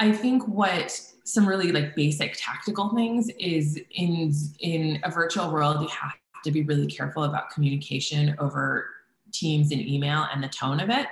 I 0.00 0.10
think 0.12 0.48
what 0.48 0.98
some 1.24 1.46
really 1.46 1.70
like 1.70 1.94
basic 1.94 2.34
tactical 2.36 2.88
things 2.88 3.28
is 3.38 3.80
in 3.90 4.32
in 4.58 4.98
a 5.04 5.10
virtual 5.10 5.52
world 5.52 5.80
you 5.80 5.88
have 5.88 6.12
to 6.44 6.50
be 6.50 6.62
really 6.62 6.86
careful 6.86 7.24
about 7.24 7.50
communication 7.50 8.34
over 8.38 8.88
Teams 9.32 9.70
and 9.70 9.80
email 9.80 10.26
and 10.32 10.42
the 10.42 10.48
tone 10.48 10.80
of 10.80 10.90
it. 10.90 11.06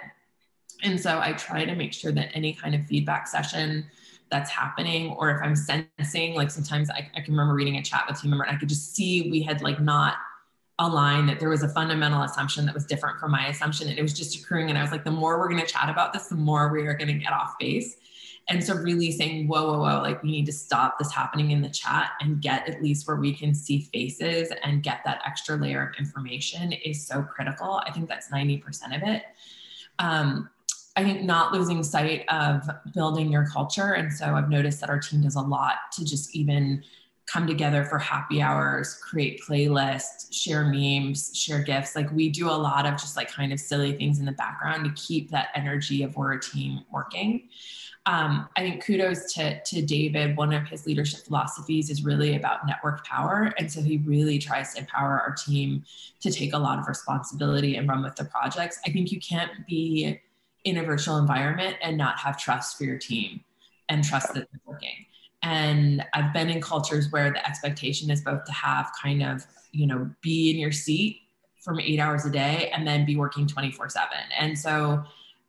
And 0.82 1.00
so 1.00 1.20
I 1.20 1.32
try 1.34 1.64
to 1.64 1.74
make 1.76 1.92
sure 1.92 2.10
that 2.10 2.30
any 2.34 2.52
kind 2.52 2.74
of 2.74 2.84
feedback 2.86 3.28
session 3.28 3.86
that's 4.28 4.50
happening, 4.50 5.12
or 5.12 5.30
if 5.30 5.40
I'm 5.40 5.54
sensing, 5.54 6.34
like 6.34 6.50
sometimes 6.50 6.90
I, 6.90 7.08
I 7.14 7.20
can 7.20 7.32
remember 7.32 7.54
reading 7.54 7.76
a 7.76 7.82
chat 7.82 8.06
with 8.08 8.20
team 8.20 8.30
member 8.30 8.44
and 8.44 8.56
I 8.56 8.58
could 8.58 8.68
just 8.68 8.94
see 8.94 9.30
we 9.30 9.40
had 9.40 9.62
like 9.62 9.80
not 9.80 10.16
aligned 10.78 11.28
that 11.28 11.40
there 11.40 11.48
was 11.48 11.62
a 11.62 11.68
fundamental 11.68 12.22
assumption 12.22 12.64
that 12.66 12.74
was 12.74 12.84
different 12.84 13.18
from 13.18 13.32
my 13.32 13.48
assumption 13.48 13.88
and 13.88 13.98
it 13.98 14.02
was 14.02 14.12
just 14.12 14.40
occurring 14.40 14.68
and 14.68 14.78
i 14.78 14.82
was 14.82 14.92
like 14.92 15.04
the 15.04 15.10
more 15.10 15.38
we're 15.38 15.48
going 15.48 15.60
to 15.60 15.66
chat 15.66 15.88
about 15.88 16.12
this 16.12 16.28
the 16.28 16.36
more 16.36 16.72
we 16.72 16.86
are 16.86 16.94
going 16.94 17.08
to 17.08 17.14
get 17.14 17.32
off 17.32 17.58
base 17.58 17.96
and 18.48 18.62
so 18.64 18.74
really 18.74 19.10
saying 19.10 19.46
whoa 19.46 19.66
whoa 19.66 19.78
whoa 19.78 20.02
like 20.02 20.22
we 20.22 20.30
need 20.30 20.46
to 20.46 20.52
stop 20.52 20.98
this 20.98 21.12
happening 21.12 21.50
in 21.50 21.62
the 21.62 21.68
chat 21.68 22.10
and 22.20 22.40
get 22.40 22.68
at 22.68 22.82
least 22.82 23.06
where 23.06 23.16
we 23.16 23.32
can 23.32 23.54
see 23.54 23.82
faces 23.92 24.52
and 24.62 24.82
get 24.82 25.00
that 25.04 25.20
extra 25.26 25.56
layer 25.56 25.88
of 25.88 25.98
information 25.98 26.72
is 26.72 27.06
so 27.06 27.22
critical 27.22 27.82
i 27.86 27.90
think 27.90 28.08
that's 28.08 28.30
90% 28.30 28.62
of 28.96 29.02
it 29.02 29.24
um, 30.00 30.48
I 30.96 31.04
think 31.04 31.22
not 31.22 31.52
losing 31.52 31.84
sight 31.84 32.24
of 32.28 32.68
building 32.92 33.30
your 33.30 33.46
culture. 33.46 33.92
And 33.92 34.12
so 34.12 34.34
I've 34.34 34.50
noticed 34.50 34.80
that 34.80 34.90
our 34.90 34.98
team 34.98 35.22
does 35.22 35.36
a 35.36 35.40
lot 35.40 35.76
to 35.92 36.04
just 36.04 36.34
even 36.34 36.82
come 37.26 37.46
together 37.46 37.84
for 37.84 37.98
happy 37.98 38.42
hours, 38.42 38.94
create 38.94 39.40
playlists, 39.46 40.32
share 40.32 40.64
memes, 40.64 41.30
share 41.36 41.62
gifts. 41.62 41.94
Like 41.94 42.10
we 42.10 42.30
do 42.30 42.48
a 42.48 42.50
lot 42.50 42.84
of 42.84 42.94
just 42.94 43.16
like 43.16 43.30
kind 43.30 43.52
of 43.52 43.60
silly 43.60 43.92
things 43.92 44.18
in 44.18 44.24
the 44.24 44.32
background 44.32 44.84
to 44.86 45.02
keep 45.02 45.30
that 45.30 45.48
energy 45.54 46.02
of 46.02 46.16
we're 46.16 46.32
a 46.32 46.40
team 46.40 46.80
working. 46.90 47.48
Um, 48.08 48.48
I 48.56 48.62
think 48.62 48.82
kudos 48.82 49.34
to, 49.34 49.62
to 49.62 49.82
David. 49.82 50.34
One 50.34 50.54
of 50.54 50.66
his 50.66 50.86
leadership 50.86 51.20
philosophies 51.26 51.90
is 51.90 52.02
really 52.02 52.36
about 52.36 52.66
network 52.66 53.04
power. 53.04 53.52
And 53.58 53.70
so 53.70 53.82
he 53.82 53.98
really 53.98 54.38
tries 54.38 54.72
to 54.72 54.80
empower 54.80 55.20
our 55.20 55.34
team 55.34 55.84
to 56.20 56.32
take 56.32 56.54
a 56.54 56.58
lot 56.58 56.78
of 56.78 56.88
responsibility 56.88 57.76
and 57.76 57.86
run 57.86 58.02
with 58.02 58.16
the 58.16 58.24
projects. 58.24 58.80
I 58.86 58.92
think 58.92 59.12
you 59.12 59.20
can't 59.20 59.50
be 59.66 60.18
in 60.64 60.78
a 60.78 60.82
virtual 60.82 61.18
environment 61.18 61.76
and 61.82 61.98
not 61.98 62.18
have 62.18 62.38
trust 62.38 62.78
for 62.78 62.84
your 62.84 62.96
team 62.96 63.44
and 63.90 64.02
trust 64.02 64.28
that 64.28 64.48
they're 64.50 64.60
working. 64.64 65.04
And 65.42 66.02
I've 66.14 66.32
been 66.32 66.48
in 66.48 66.62
cultures 66.62 67.12
where 67.12 67.30
the 67.30 67.46
expectation 67.46 68.10
is 68.10 68.22
both 68.22 68.42
to 68.44 68.52
have 68.52 68.90
kind 69.02 69.22
of, 69.22 69.46
you 69.72 69.86
know, 69.86 70.10
be 70.22 70.50
in 70.50 70.56
your 70.56 70.72
seat 70.72 71.20
from 71.60 71.78
eight 71.78 72.00
hours 72.00 72.24
a 72.24 72.30
day 72.30 72.72
and 72.74 72.86
then 72.86 73.04
be 73.04 73.16
working 73.16 73.46
24 73.46 73.90
7. 73.90 74.08
And 74.38 74.58
so 74.58 75.04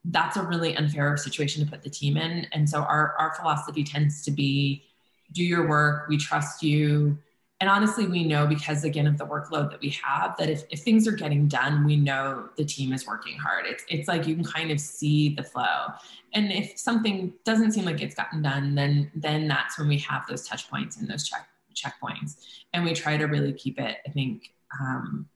that's 0.06 0.38
a 0.38 0.44
really 0.44 0.76
unfair 0.76 1.16
situation 1.18 1.64
to 1.64 1.70
put 1.70 1.84
the 1.84 1.90
team 1.90 2.18
in. 2.18 2.48
And 2.52 2.70
so 2.70 2.82
our, 2.82 3.16
our 3.20 3.36
philosophy 3.36 3.84
tends 3.84 4.24
to 4.24 4.32
be 4.32 4.86
do 5.32 5.44
your 5.44 5.68
work, 5.68 6.08
we 6.10 6.18
trust 6.18 6.64
you, 6.64 7.18
and 7.60 7.70
honestly 7.70 8.08
we 8.08 8.24
know 8.24 8.48
because 8.48 8.84
again 8.84 9.06
of 9.06 9.18
the 9.18 9.26
workload 9.26 9.70
that 9.70 9.82
we 9.82 9.90
have 9.90 10.36
that 10.38 10.50
if, 10.50 10.64
if 10.70 10.80
things 10.80 11.08
are 11.08 11.12
getting 11.12 11.48
done 11.48 11.84
we 11.84 11.96
know 11.96 12.50
the 12.58 12.66
team 12.66 12.94
is 12.94 13.06
working 13.06 13.38
hard. 13.38 13.66
It's, 13.66 13.84
it's 13.90 14.08
like 14.08 14.28
you 14.28 14.36
can 14.36 14.44
kind 14.44 14.72
of 14.72 14.80
see 14.80 15.36
the 15.36 15.44
flow. 15.44 15.88
And 16.34 16.52
if 16.52 16.78
something 16.78 17.34
doesn't 17.44 17.74
seem 17.74 17.86
like 17.86 18.02
it's 18.02 18.16
gotten 18.16 18.42
done 18.42 18.76
then 18.76 19.12
then 19.14 19.48
that's 19.48 19.78
when 19.78 19.88
we 19.88 19.98
have 20.00 20.26
those 20.28 20.48
touch 20.48 20.70
points 20.70 20.98
and 20.98 21.10
those 21.10 21.28
check 21.28 21.48
checkpoints. 21.76 22.38
And 22.74 22.84
we 22.84 22.94
try 22.94 23.18
to 23.18 23.26
really 23.26 23.54
keep 23.54 23.80
it 23.80 23.98
i 24.08 24.10
think 24.10 24.54
um, 24.80 25.28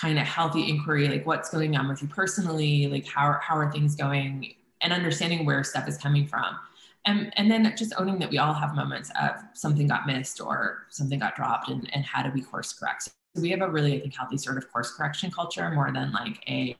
kind 0.00 0.18
of 0.18 0.26
healthy 0.26 0.68
inquiry 0.68 1.08
like 1.08 1.26
what's 1.26 1.50
going 1.50 1.76
on 1.76 1.88
with 1.88 2.02
you 2.02 2.08
personally? 2.08 2.86
Like 2.86 3.06
how, 3.06 3.38
how 3.42 3.56
are 3.56 3.70
things 3.70 3.96
going? 3.96 4.54
And 4.80 4.92
understanding 4.92 5.44
where 5.44 5.64
stuff 5.64 5.88
is 5.88 5.98
coming 5.98 6.26
from. 6.26 6.56
And, 7.04 7.32
and 7.36 7.50
then 7.50 7.74
just 7.76 7.94
owning 7.98 8.18
that 8.20 8.30
we 8.30 8.38
all 8.38 8.52
have 8.52 8.74
moments 8.74 9.10
of 9.20 9.36
something 9.54 9.86
got 9.86 10.06
missed 10.06 10.40
or 10.40 10.86
something 10.90 11.18
got 11.18 11.36
dropped 11.36 11.68
and, 11.68 11.88
and 11.94 12.04
how 12.04 12.22
do 12.22 12.30
we 12.32 12.42
course 12.42 12.72
correct? 12.72 13.04
So 13.04 13.42
we 13.42 13.50
have 13.50 13.62
a 13.62 13.70
really 13.70 13.96
i 13.96 14.00
think 14.00 14.16
healthy 14.16 14.36
sort 14.36 14.56
of 14.58 14.70
course 14.72 14.92
correction 14.92 15.30
culture 15.30 15.70
more 15.70 15.92
than 15.92 16.12
like 16.12 16.42
a 16.48 16.76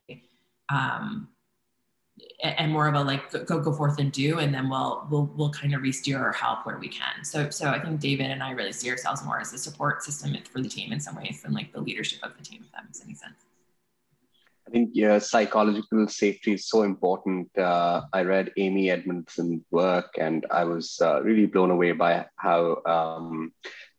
um, 0.71 1.29
and 2.43 2.73
more 2.73 2.87
of 2.89 2.95
a 2.95 3.01
like 3.01 3.31
go 3.47 3.61
go 3.61 3.73
forth 3.73 3.99
and 3.99 4.13
do 4.13 4.39
and 4.39 4.55
then 4.55 4.69
we'll 4.69 5.07
we'll 5.11 5.31
we'll 5.37 5.51
kind 5.51 5.75
of 5.75 5.83
re-steer 5.83 6.19
or 6.19 6.33
help 6.33 6.65
where 6.67 6.79
we 6.79 6.89
can 6.89 7.25
so 7.25 7.51
so 7.51 7.69
i 7.69 7.79
think 7.79 8.01
david 8.01 8.31
and 8.31 8.43
i 8.43 8.51
really 8.51 8.73
see 8.73 8.91
ourselves 8.91 9.25
more 9.25 9.41
as 9.41 9.53
a 9.53 9.59
support 9.59 10.03
system 10.03 10.37
for 10.51 10.61
the 10.61 10.69
team 10.69 10.93
in 10.93 11.01
some 11.01 11.17
ways 11.17 11.43
than 11.43 11.53
like 11.53 11.73
the 11.73 11.81
leadership 11.81 12.21
of 12.23 12.37
the 12.37 12.45
team 12.45 12.63
if 12.65 12.73
that 12.73 12.85
makes 12.85 13.03
any 13.05 13.15
sense 13.15 13.45
I 14.67 14.71
think 14.71 14.91
yeah, 14.93 15.19
psychological 15.19 16.07
safety 16.09 16.53
is 16.53 16.69
so 16.69 16.83
important. 16.83 17.49
Uh, 17.57 18.03
I 18.13 18.21
read 18.21 18.53
Amy 18.59 18.91
Edmondson's 18.91 19.65
work, 19.71 20.11
and 20.19 20.45
I 20.51 20.65
was 20.65 20.99
uh, 21.01 21.23
really 21.23 21.47
blown 21.47 21.71
away 21.71 21.93
by 21.93 22.27
how 22.37 22.83
um, 22.85 23.55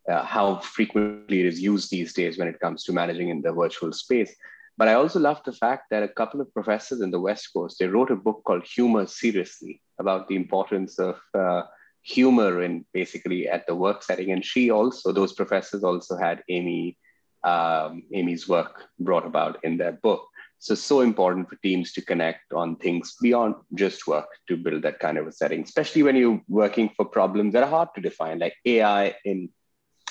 uh, 0.07 0.23
how 0.23 0.59
frequently 0.59 1.39
it 1.39 1.47
is 1.47 1.59
used 1.59 1.89
these 1.89 2.13
days 2.13 2.37
when 2.37 2.47
it 2.47 2.59
comes 2.59 2.83
to 2.83 2.93
managing 2.93 3.29
in 3.29 3.41
the 3.41 3.51
virtual 3.51 3.91
space. 3.91 4.35
But 4.79 4.87
I 4.87 4.93
also 4.93 5.19
love 5.19 5.41
the 5.43 5.51
fact 5.51 5.87
that 5.91 6.03
a 6.03 6.07
couple 6.19 6.39
of 6.39 6.53
professors 6.53 7.01
in 7.01 7.11
the 7.11 7.19
West 7.19 7.49
Coast 7.53 7.75
they 7.79 7.87
wrote 7.87 8.11
a 8.11 8.15
book 8.15 8.43
called 8.45 8.65
Humor 8.75 9.07
Seriously 9.07 9.81
about 9.99 10.29
the 10.29 10.37
importance 10.37 10.97
of 10.99 11.19
uh, 11.33 11.63
humor 12.01 12.61
in 12.61 12.85
basically 12.93 13.49
at 13.49 13.67
the 13.67 13.75
work 13.75 14.03
setting. 14.03 14.31
And 14.31 14.43
she 14.43 14.71
also 14.71 15.11
those 15.11 15.33
professors 15.33 15.83
also 15.83 16.15
had 16.15 16.43
Amy 16.47 16.97
um, 17.43 18.03
Amy's 18.13 18.47
work 18.47 18.85
brought 18.99 19.25
about 19.25 19.59
in 19.65 19.75
that 19.79 20.01
book. 20.01 20.25
So, 20.59 20.75
so 20.75 21.01
important 21.01 21.49
for 21.49 21.57
teams 21.57 21.91
to 21.93 22.01
connect 22.01 22.53
on 22.53 22.77
things 22.77 23.15
beyond 23.21 23.55
just 23.75 24.07
work 24.07 24.29
to 24.47 24.55
build 24.55 24.83
that 24.83 24.99
kind 24.99 25.17
of 25.17 25.27
a 25.27 25.31
setting, 25.33 25.63
especially 25.63 26.03
when 26.03 26.15
you're 26.15 26.41
working 26.47 26.89
for 26.95 27.05
problems 27.05 27.53
that 27.53 27.63
are 27.63 27.69
hard 27.69 27.89
to 27.95 28.01
define, 28.01 28.39
like 28.39 28.55
AI 28.65 29.15
in 29.23 29.49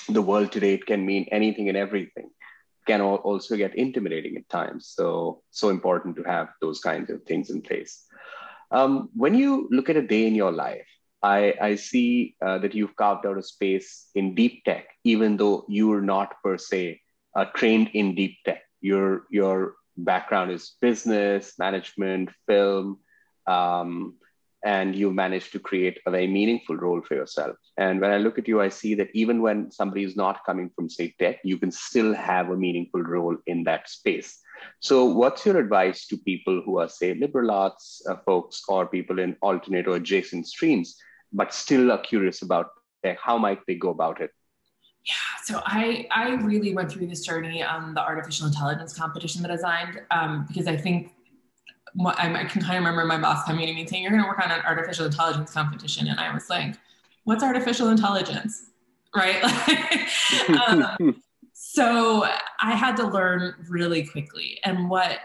the 0.09 0.23
world 0.23 0.51
today, 0.51 0.73
it 0.73 0.85
can 0.85 1.05
mean 1.05 1.27
anything 1.31 1.69
and 1.69 1.77
everything. 1.77 2.31
Can 2.89 3.01
also 3.01 3.55
get 3.55 3.75
intimidating 3.75 4.35
at 4.37 4.49
times. 4.49 4.87
So, 4.87 5.43
so 5.51 5.69
important 5.69 6.15
to 6.15 6.23
have 6.23 6.47
those 6.59 6.79
kinds 6.79 7.11
of 7.11 7.21
things 7.23 7.51
in 7.51 7.61
place. 7.61 8.03
Um, 8.71 9.09
when 9.13 9.35
you 9.35 9.67
look 9.69 9.91
at 9.91 9.95
a 9.95 10.01
day 10.01 10.25
in 10.25 10.33
your 10.33 10.51
life, 10.51 10.87
I, 11.21 11.53
I 11.61 11.75
see 11.75 12.35
uh, 12.41 12.57
that 12.57 12.73
you've 12.73 12.95
carved 12.95 13.27
out 13.27 13.37
a 13.37 13.43
space 13.43 14.09
in 14.15 14.33
deep 14.33 14.63
tech, 14.63 14.87
even 15.03 15.37
though 15.37 15.65
you're 15.67 16.01
not 16.01 16.41
per 16.43 16.57
se 16.57 17.01
uh, 17.35 17.45
trained 17.53 17.91
in 17.93 18.15
deep 18.15 18.37
tech. 18.43 18.63
Your, 18.81 19.25
your 19.29 19.75
background 19.95 20.49
is 20.49 20.73
business, 20.81 21.53
management, 21.59 22.31
film, 22.47 22.97
um, 23.45 24.15
and 24.63 24.95
you 24.95 25.11
managed 25.11 25.51
to 25.53 25.59
create 25.59 25.99
a 26.05 26.11
very 26.11 26.27
meaningful 26.27 26.75
role 26.75 27.01
for 27.01 27.15
yourself. 27.15 27.55
And 27.77 28.01
when 28.01 28.11
I 28.11 28.17
look 28.17 28.37
at 28.37 28.47
you, 28.47 28.61
I 28.61 28.69
see 28.69 28.93
that 28.95 29.09
even 29.13 29.41
when 29.41 29.71
somebody 29.71 30.03
is 30.03 30.15
not 30.17 30.43
coming 30.45 30.69
from, 30.75 30.89
say, 30.89 31.15
tech, 31.19 31.39
you 31.43 31.57
can 31.57 31.71
still 31.71 32.13
have 32.13 32.49
a 32.49 32.57
meaningful 32.57 33.01
role 33.01 33.37
in 33.47 33.63
that 33.63 33.89
space. 33.89 34.39
So, 34.81 35.05
what's 35.05 35.45
your 35.45 35.57
advice 35.57 36.07
to 36.07 36.17
people 36.17 36.61
who 36.65 36.79
are, 36.79 36.89
say, 36.89 37.13
liberal 37.13 37.51
arts 37.51 38.01
uh, 38.09 38.17
folks 38.25 38.63
or 38.67 38.87
people 38.87 39.19
in 39.19 39.37
alternate 39.41 39.87
or 39.87 39.95
adjacent 39.95 40.47
streams, 40.47 40.97
but 41.31 41.53
still 41.53 41.91
are 41.91 42.01
curious 42.01 42.41
about 42.41 42.71
tech? 43.03 43.19
How 43.21 43.37
might 43.37 43.65
they 43.67 43.75
go 43.75 43.89
about 43.89 44.19
it? 44.19 44.31
Yeah, 45.05 45.13
so 45.45 45.61
I 45.65 46.07
I 46.11 46.31
really 46.31 46.75
went 46.75 46.91
through 46.91 47.07
this 47.07 47.25
journey 47.25 47.63
on 47.63 47.93
the 47.93 48.01
artificial 48.01 48.47
intelligence 48.47 48.93
competition 48.93 49.41
that 49.43 49.51
I 49.51 49.55
designed 49.55 50.01
um, 50.11 50.45
because 50.49 50.67
I 50.67 50.75
think 50.75 51.13
I 52.05 52.45
can 52.45 52.61
kind 52.61 52.77
of 52.77 52.83
remember 52.83 53.05
my 53.05 53.17
boss 53.17 53.45
coming 53.45 53.67
to 53.67 53.73
me 53.73 53.85
saying, 53.85 54.03
"You're 54.03 54.11
going 54.11 54.23
to 54.23 54.27
work 54.27 54.39
on 54.43 54.51
an 54.51 54.61
artificial 54.65 55.05
intelligence 55.05 55.53
competition," 55.53 56.07
and 56.07 56.19
I 56.19 56.33
was 56.33 56.49
like, 56.49 56.75
"What's 57.23 57.43
artificial 57.43 57.89
intelligence?" 57.89 58.67
Right? 59.15 59.43
um, 60.67 61.21
so 61.53 62.25
I 62.61 62.71
had 62.75 62.95
to 62.97 63.07
learn 63.07 63.55
really 63.67 64.05
quickly, 64.05 64.59
and 64.63 64.89
what 64.89 65.19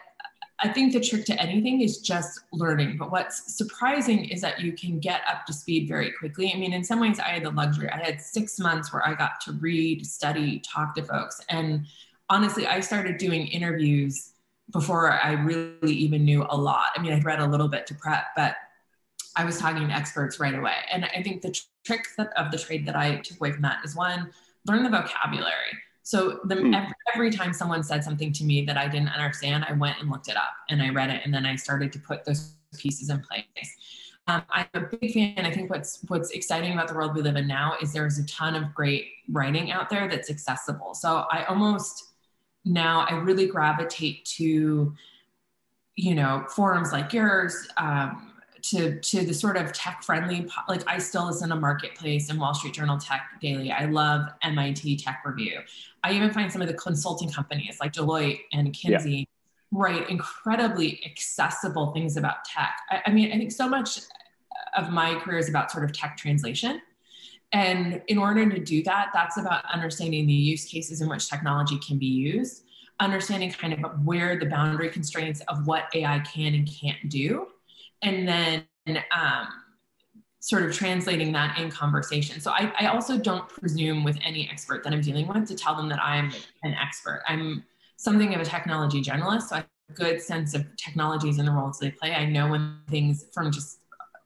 I 0.60 0.68
think 0.72 0.92
the 0.92 1.00
trick 1.00 1.24
to 1.26 1.40
anything 1.40 1.80
is 1.80 1.98
just 1.98 2.40
learning. 2.52 2.96
But 2.96 3.10
what's 3.10 3.56
surprising 3.56 4.26
is 4.26 4.40
that 4.40 4.60
you 4.60 4.72
can 4.72 5.00
get 5.00 5.22
up 5.30 5.44
to 5.46 5.52
speed 5.52 5.88
very 5.88 6.12
quickly. 6.12 6.52
I 6.54 6.56
mean, 6.56 6.72
in 6.72 6.84
some 6.84 7.00
ways, 7.00 7.18
I 7.18 7.30
had 7.30 7.44
the 7.44 7.50
luxury. 7.50 7.90
I 7.90 7.98
had 7.98 8.20
six 8.20 8.58
months 8.58 8.92
where 8.92 9.06
I 9.06 9.14
got 9.14 9.40
to 9.42 9.52
read, 9.52 10.06
study, 10.06 10.60
talk 10.60 10.94
to 10.94 11.02
folks. 11.02 11.40
And 11.48 11.86
honestly, 12.30 12.66
I 12.66 12.80
started 12.80 13.18
doing 13.18 13.48
interviews 13.48 14.33
before 14.70 15.12
I 15.12 15.32
really 15.32 15.92
even 15.92 16.24
knew 16.24 16.46
a 16.48 16.56
lot. 16.56 16.90
I 16.96 17.02
mean, 17.02 17.12
I'd 17.12 17.24
read 17.24 17.40
a 17.40 17.46
little 17.46 17.68
bit 17.68 17.86
to 17.88 17.94
prep, 17.94 18.26
but 18.36 18.56
I 19.36 19.44
was 19.44 19.58
talking 19.58 19.86
to 19.86 19.94
experts 19.94 20.40
right 20.40 20.54
away. 20.54 20.76
And 20.90 21.04
I 21.04 21.22
think 21.22 21.42
the 21.42 21.54
trick 21.84 22.06
of 22.36 22.50
the 22.50 22.58
trade 22.58 22.86
that 22.86 22.96
I 22.96 23.16
took 23.16 23.38
away 23.38 23.52
from 23.52 23.62
that 23.62 23.78
is 23.84 23.94
one, 23.96 24.30
learn 24.66 24.82
the 24.82 24.90
vocabulary. 24.90 25.72
So 26.02 26.40
the, 26.44 26.56
mm. 26.56 26.76
every, 26.76 26.94
every, 27.14 27.30
time 27.30 27.52
someone 27.52 27.82
said 27.82 28.04
something 28.04 28.32
to 28.34 28.44
me 28.44 28.64
that 28.66 28.76
I 28.76 28.88
didn't 28.88 29.08
understand, 29.08 29.64
I 29.66 29.72
went 29.72 29.98
and 30.00 30.10
looked 30.10 30.28
it 30.28 30.36
up 30.36 30.52
and 30.68 30.82
I 30.82 30.90
read 30.90 31.10
it, 31.10 31.22
and 31.24 31.32
then 31.32 31.46
I 31.46 31.56
started 31.56 31.92
to 31.94 31.98
put 31.98 32.24
those 32.24 32.52
pieces 32.76 33.08
in 33.08 33.22
place. 33.22 33.76
Um, 34.26 34.42
I'm 34.50 34.66
a 34.74 34.80
big 34.80 35.12
fan. 35.12 35.46
I 35.46 35.50
think 35.50 35.70
what's 35.70 36.00
what's 36.08 36.30
exciting 36.30 36.72
about 36.72 36.88
the 36.88 36.94
world 36.94 37.14
we 37.14 37.22
live 37.22 37.36
in 37.36 37.46
now 37.46 37.76
is 37.82 37.92
there's 37.92 38.18
a 38.18 38.26
ton 38.26 38.54
of 38.54 38.74
great 38.74 39.06
writing 39.30 39.70
out 39.70 39.90
there 39.90 40.08
that's 40.08 40.30
accessible. 40.30 40.94
So 40.94 41.24
I 41.30 41.44
almost 41.44 42.13
now 42.64 43.06
I 43.08 43.14
really 43.14 43.46
gravitate 43.46 44.24
to, 44.36 44.94
you 45.96 46.14
know, 46.14 46.44
forums 46.48 46.92
like 46.92 47.12
yours. 47.12 47.68
Um, 47.76 48.30
to 48.64 48.98
to 49.00 49.24
the 49.26 49.34
sort 49.34 49.56
of 49.58 49.72
tech 49.72 50.02
friendly 50.02 50.48
like 50.68 50.82
i 50.88 50.96
still 50.96 51.26
listen 51.26 51.50
to 51.50 51.56
marketplace 51.56 52.30
and 52.30 52.40
wall 52.40 52.54
street 52.54 52.72
journal 52.72 52.96
tech 52.96 53.22
daily 53.40 53.70
i 53.70 53.84
love 53.84 54.22
mit 54.42 54.98
tech 54.98 55.22
review 55.24 55.60
i 56.02 56.12
even 56.12 56.30
find 56.30 56.50
some 56.50 56.62
of 56.62 56.68
the 56.68 56.74
consulting 56.74 57.30
companies 57.30 57.76
like 57.78 57.92
deloitte 57.92 58.40
and 58.52 58.66
mckinsey 58.66 59.18
yeah. 59.18 59.24
write 59.70 60.08
incredibly 60.08 61.04
accessible 61.04 61.92
things 61.92 62.16
about 62.16 62.36
tech 62.44 62.74
I, 62.90 63.02
I 63.06 63.12
mean 63.12 63.32
i 63.32 63.36
think 63.36 63.52
so 63.52 63.68
much 63.68 64.00
of 64.76 64.90
my 64.90 65.14
career 65.16 65.38
is 65.38 65.48
about 65.48 65.70
sort 65.70 65.84
of 65.84 65.92
tech 65.92 66.16
translation 66.16 66.80
and 67.54 68.02
in 68.08 68.18
order 68.18 68.48
to 68.50 68.58
do 68.58 68.82
that 68.82 69.08
that's 69.14 69.38
about 69.38 69.64
understanding 69.72 70.26
the 70.26 70.32
use 70.32 70.66
cases 70.66 71.00
in 71.00 71.08
which 71.08 71.30
technology 71.30 71.78
can 71.78 71.98
be 71.98 72.06
used 72.06 72.64
understanding 73.00 73.50
kind 73.50 73.72
of 73.72 74.04
where 74.04 74.38
the 74.38 74.46
boundary 74.46 74.90
constraints 74.90 75.40
of 75.48 75.66
what 75.66 75.84
ai 75.94 76.18
can 76.20 76.54
and 76.54 76.68
can't 76.68 77.08
do 77.08 77.46
and 78.02 78.28
then 78.28 78.64
um, 79.10 79.48
sort 80.44 80.62
of 80.62 80.76
translating 80.76 81.32
that 81.32 81.58
in 81.58 81.70
conversation. 81.70 82.38
So 82.38 82.50
I, 82.50 82.70
I, 82.78 82.86
also 82.88 83.16
don't 83.16 83.48
presume 83.48 84.04
with 84.04 84.18
any 84.22 84.46
expert 84.50 84.84
that 84.84 84.92
I'm 84.92 85.00
dealing 85.00 85.26
with 85.26 85.48
to 85.48 85.54
tell 85.54 85.74
them 85.74 85.88
that 85.88 85.98
I'm 85.98 86.30
an 86.62 86.74
expert. 86.74 87.22
I'm 87.26 87.64
something 87.96 88.34
of 88.34 88.42
a 88.42 88.44
technology 88.44 89.02
generalist, 89.02 89.44
so 89.44 89.54
I 89.54 89.58
have 89.60 89.68
a 89.88 89.92
good 89.94 90.20
sense 90.20 90.52
of 90.54 90.66
technologies 90.76 91.38
and 91.38 91.48
the 91.48 91.52
roles 91.52 91.78
they 91.78 91.90
play. 91.90 92.12
I 92.12 92.26
know 92.26 92.48
when 92.48 92.76
things 92.90 93.24
from 93.32 93.50
just 93.50 93.78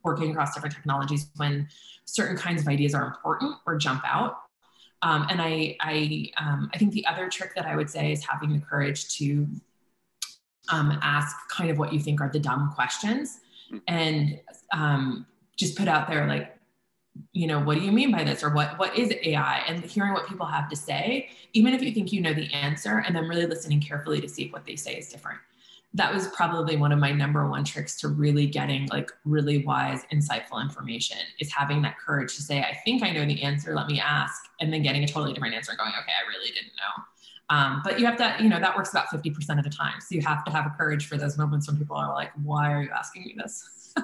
working 0.03 0.31
across 0.31 0.53
different 0.53 0.75
technologies 0.75 1.29
when 1.37 1.67
certain 2.05 2.37
kinds 2.37 2.61
of 2.61 2.67
ideas 2.67 2.93
are 2.93 3.05
important 3.05 3.55
or 3.65 3.77
jump 3.77 4.01
out. 4.05 4.37
Um, 5.01 5.27
and 5.29 5.41
I, 5.41 5.77
I, 5.79 6.31
um, 6.37 6.69
I 6.73 6.77
think 6.77 6.93
the 6.93 7.05
other 7.05 7.29
trick 7.29 7.55
that 7.55 7.65
I 7.65 7.75
would 7.75 7.89
say 7.89 8.11
is 8.11 8.25
having 8.25 8.51
the 8.53 8.59
courage 8.59 9.15
to 9.17 9.47
um, 10.69 10.97
ask 11.01 11.35
kind 11.49 11.69
of 11.69 11.77
what 11.77 11.93
you 11.93 11.99
think 11.99 12.21
are 12.21 12.29
the 12.29 12.39
dumb 12.39 12.71
questions 12.75 13.39
and 13.87 14.39
um, 14.73 15.25
just 15.55 15.77
put 15.77 15.87
out 15.87 16.07
there 16.07 16.27
like 16.27 16.55
you 17.33 17.47
know 17.47 17.59
what 17.59 17.77
do 17.77 17.83
you 17.83 17.91
mean 17.91 18.11
by 18.11 18.23
this 18.23 18.43
or 18.43 18.49
what 18.49 18.79
what 18.79 18.97
is 18.97 19.11
ai 19.23 19.61
and 19.67 19.83
hearing 19.83 20.13
what 20.13 20.27
people 20.27 20.45
have 20.45 20.69
to 20.69 20.75
say 20.75 21.27
even 21.51 21.73
if 21.73 21.81
you 21.81 21.91
think 21.91 22.13
you 22.13 22.21
know 22.21 22.33
the 22.33 22.51
answer 22.53 23.03
and 23.05 23.15
then 23.15 23.27
really 23.27 23.45
listening 23.45 23.81
carefully 23.81 24.21
to 24.21 24.29
see 24.29 24.43
if 24.43 24.53
what 24.53 24.65
they 24.65 24.75
say 24.75 24.93
is 24.93 25.09
different 25.09 25.39
that 25.95 26.13
was 26.13 26.27
probably 26.29 26.75
one 26.75 26.91
of 26.91 26.99
my 26.99 27.11
number 27.11 27.49
one 27.49 27.63
tricks 27.63 27.99
to 27.99 28.09
really 28.09 28.45
getting 28.45 28.87
like 28.87 29.11
really 29.25 29.65
wise 29.65 30.03
insightful 30.13 30.61
information 30.61 31.17
is 31.39 31.51
having 31.51 31.81
that 31.81 31.97
courage 31.97 32.35
to 32.35 32.43
say 32.43 32.61
i 32.61 32.77
think 32.85 33.01
i 33.01 33.11
know 33.11 33.25
the 33.25 33.41
answer 33.41 33.73
let 33.73 33.87
me 33.87 33.99
ask 33.99 34.43
and 34.61 34.71
then 34.71 34.83
getting 34.83 35.03
a 35.03 35.07
totally 35.07 35.33
different 35.33 35.55
answer 35.55 35.71
and 35.71 35.79
going 35.79 35.91
okay 35.91 36.11
i 36.23 36.29
really 36.29 36.51
didn't 36.51 36.73
know 36.77 37.03
um, 37.49 37.81
but 37.83 37.99
you 37.99 38.05
have 38.05 38.17
to, 38.17 38.35
you 38.41 38.47
know, 38.49 38.59
that 38.59 38.75
works 38.75 38.91
about 38.91 39.07
50% 39.07 39.57
of 39.57 39.63
the 39.63 39.71
time. 39.71 39.99
So 40.01 40.13
you 40.15 40.21
have 40.21 40.43
to 40.45 40.51
have 40.51 40.67
a 40.67 40.69
courage 40.69 41.07
for 41.07 41.17
those 41.17 41.37
moments 41.37 41.67
when 41.67 41.77
people 41.77 41.95
are 41.95 42.13
like, 42.13 42.31
why 42.43 42.71
are 42.71 42.83
you 42.83 42.91
asking 42.91 43.23
me 43.23 43.35
this? 43.37 43.93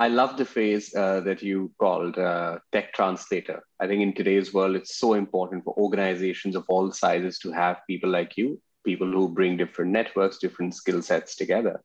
I 0.00 0.06
love 0.06 0.36
the 0.36 0.44
phrase 0.44 0.94
uh, 0.94 1.18
that 1.20 1.42
you 1.42 1.72
called 1.80 2.16
uh, 2.16 2.60
tech 2.70 2.92
translator. 2.94 3.64
I 3.80 3.88
think 3.88 4.02
in 4.02 4.14
today's 4.14 4.54
world, 4.54 4.76
it's 4.76 4.96
so 4.96 5.14
important 5.14 5.64
for 5.64 5.74
organizations 5.76 6.54
of 6.54 6.64
all 6.68 6.92
sizes 6.92 7.40
to 7.40 7.50
have 7.50 7.78
people 7.88 8.08
like 8.08 8.36
you, 8.36 8.60
people 8.88 9.10
who 9.12 9.28
bring 9.38 9.56
different 9.58 9.92
networks, 9.92 10.38
different 10.38 10.74
skill 10.74 11.02
sets 11.02 11.36
together. 11.36 11.80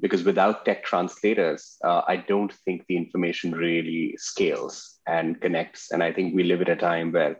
Because 0.00 0.24
without 0.24 0.64
tech 0.64 0.84
translators, 0.84 1.78
uh, 1.84 2.02
I 2.08 2.16
don't 2.16 2.52
think 2.64 2.86
the 2.88 2.96
information 2.96 3.52
really 3.52 4.14
scales 4.18 4.98
and 5.06 5.40
connects. 5.40 5.90
And 5.92 6.02
I 6.02 6.12
think 6.12 6.34
we 6.34 6.44
live 6.44 6.62
at 6.62 6.68
a 6.68 6.76
time 6.76 7.12
where 7.12 7.36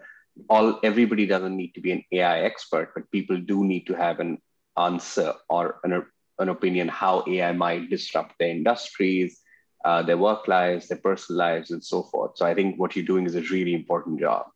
all 0.48 0.78
everybody 0.82 1.26
doesn't 1.26 1.56
need 1.56 1.72
to 1.74 1.80
be 1.80 1.92
an 1.92 2.04
AI 2.12 2.40
expert, 2.50 2.92
but 2.94 3.10
people 3.10 3.38
do 3.38 3.64
need 3.64 3.86
to 3.88 3.94
have 3.94 4.20
an 4.20 4.38
answer 4.78 5.34
or 5.48 5.80
an, 5.84 6.04
an 6.38 6.48
opinion 6.48 6.88
how 6.88 7.24
AI 7.28 7.52
might 7.52 7.90
disrupt 7.90 8.34
their 8.38 8.50
industries, 8.50 9.40
uh, 9.84 10.02
their 10.02 10.18
work 10.18 10.48
lives, 10.48 10.88
their 10.88 10.98
personal 10.98 11.38
lives, 11.38 11.70
and 11.70 11.84
so 11.84 12.04
forth. 12.04 12.32
So 12.36 12.46
I 12.46 12.54
think 12.54 12.78
what 12.78 12.96
you're 12.96 13.04
doing 13.12 13.26
is 13.26 13.36
a 13.36 13.42
really 13.42 13.74
important 13.74 14.20
job. 14.20 14.46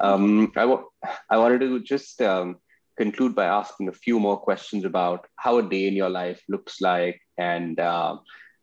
Um, 0.00 0.52
I, 0.56 0.62
w- 0.62 0.88
I 1.30 1.38
wanted 1.38 1.60
to 1.60 1.80
just 1.80 2.20
um, 2.22 2.56
conclude 2.96 3.34
by 3.34 3.44
asking 3.46 3.88
a 3.88 3.92
few 3.92 4.18
more 4.18 4.38
questions 4.38 4.84
about 4.84 5.26
how 5.36 5.58
a 5.58 5.68
day 5.68 5.86
in 5.86 5.94
your 5.94 6.10
life 6.10 6.42
looks 6.48 6.80
like 6.80 7.20
and 7.38 7.78
uh, 7.78 8.16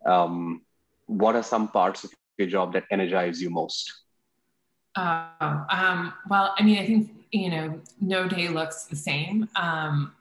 um, 0.05 0.61
what 1.05 1.35
are 1.35 1.43
some 1.43 1.67
parts 1.67 2.03
of 2.03 2.11
your 2.37 2.47
job 2.47 2.73
that 2.73 2.85
energize 2.91 3.41
you 3.41 3.49
most? 3.49 3.91
Oh, 4.95 5.65
um, 5.69 6.13
well, 6.29 6.53
I 6.57 6.63
mean, 6.63 6.79
I 6.79 6.85
think, 6.85 7.11
you 7.31 7.49
know, 7.49 7.81
no 7.99 8.27
day 8.27 8.47
looks 8.47 8.83
the 8.85 8.95
same. 8.95 9.49
Um, 9.55 10.13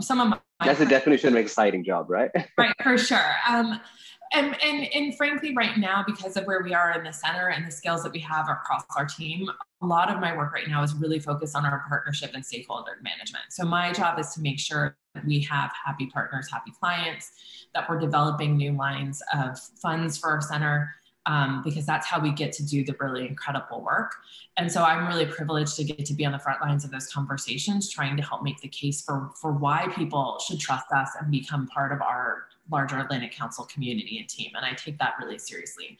some 0.00 0.20
of 0.20 0.28
my 0.28 0.38
that's 0.64 0.78
the 0.78 0.86
definition 0.86 1.28
of 1.28 1.34
an 1.34 1.40
exciting 1.40 1.84
job, 1.84 2.08
right? 2.08 2.30
right, 2.56 2.74
for 2.82 2.96
sure. 2.96 3.34
And, 4.34 4.56
and, 4.62 4.88
and 4.94 5.16
frankly, 5.16 5.54
right 5.54 5.76
now, 5.76 6.02
because 6.06 6.36
of 6.36 6.44
where 6.44 6.62
we 6.62 6.72
are 6.72 6.92
in 6.92 7.04
the 7.04 7.12
center 7.12 7.48
and 7.48 7.66
the 7.66 7.70
skills 7.70 8.02
that 8.02 8.12
we 8.12 8.20
have 8.20 8.48
across 8.48 8.84
our 8.96 9.04
team, 9.04 9.50
a 9.82 9.86
lot 9.86 10.10
of 10.10 10.20
my 10.20 10.34
work 10.34 10.54
right 10.54 10.68
now 10.68 10.82
is 10.82 10.94
really 10.94 11.18
focused 11.18 11.54
on 11.54 11.66
our 11.66 11.84
partnership 11.88 12.30
and 12.32 12.44
stakeholder 12.44 12.92
management. 13.02 13.44
So 13.50 13.64
my 13.64 13.92
job 13.92 14.18
is 14.18 14.32
to 14.34 14.40
make 14.40 14.58
sure 14.58 14.96
that 15.14 15.24
we 15.26 15.40
have 15.40 15.70
happy 15.84 16.06
partners, 16.06 16.48
happy 16.50 16.72
clients, 16.80 17.30
that 17.74 17.88
we're 17.88 17.98
developing 17.98 18.56
new 18.56 18.72
lines 18.72 19.22
of 19.34 19.58
funds 19.58 20.16
for 20.16 20.30
our 20.30 20.40
center, 20.40 20.94
um, 21.26 21.62
because 21.62 21.84
that's 21.84 22.06
how 22.06 22.18
we 22.18 22.32
get 22.32 22.52
to 22.54 22.66
do 22.66 22.84
the 22.84 22.96
really 23.00 23.26
incredible 23.28 23.82
work. 23.82 24.12
And 24.56 24.70
so 24.70 24.82
I'm 24.82 25.06
really 25.06 25.26
privileged 25.26 25.76
to 25.76 25.84
get 25.84 26.04
to 26.06 26.14
be 26.14 26.24
on 26.24 26.32
the 26.32 26.38
front 26.38 26.60
lines 26.60 26.84
of 26.84 26.90
those 26.90 27.08
conversations, 27.12 27.90
trying 27.90 28.16
to 28.16 28.22
help 28.22 28.42
make 28.42 28.60
the 28.60 28.68
case 28.68 29.02
for, 29.02 29.30
for 29.40 29.52
why 29.52 29.88
people 29.94 30.38
should 30.46 30.58
trust 30.58 30.86
us 30.90 31.10
and 31.20 31.30
become 31.30 31.66
part 31.68 31.92
of 31.92 32.00
our 32.00 32.44
larger 32.70 32.98
Atlantic 32.98 33.32
Council 33.32 33.64
community 33.64 34.18
and 34.18 34.28
team. 34.28 34.52
And 34.54 34.64
I 34.64 34.74
take 34.74 34.98
that 34.98 35.14
really 35.20 35.38
seriously. 35.38 35.98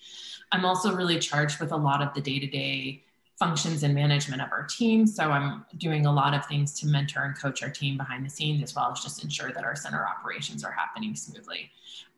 I'm 0.53 0.65
also 0.65 0.95
really 0.95 1.19
charged 1.19 1.61
with 1.61 1.73
a 1.73 1.77
lot 1.77 2.03
of 2.03 2.15
the 2.15 2.21
day 2.21 2.39
to 2.39 2.47
day 2.47 3.05
functions 3.39 3.83
and 3.83 3.95
management 3.95 4.41
of 4.41 4.53
our 4.53 4.65
team. 4.65 5.07
So 5.07 5.31
I'm 5.31 5.65
doing 5.77 6.07
a 6.07 6.13
lot 6.13 6.33
of 6.33 6.47
things 6.47 6.79
to 6.81 6.87
mentor 6.87 7.25
and 7.25 7.37
coach 7.37 7.63
our 7.63 7.71
team 7.71 7.97
behind 7.97 8.25
the 8.25 8.31
scenes, 8.31 8.63
as 8.63 8.75
well 8.77 8.93
as 8.93 9.01
just 9.01 9.25
ensure 9.25 9.51
that 9.53 9.65
our 9.65 9.75
center 9.75 10.07
operations 10.07 10.63
are 10.65 10.71
happening 10.71 11.17
smoothly. 11.17 11.71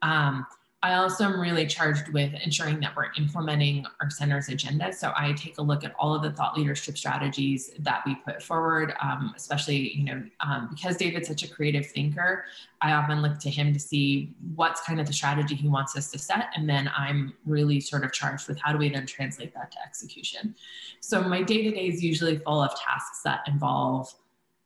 Um, 0.03 0.47
I 0.85 0.97
also 0.97 1.24
am 1.24 1.41
really 1.41 1.66
charged 1.66 2.09
with 2.11 2.35
ensuring 2.45 2.78
that 2.80 2.95
we're 2.95 3.09
implementing 3.16 3.87
our 4.03 4.11
center's 4.11 4.51
agenda. 4.51 4.93
So 4.93 5.14
I 5.16 5.32
take 5.32 5.57
a 5.57 5.62
look 5.62 5.82
at 5.82 5.95
all 5.99 6.14
of 6.14 6.20
the 6.20 6.30
thought 6.30 6.59
leadership 6.59 6.99
strategies 6.99 7.70
that 7.78 8.03
we 8.05 8.16
put 8.16 8.43
forward, 8.43 8.93
um, 9.01 9.32
especially, 9.35 9.95
you 9.95 10.05
know, 10.05 10.22
um, 10.41 10.68
because 10.70 10.99
David's 10.99 11.26
such 11.26 11.43
a 11.43 11.49
creative 11.49 11.87
thinker, 11.87 12.45
I 12.82 12.93
often 12.93 13.22
look 13.22 13.39
to 13.39 13.51
him 13.51 13.72
to 13.72 13.80
see 13.80 14.35
what's 14.57 14.82
kind 14.82 15.01
of 15.01 15.07
the 15.07 15.14
strategy 15.14 15.55
he 15.55 15.68
wants 15.68 15.97
us 15.97 16.11
to 16.11 16.18
set. 16.18 16.49
And 16.55 16.68
then 16.68 16.91
I'm 16.95 17.32
really 17.47 17.80
sort 17.80 18.05
of 18.05 18.12
charged 18.12 18.47
with 18.47 18.61
how 18.61 18.70
do 18.70 18.76
we 18.76 18.91
then 18.91 19.07
translate 19.07 19.55
that 19.55 19.70
to 19.72 19.78
execution. 19.87 20.55
So 21.01 21.22
my 21.22 21.41
day 21.41 21.62
to 21.62 21.70
day 21.70 21.89
is 21.89 22.05
usually 22.05 22.37
full 22.37 22.62
of 22.62 22.78
tasks 22.78 23.22
that 23.22 23.41
involve 23.47 24.12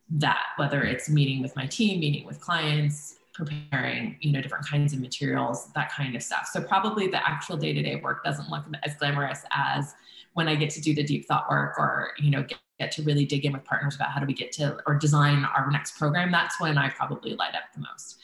that, 0.09 0.47
whether 0.57 0.83
it's 0.83 1.07
meeting 1.07 1.41
with 1.41 1.55
my 1.55 1.65
team, 1.65 2.01
meeting 2.01 2.25
with 2.25 2.41
clients, 2.41 3.18
preparing 3.45 4.17
you 4.19 4.31
know 4.31 4.41
different 4.41 4.67
kinds 4.67 4.93
of 4.93 4.99
materials 4.99 5.71
that 5.73 5.91
kind 5.91 6.15
of 6.15 6.21
stuff 6.21 6.47
so 6.51 6.61
probably 6.61 7.07
the 7.07 7.29
actual 7.29 7.55
day-to-day 7.55 7.95
work 7.97 8.23
doesn't 8.23 8.49
look 8.49 8.65
as 8.83 8.95
glamorous 8.95 9.43
as 9.51 9.95
when 10.33 10.47
I 10.47 10.55
get 10.55 10.69
to 10.71 10.81
do 10.81 10.93
the 10.93 11.03
deep 11.03 11.25
thought 11.27 11.49
work 11.49 11.77
or, 11.77 12.11
you 12.17 12.31
know, 12.31 12.43
get, 12.43 12.59
get 12.79 12.91
to 12.93 13.03
really 13.03 13.25
dig 13.25 13.45
in 13.45 13.53
with 13.53 13.65
partners 13.65 13.95
about 13.95 14.11
how 14.11 14.19
do 14.19 14.25
we 14.25 14.33
get 14.33 14.51
to 14.53 14.77
or 14.85 14.95
design 14.95 15.43
our 15.43 15.69
next 15.69 15.97
program, 15.97 16.31
that's 16.31 16.59
when 16.61 16.77
I 16.77 16.89
probably 16.89 17.35
light 17.35 17.55
up 17.55 17.63
the 17.73 17.81
most. 17.81 18.17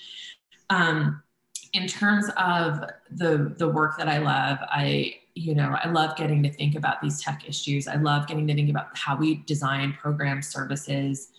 Um, 0.70 1.22
in 1.74 1.88
terms 1.88 2.30
of 2.38 2.86
the 3.11 3.53
the 3.57 3.68
work 3.68 3.97
that 3.97 4.07
I 4.07 4.20
love, 4.20 4.59
I 4.61 5.16
you 5.34 5.53
know 5.53 5.78
I 5.84 5.89
love 5.89 6.16
getting 6.16 6.41
to 6.43 6.49
think 6.53 6.76
about 6.76 7.01
these 7.01 7.22
tech 7.22 7.43
issues. 7.45 7.86
I 7.86 7.95
love 7.95 8.28
getting 8.28 8.47
to 8.47 8.55
think 8.55 8.70
about 8.70 8.97
how 8.97 9.18
we 9.18 9.43
design 9.45 9.91
program 9.91 10.41
services. 10.41 11.32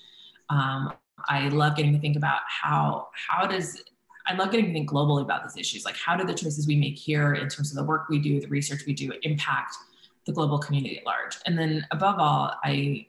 Um, 0.50 0.92
I 1.28 1.48
love 1.48 1.76
getting 1.76 1.92
to 1.92 1.98
think 1.98 2.16
about 2.16 2.40
how 2.46 3.08
how 3.12 3.46
does 3.46 3.82
I 4.26 4.34
love 4.34 4.50
getting 4.50 4.66
to 4.66 4.72
think 4.72 4.90
globally 4.90 5.22
about 5.22 5.44
these 5.44 5.56
issues. 5.56 5.84
Like 5.84 5.96
how 5.96 6.16
do 6.16 6.24
the 6.24 6.34
choices 6.34 6.66
we 6.66 6.76
make 6.76 6.98
here 6.98 7.34
in 7.34 7.48
terms 7.48 7.70
of 7.70 7.76
the 7.76 7.84
work 7.84 8.08
we 8.08 8.18
do, 8.18 8.40
the 8.40 8.48
research 8.48 8.82
we 8.86 8.92
do, 8.92 9.12
impact 9.22 9.76
the 10.26 10.32
global 10.32 10.58
community 10.58 10.98
at 10.98 11.06
large? 11.06 11.36
And 11.46 11.58
then 11.58 11.86
above 11.90 12.18
all, 12.18 12.54
I 12.64 13.06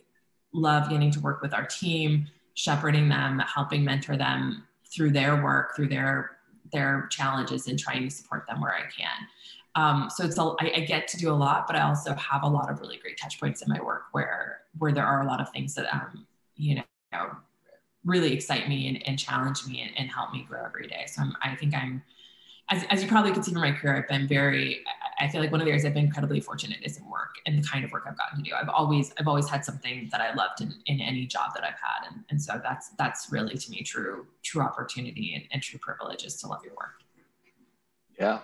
love 0.54 0.90
getting 0.90 1.12
to 1.12 1.20
work 1.20 1.42
with 1.42 1.54
our 1.54 1.66
team, 1.66 2.28
shepherding 2.54 3.10
them, 3.10 3.40
helping 3.40 3.84
mentor 3.84 4.16
them 4.16 4.68
through 4.86 5.12
their 5.12 5.44
work, 5.44 5.76
through 5.76 5.90
their 5.90 6.38
their 6.72 7.08
challenges, 7.10 7.68
and 7.68 7.80
trying 7.80 8.04
to 8.04 8.14
support 8.14 8.46
them 8.48 8.62
where 8.62 8.74
I 8.74 8.82
can. 8.96 9.28
Um, 9.76 10.10
so 10.10 10.26
it's 10.26 10.38
a, 10.38 10.42
I, 10.60 10.72
I 10.76 10.80
get 10.82 11.08
to 11.10 11.18
do 11.18 11.32
a 11.32 11.36
lot, 11.36 11.68
but 11.68 11.76
I 11.76 11.84
also 11.84 12.14
have 12.16 12.44
a 12.44 12.48
lot 12.48 12.70
of 12.70 12.80
really 12.82 12.98
great 12.98 13.18
touch 13.18 13.40
points 13.40 13.62
in 13.62 13.70
my 13.70 13.82
work 13.82 14.06
where 14.12 14.62
where 14.78 14.92
there 14.92 15.06
are 15.06 15.22
a 15.22 15.26
lot 15.26 15.40
of 15.40 15.50
things 15.52 15.76
that 15.76 15.94
um, 15.94 16.26
you 16.56 16.76
know 16.76 17.30
really 18.08 18.34
excite 18.34 18.68
me 18.70 18.88
and, 18.88 19.08
and 19.08 19.20
challenge 19.20 19.68
me 19.68 19.82
and, 19.82 19.92
and, 19.98 20.10
help 20.10 20.32
me 20.32 20.46
grow 20.48 20.64
every 20.64 20.88
day. 20.88 21.06
So 21.08 21.22
I'm, 21.22 21.36
I 21.44 21.56
think 21.56 21.76
I'm, 21.76 22.02
as, 22.70 22.84
as 22.90 23.04
you 23.04 23.10
probably 23.10 23.34
could 23.34 23.44
see 23.44 23.52
from 23.52 23.62
my 23.62 23.74
career, 23.74 23.98
I've 23.98 24.08
been 24.08 24.28
very, 24.28 24.84
I 25.20 25.28
feel 25.28 25.42
like 25.42 25.52
one 25.52 25.62
of 25.62 25.66
the 25.66 25.72
areas 25.72 25.86
I've 25.86 25.94
been 25.94 26.06
incredibly 26.06 26.40
fortunate 26.40 26.80
is 26.84 26.98
in 26.98 27.10
work 27.10 27.36
and 27.46 27.62
the 27.62 27.68
kind 27.68 27.84
of 27.84 27.92
work 27.92 28.04
I've 28.08 28.18
gotten 28.18 28.44
to 28.44 28.50
do. 28.50 28.56
I've 28.56 28.70
always, 28.70 29.14
I've 29.20 29.28
always 29.28 29.50
had 29.50 29.66
something 29.66 30.08
that 30.12 30.22
I 30.22 30.34
loved 30.34 30.62
in, 30.62 30.74
in 30.86 31.02
any 31.02 31.26
job 31.26 31.52
that 31.56 31.64
I've 31.64 31.80
had. 31.82 32.12
And, 32.12 32.24
and 32.30 32.42
so 32.42 32.60
that's, 32.64 32.90
that's 32.98 33.32
really 33.32 33.58
to 33.58 33.72
me 33.72 33.84
true, 33.84 34.26
true 34.44 34.62
opportunity 34.62 35.34
and, 35.36 35.44
and 35.52 35.62
true 35.62 35.80
privilege 35.80 36.24
is 36.24 36.38
to 36.38 36.48
love 36.48 36.64
your 36.64 36.74
work. 36.74 37.02
Yeah, 38.20 38.40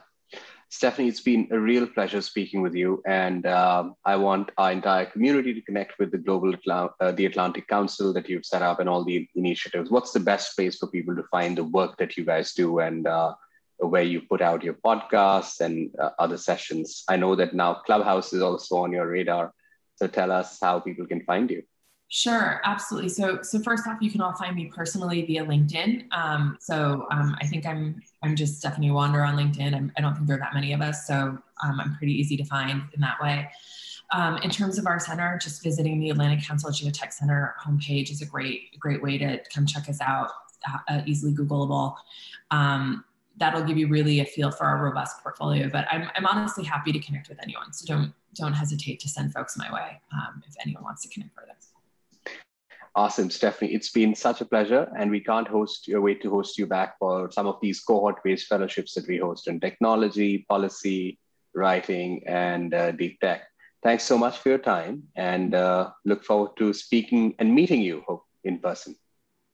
Stephanie, 0.73 1.07
it's 1.07 1.21
been 1.21 1.47
a 1.51 1.59
real 1.59 1.85
pleasure 1.85 2.19
speaking 2.19 2.63
with 2.63 2.73
you, 2.73 2.99
and 3.05 3.45
um, 3.45 3.93
I 4.05 4.15
want 4.15 4.49
our 4.57 4.71
entire 4.71 5.05
community 5.05 5.53
to 5.53 5.61
connect 5.61 5.99
with 5.99 6.09
the 6.11 6.17
Global 6.17 6.55
uh, 6.67 7.11
the 7.11 7.27
Atlantic 7.27 7.67
Council 7.67 8.11
that 8.11 8.27
you've 8.27 8.43
set 8.43 8.63
up 8.63 8.79
and 8.79 8.89
all 8.89 9.05
the 9.05 9.29
initiatives. 9.35 9.91
What's 9.91 10.13
the 10.13 10.19
best 10.19 10.55
place 10.55 10.79
for 10.79 10.87
people 10.87 11.15
to 11.15 11.23
find 11.29 11.55
the 11.55 11.63
work 11.63 11.97
that 11.97 12.17
you 12.17 12.25
guys 12.25 12.53
do 12.53 12.79
and 12.79 13.05
uh, 13.05 13.35
where 13.77 14.01
you 14.01 14.21
put 14.21 14.41
out 14.41 14.63
your 14.63 14.73
podcasts 14.73 15.59
and 15.59 15.91
uh, 15.99 16.09
other 16.17 16.37
sessions? 16.37 17.03
I 17.07 17.17
know 17.17 17.35
that 17.35 17.53
now 17.53 17.75
Clubhouse 17.75 18.33
is 18.33 18.41
also 18.41 18.77
on 18.77 18.91
your 18.91 19.07
radar, 19.07 19.53
so 19.97 20.07
tell 20.07 20.31
us 20.31 20.57
how 20.59 20.79
people 20.79 21.05
can 21.05 21.23
find 21.23 21.51
you. 21.51 21.61
Sure, 22.15 22.61
absolutely. 22.63 23.09
So, 23.09 23.41
so 23.41 23.57
first 23.57 23.87
off, 23.87 23.97
you 23.99 24.11
can 24.11 24.21
all 24.21 24.33
find 24.33 24.55
me 24.55 24.65
personally 24.65 25.23
via 25.23 25.43
LinkedIn. 25.43 26.13
Um, 26.13 26.59
so, 26.61 27.07
um, 27.09 27.35
I 27.41 27.47
think 27.47 27.65
I'm 27.65 28.03
I'm 28.21 28.35
just 28.35 28.59
Stephanie 28.59 28.91
Wander 28.91 29.23
on 29.23 29.35
LinkedIn. 29.35 29.73
I'm, 29.73 29.91
I 29.97 30.01
do 30.01 30.03
not 30.03 30.17
think 30.17 30.27
there 30.27 30.35
are 30.35 30.39
that 30.39 30.53
many 30.53 30.73
of 30.73 30.81
us, 30.81 31.07
so 31.07 31.15
um, 31.63 31.79
I'm 31.79 31.95
pretty 31.95 32.13
easy 32.13 32.37
to 32.37 32.45
find 32.45 32.83
in 32.93 33.01
that 33.01 33.19
way. 33.19 33.49
Um, 34.11 34.37
in 34.43 34.51
terms 34.51 34.77
of 34.77 34.85
our 34.85 34.99
center, 34.99 35.39
just 35.41 35.63
visiting 35.63 35.99
the 35.99 36.11
Atlantic 36.11 36.45
Council 36.45 36.69
Geotech 36.69 37.13
Center 37.13 37.55
homepage 37.59 38.11
is 38.11 38.21
a 38.21 38.27
great 38.27 38.79
great 38.79 39.01
way 39.01 39.17
to 39.17 39.39
come 39.51 39.65
check 39.65 39.89
us 39.89 39.99
out. 39.99 40.29
Uh, 40.87 41.01
easily 41.07 41.33
Googleable. 41.33 41.95
Um, 42.51 43.03
that'll 43.37 43.63
give 43.63 43.79
you 43.79 43.87
really 43.87 44.19
a 44.19 44.25
feel 44.25 44.51
for 44.51 44.65
our 44.65 44.83
robust 44.83 45.23
portfolio. 45.23 45.67
But 45.67 45.87
I'm, 45.91 46.07
I'm 46.15 46.27
honestly 46.27 46.63
happy 46.63 46.91
to 46.91 46.99
connect 46.99 47.27
with 47.29 47.41
anyone, 47.41 47.73
so 47.73 47.87
don't 47.87 48.13
don't 48.35 48.53
hesitate 48.53 48.99
to 48.99 49.09
send 49.09 49.33
folks 49.33 49.57
my 49.57 49.73
way 49.73 49.99
um, 50.11 50.43
if 50.47 50.53
anyone 50.61 50.83
wants 50.83 51.01
to 51.01 51.09
connect 51.09 51.33
further. 51.33 51.53
Awesome, 52.95 53.31
Stephanie. 53.31 53.73
It's 53.73 53.89
been 53.89 54.13
such 54.13 54.41
a 54.41 54.45
pleasure, 54.45 54.87
and 54.97 55.09
we 55.09 55.19
can't 55.19 55.47
host 55.47 55.87
your 55.87 56.01
wait 56.01 56.21
to 56.21 56.29
host 56.29 56.59
you 56.59 56.67
back 56.67 56.99
for 56.99 57.31
some 57.31 57.47
of 57.47 57.57
these 57.59 57.79
cohort-based 57.79 58.47
fellowships 58.47 58.93
that 58.93 59.07
we 59.07 59.17
host 59.17 59.47
in 59.47 59.59
technology, 59.59 60.45
policy, 60.47 61.17
writing, 61.55 62.21
and 62.27 62.73
uh, 62.73 62.91
deep 62.91 63.19
tech. 63.19 63.41
Thanks 63.81 64.03
so 64.03 64.15
much 64.15 64.37
for 64.37 64.49
your 64.49 64.59
time, 64.59 65.03
and 65.15 65.55
uh, 65.55 65.89
look 66.05 66.23
forward 66.23 66.51
to 66.57 66.71
speaking 66.71 67.33
and 67.39 67.53
meeting 67.53 67.81
you 67.81 68.03
in 68.43 68.59
person. 68.59 68.95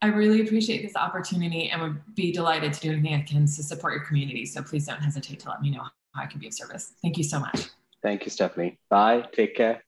I 0.02 0.08
really 0.08 0.42
appreciate 0.42 0.82
this 0.82 0.96
opportunity 0.96 1.70
and 1.70 1.82
would 1.82 2.16
be 2.16 2.32
delighted 2.32 2.74
to 2.74 2.80
do 2.80 2.92
anything 2.92 3.16
I 3.16 3.22
can 3.22 3.46
to 3.46 3.64
support 3.64 3.94
your 3.94 4.04
community. 4.04 4.46
So 4.46 4.62
please 4.62 4.86
don't 4.86 5.02
hesitate 5.02 5.40
to 5.42 5.50
let 5.50 5.62
me 5.62 5.72
know 5.72 5.84
how 6.14 6.24
I 6.24 6.26
can 6.26 6.40
be 6.40 6.48
of 6.48 6.54
service. 6.54 6.94
Thank 7.02 7.18
you 7.18 7.24
so 7.24 7.40
much. 7.40 7.68
Thank 8.02 8.26
you, 8.26 8.32
Stephanie. 8.32 8.80
Bye. 8.90 9.26
Take 9.34 9.56
care. 9.56 9.84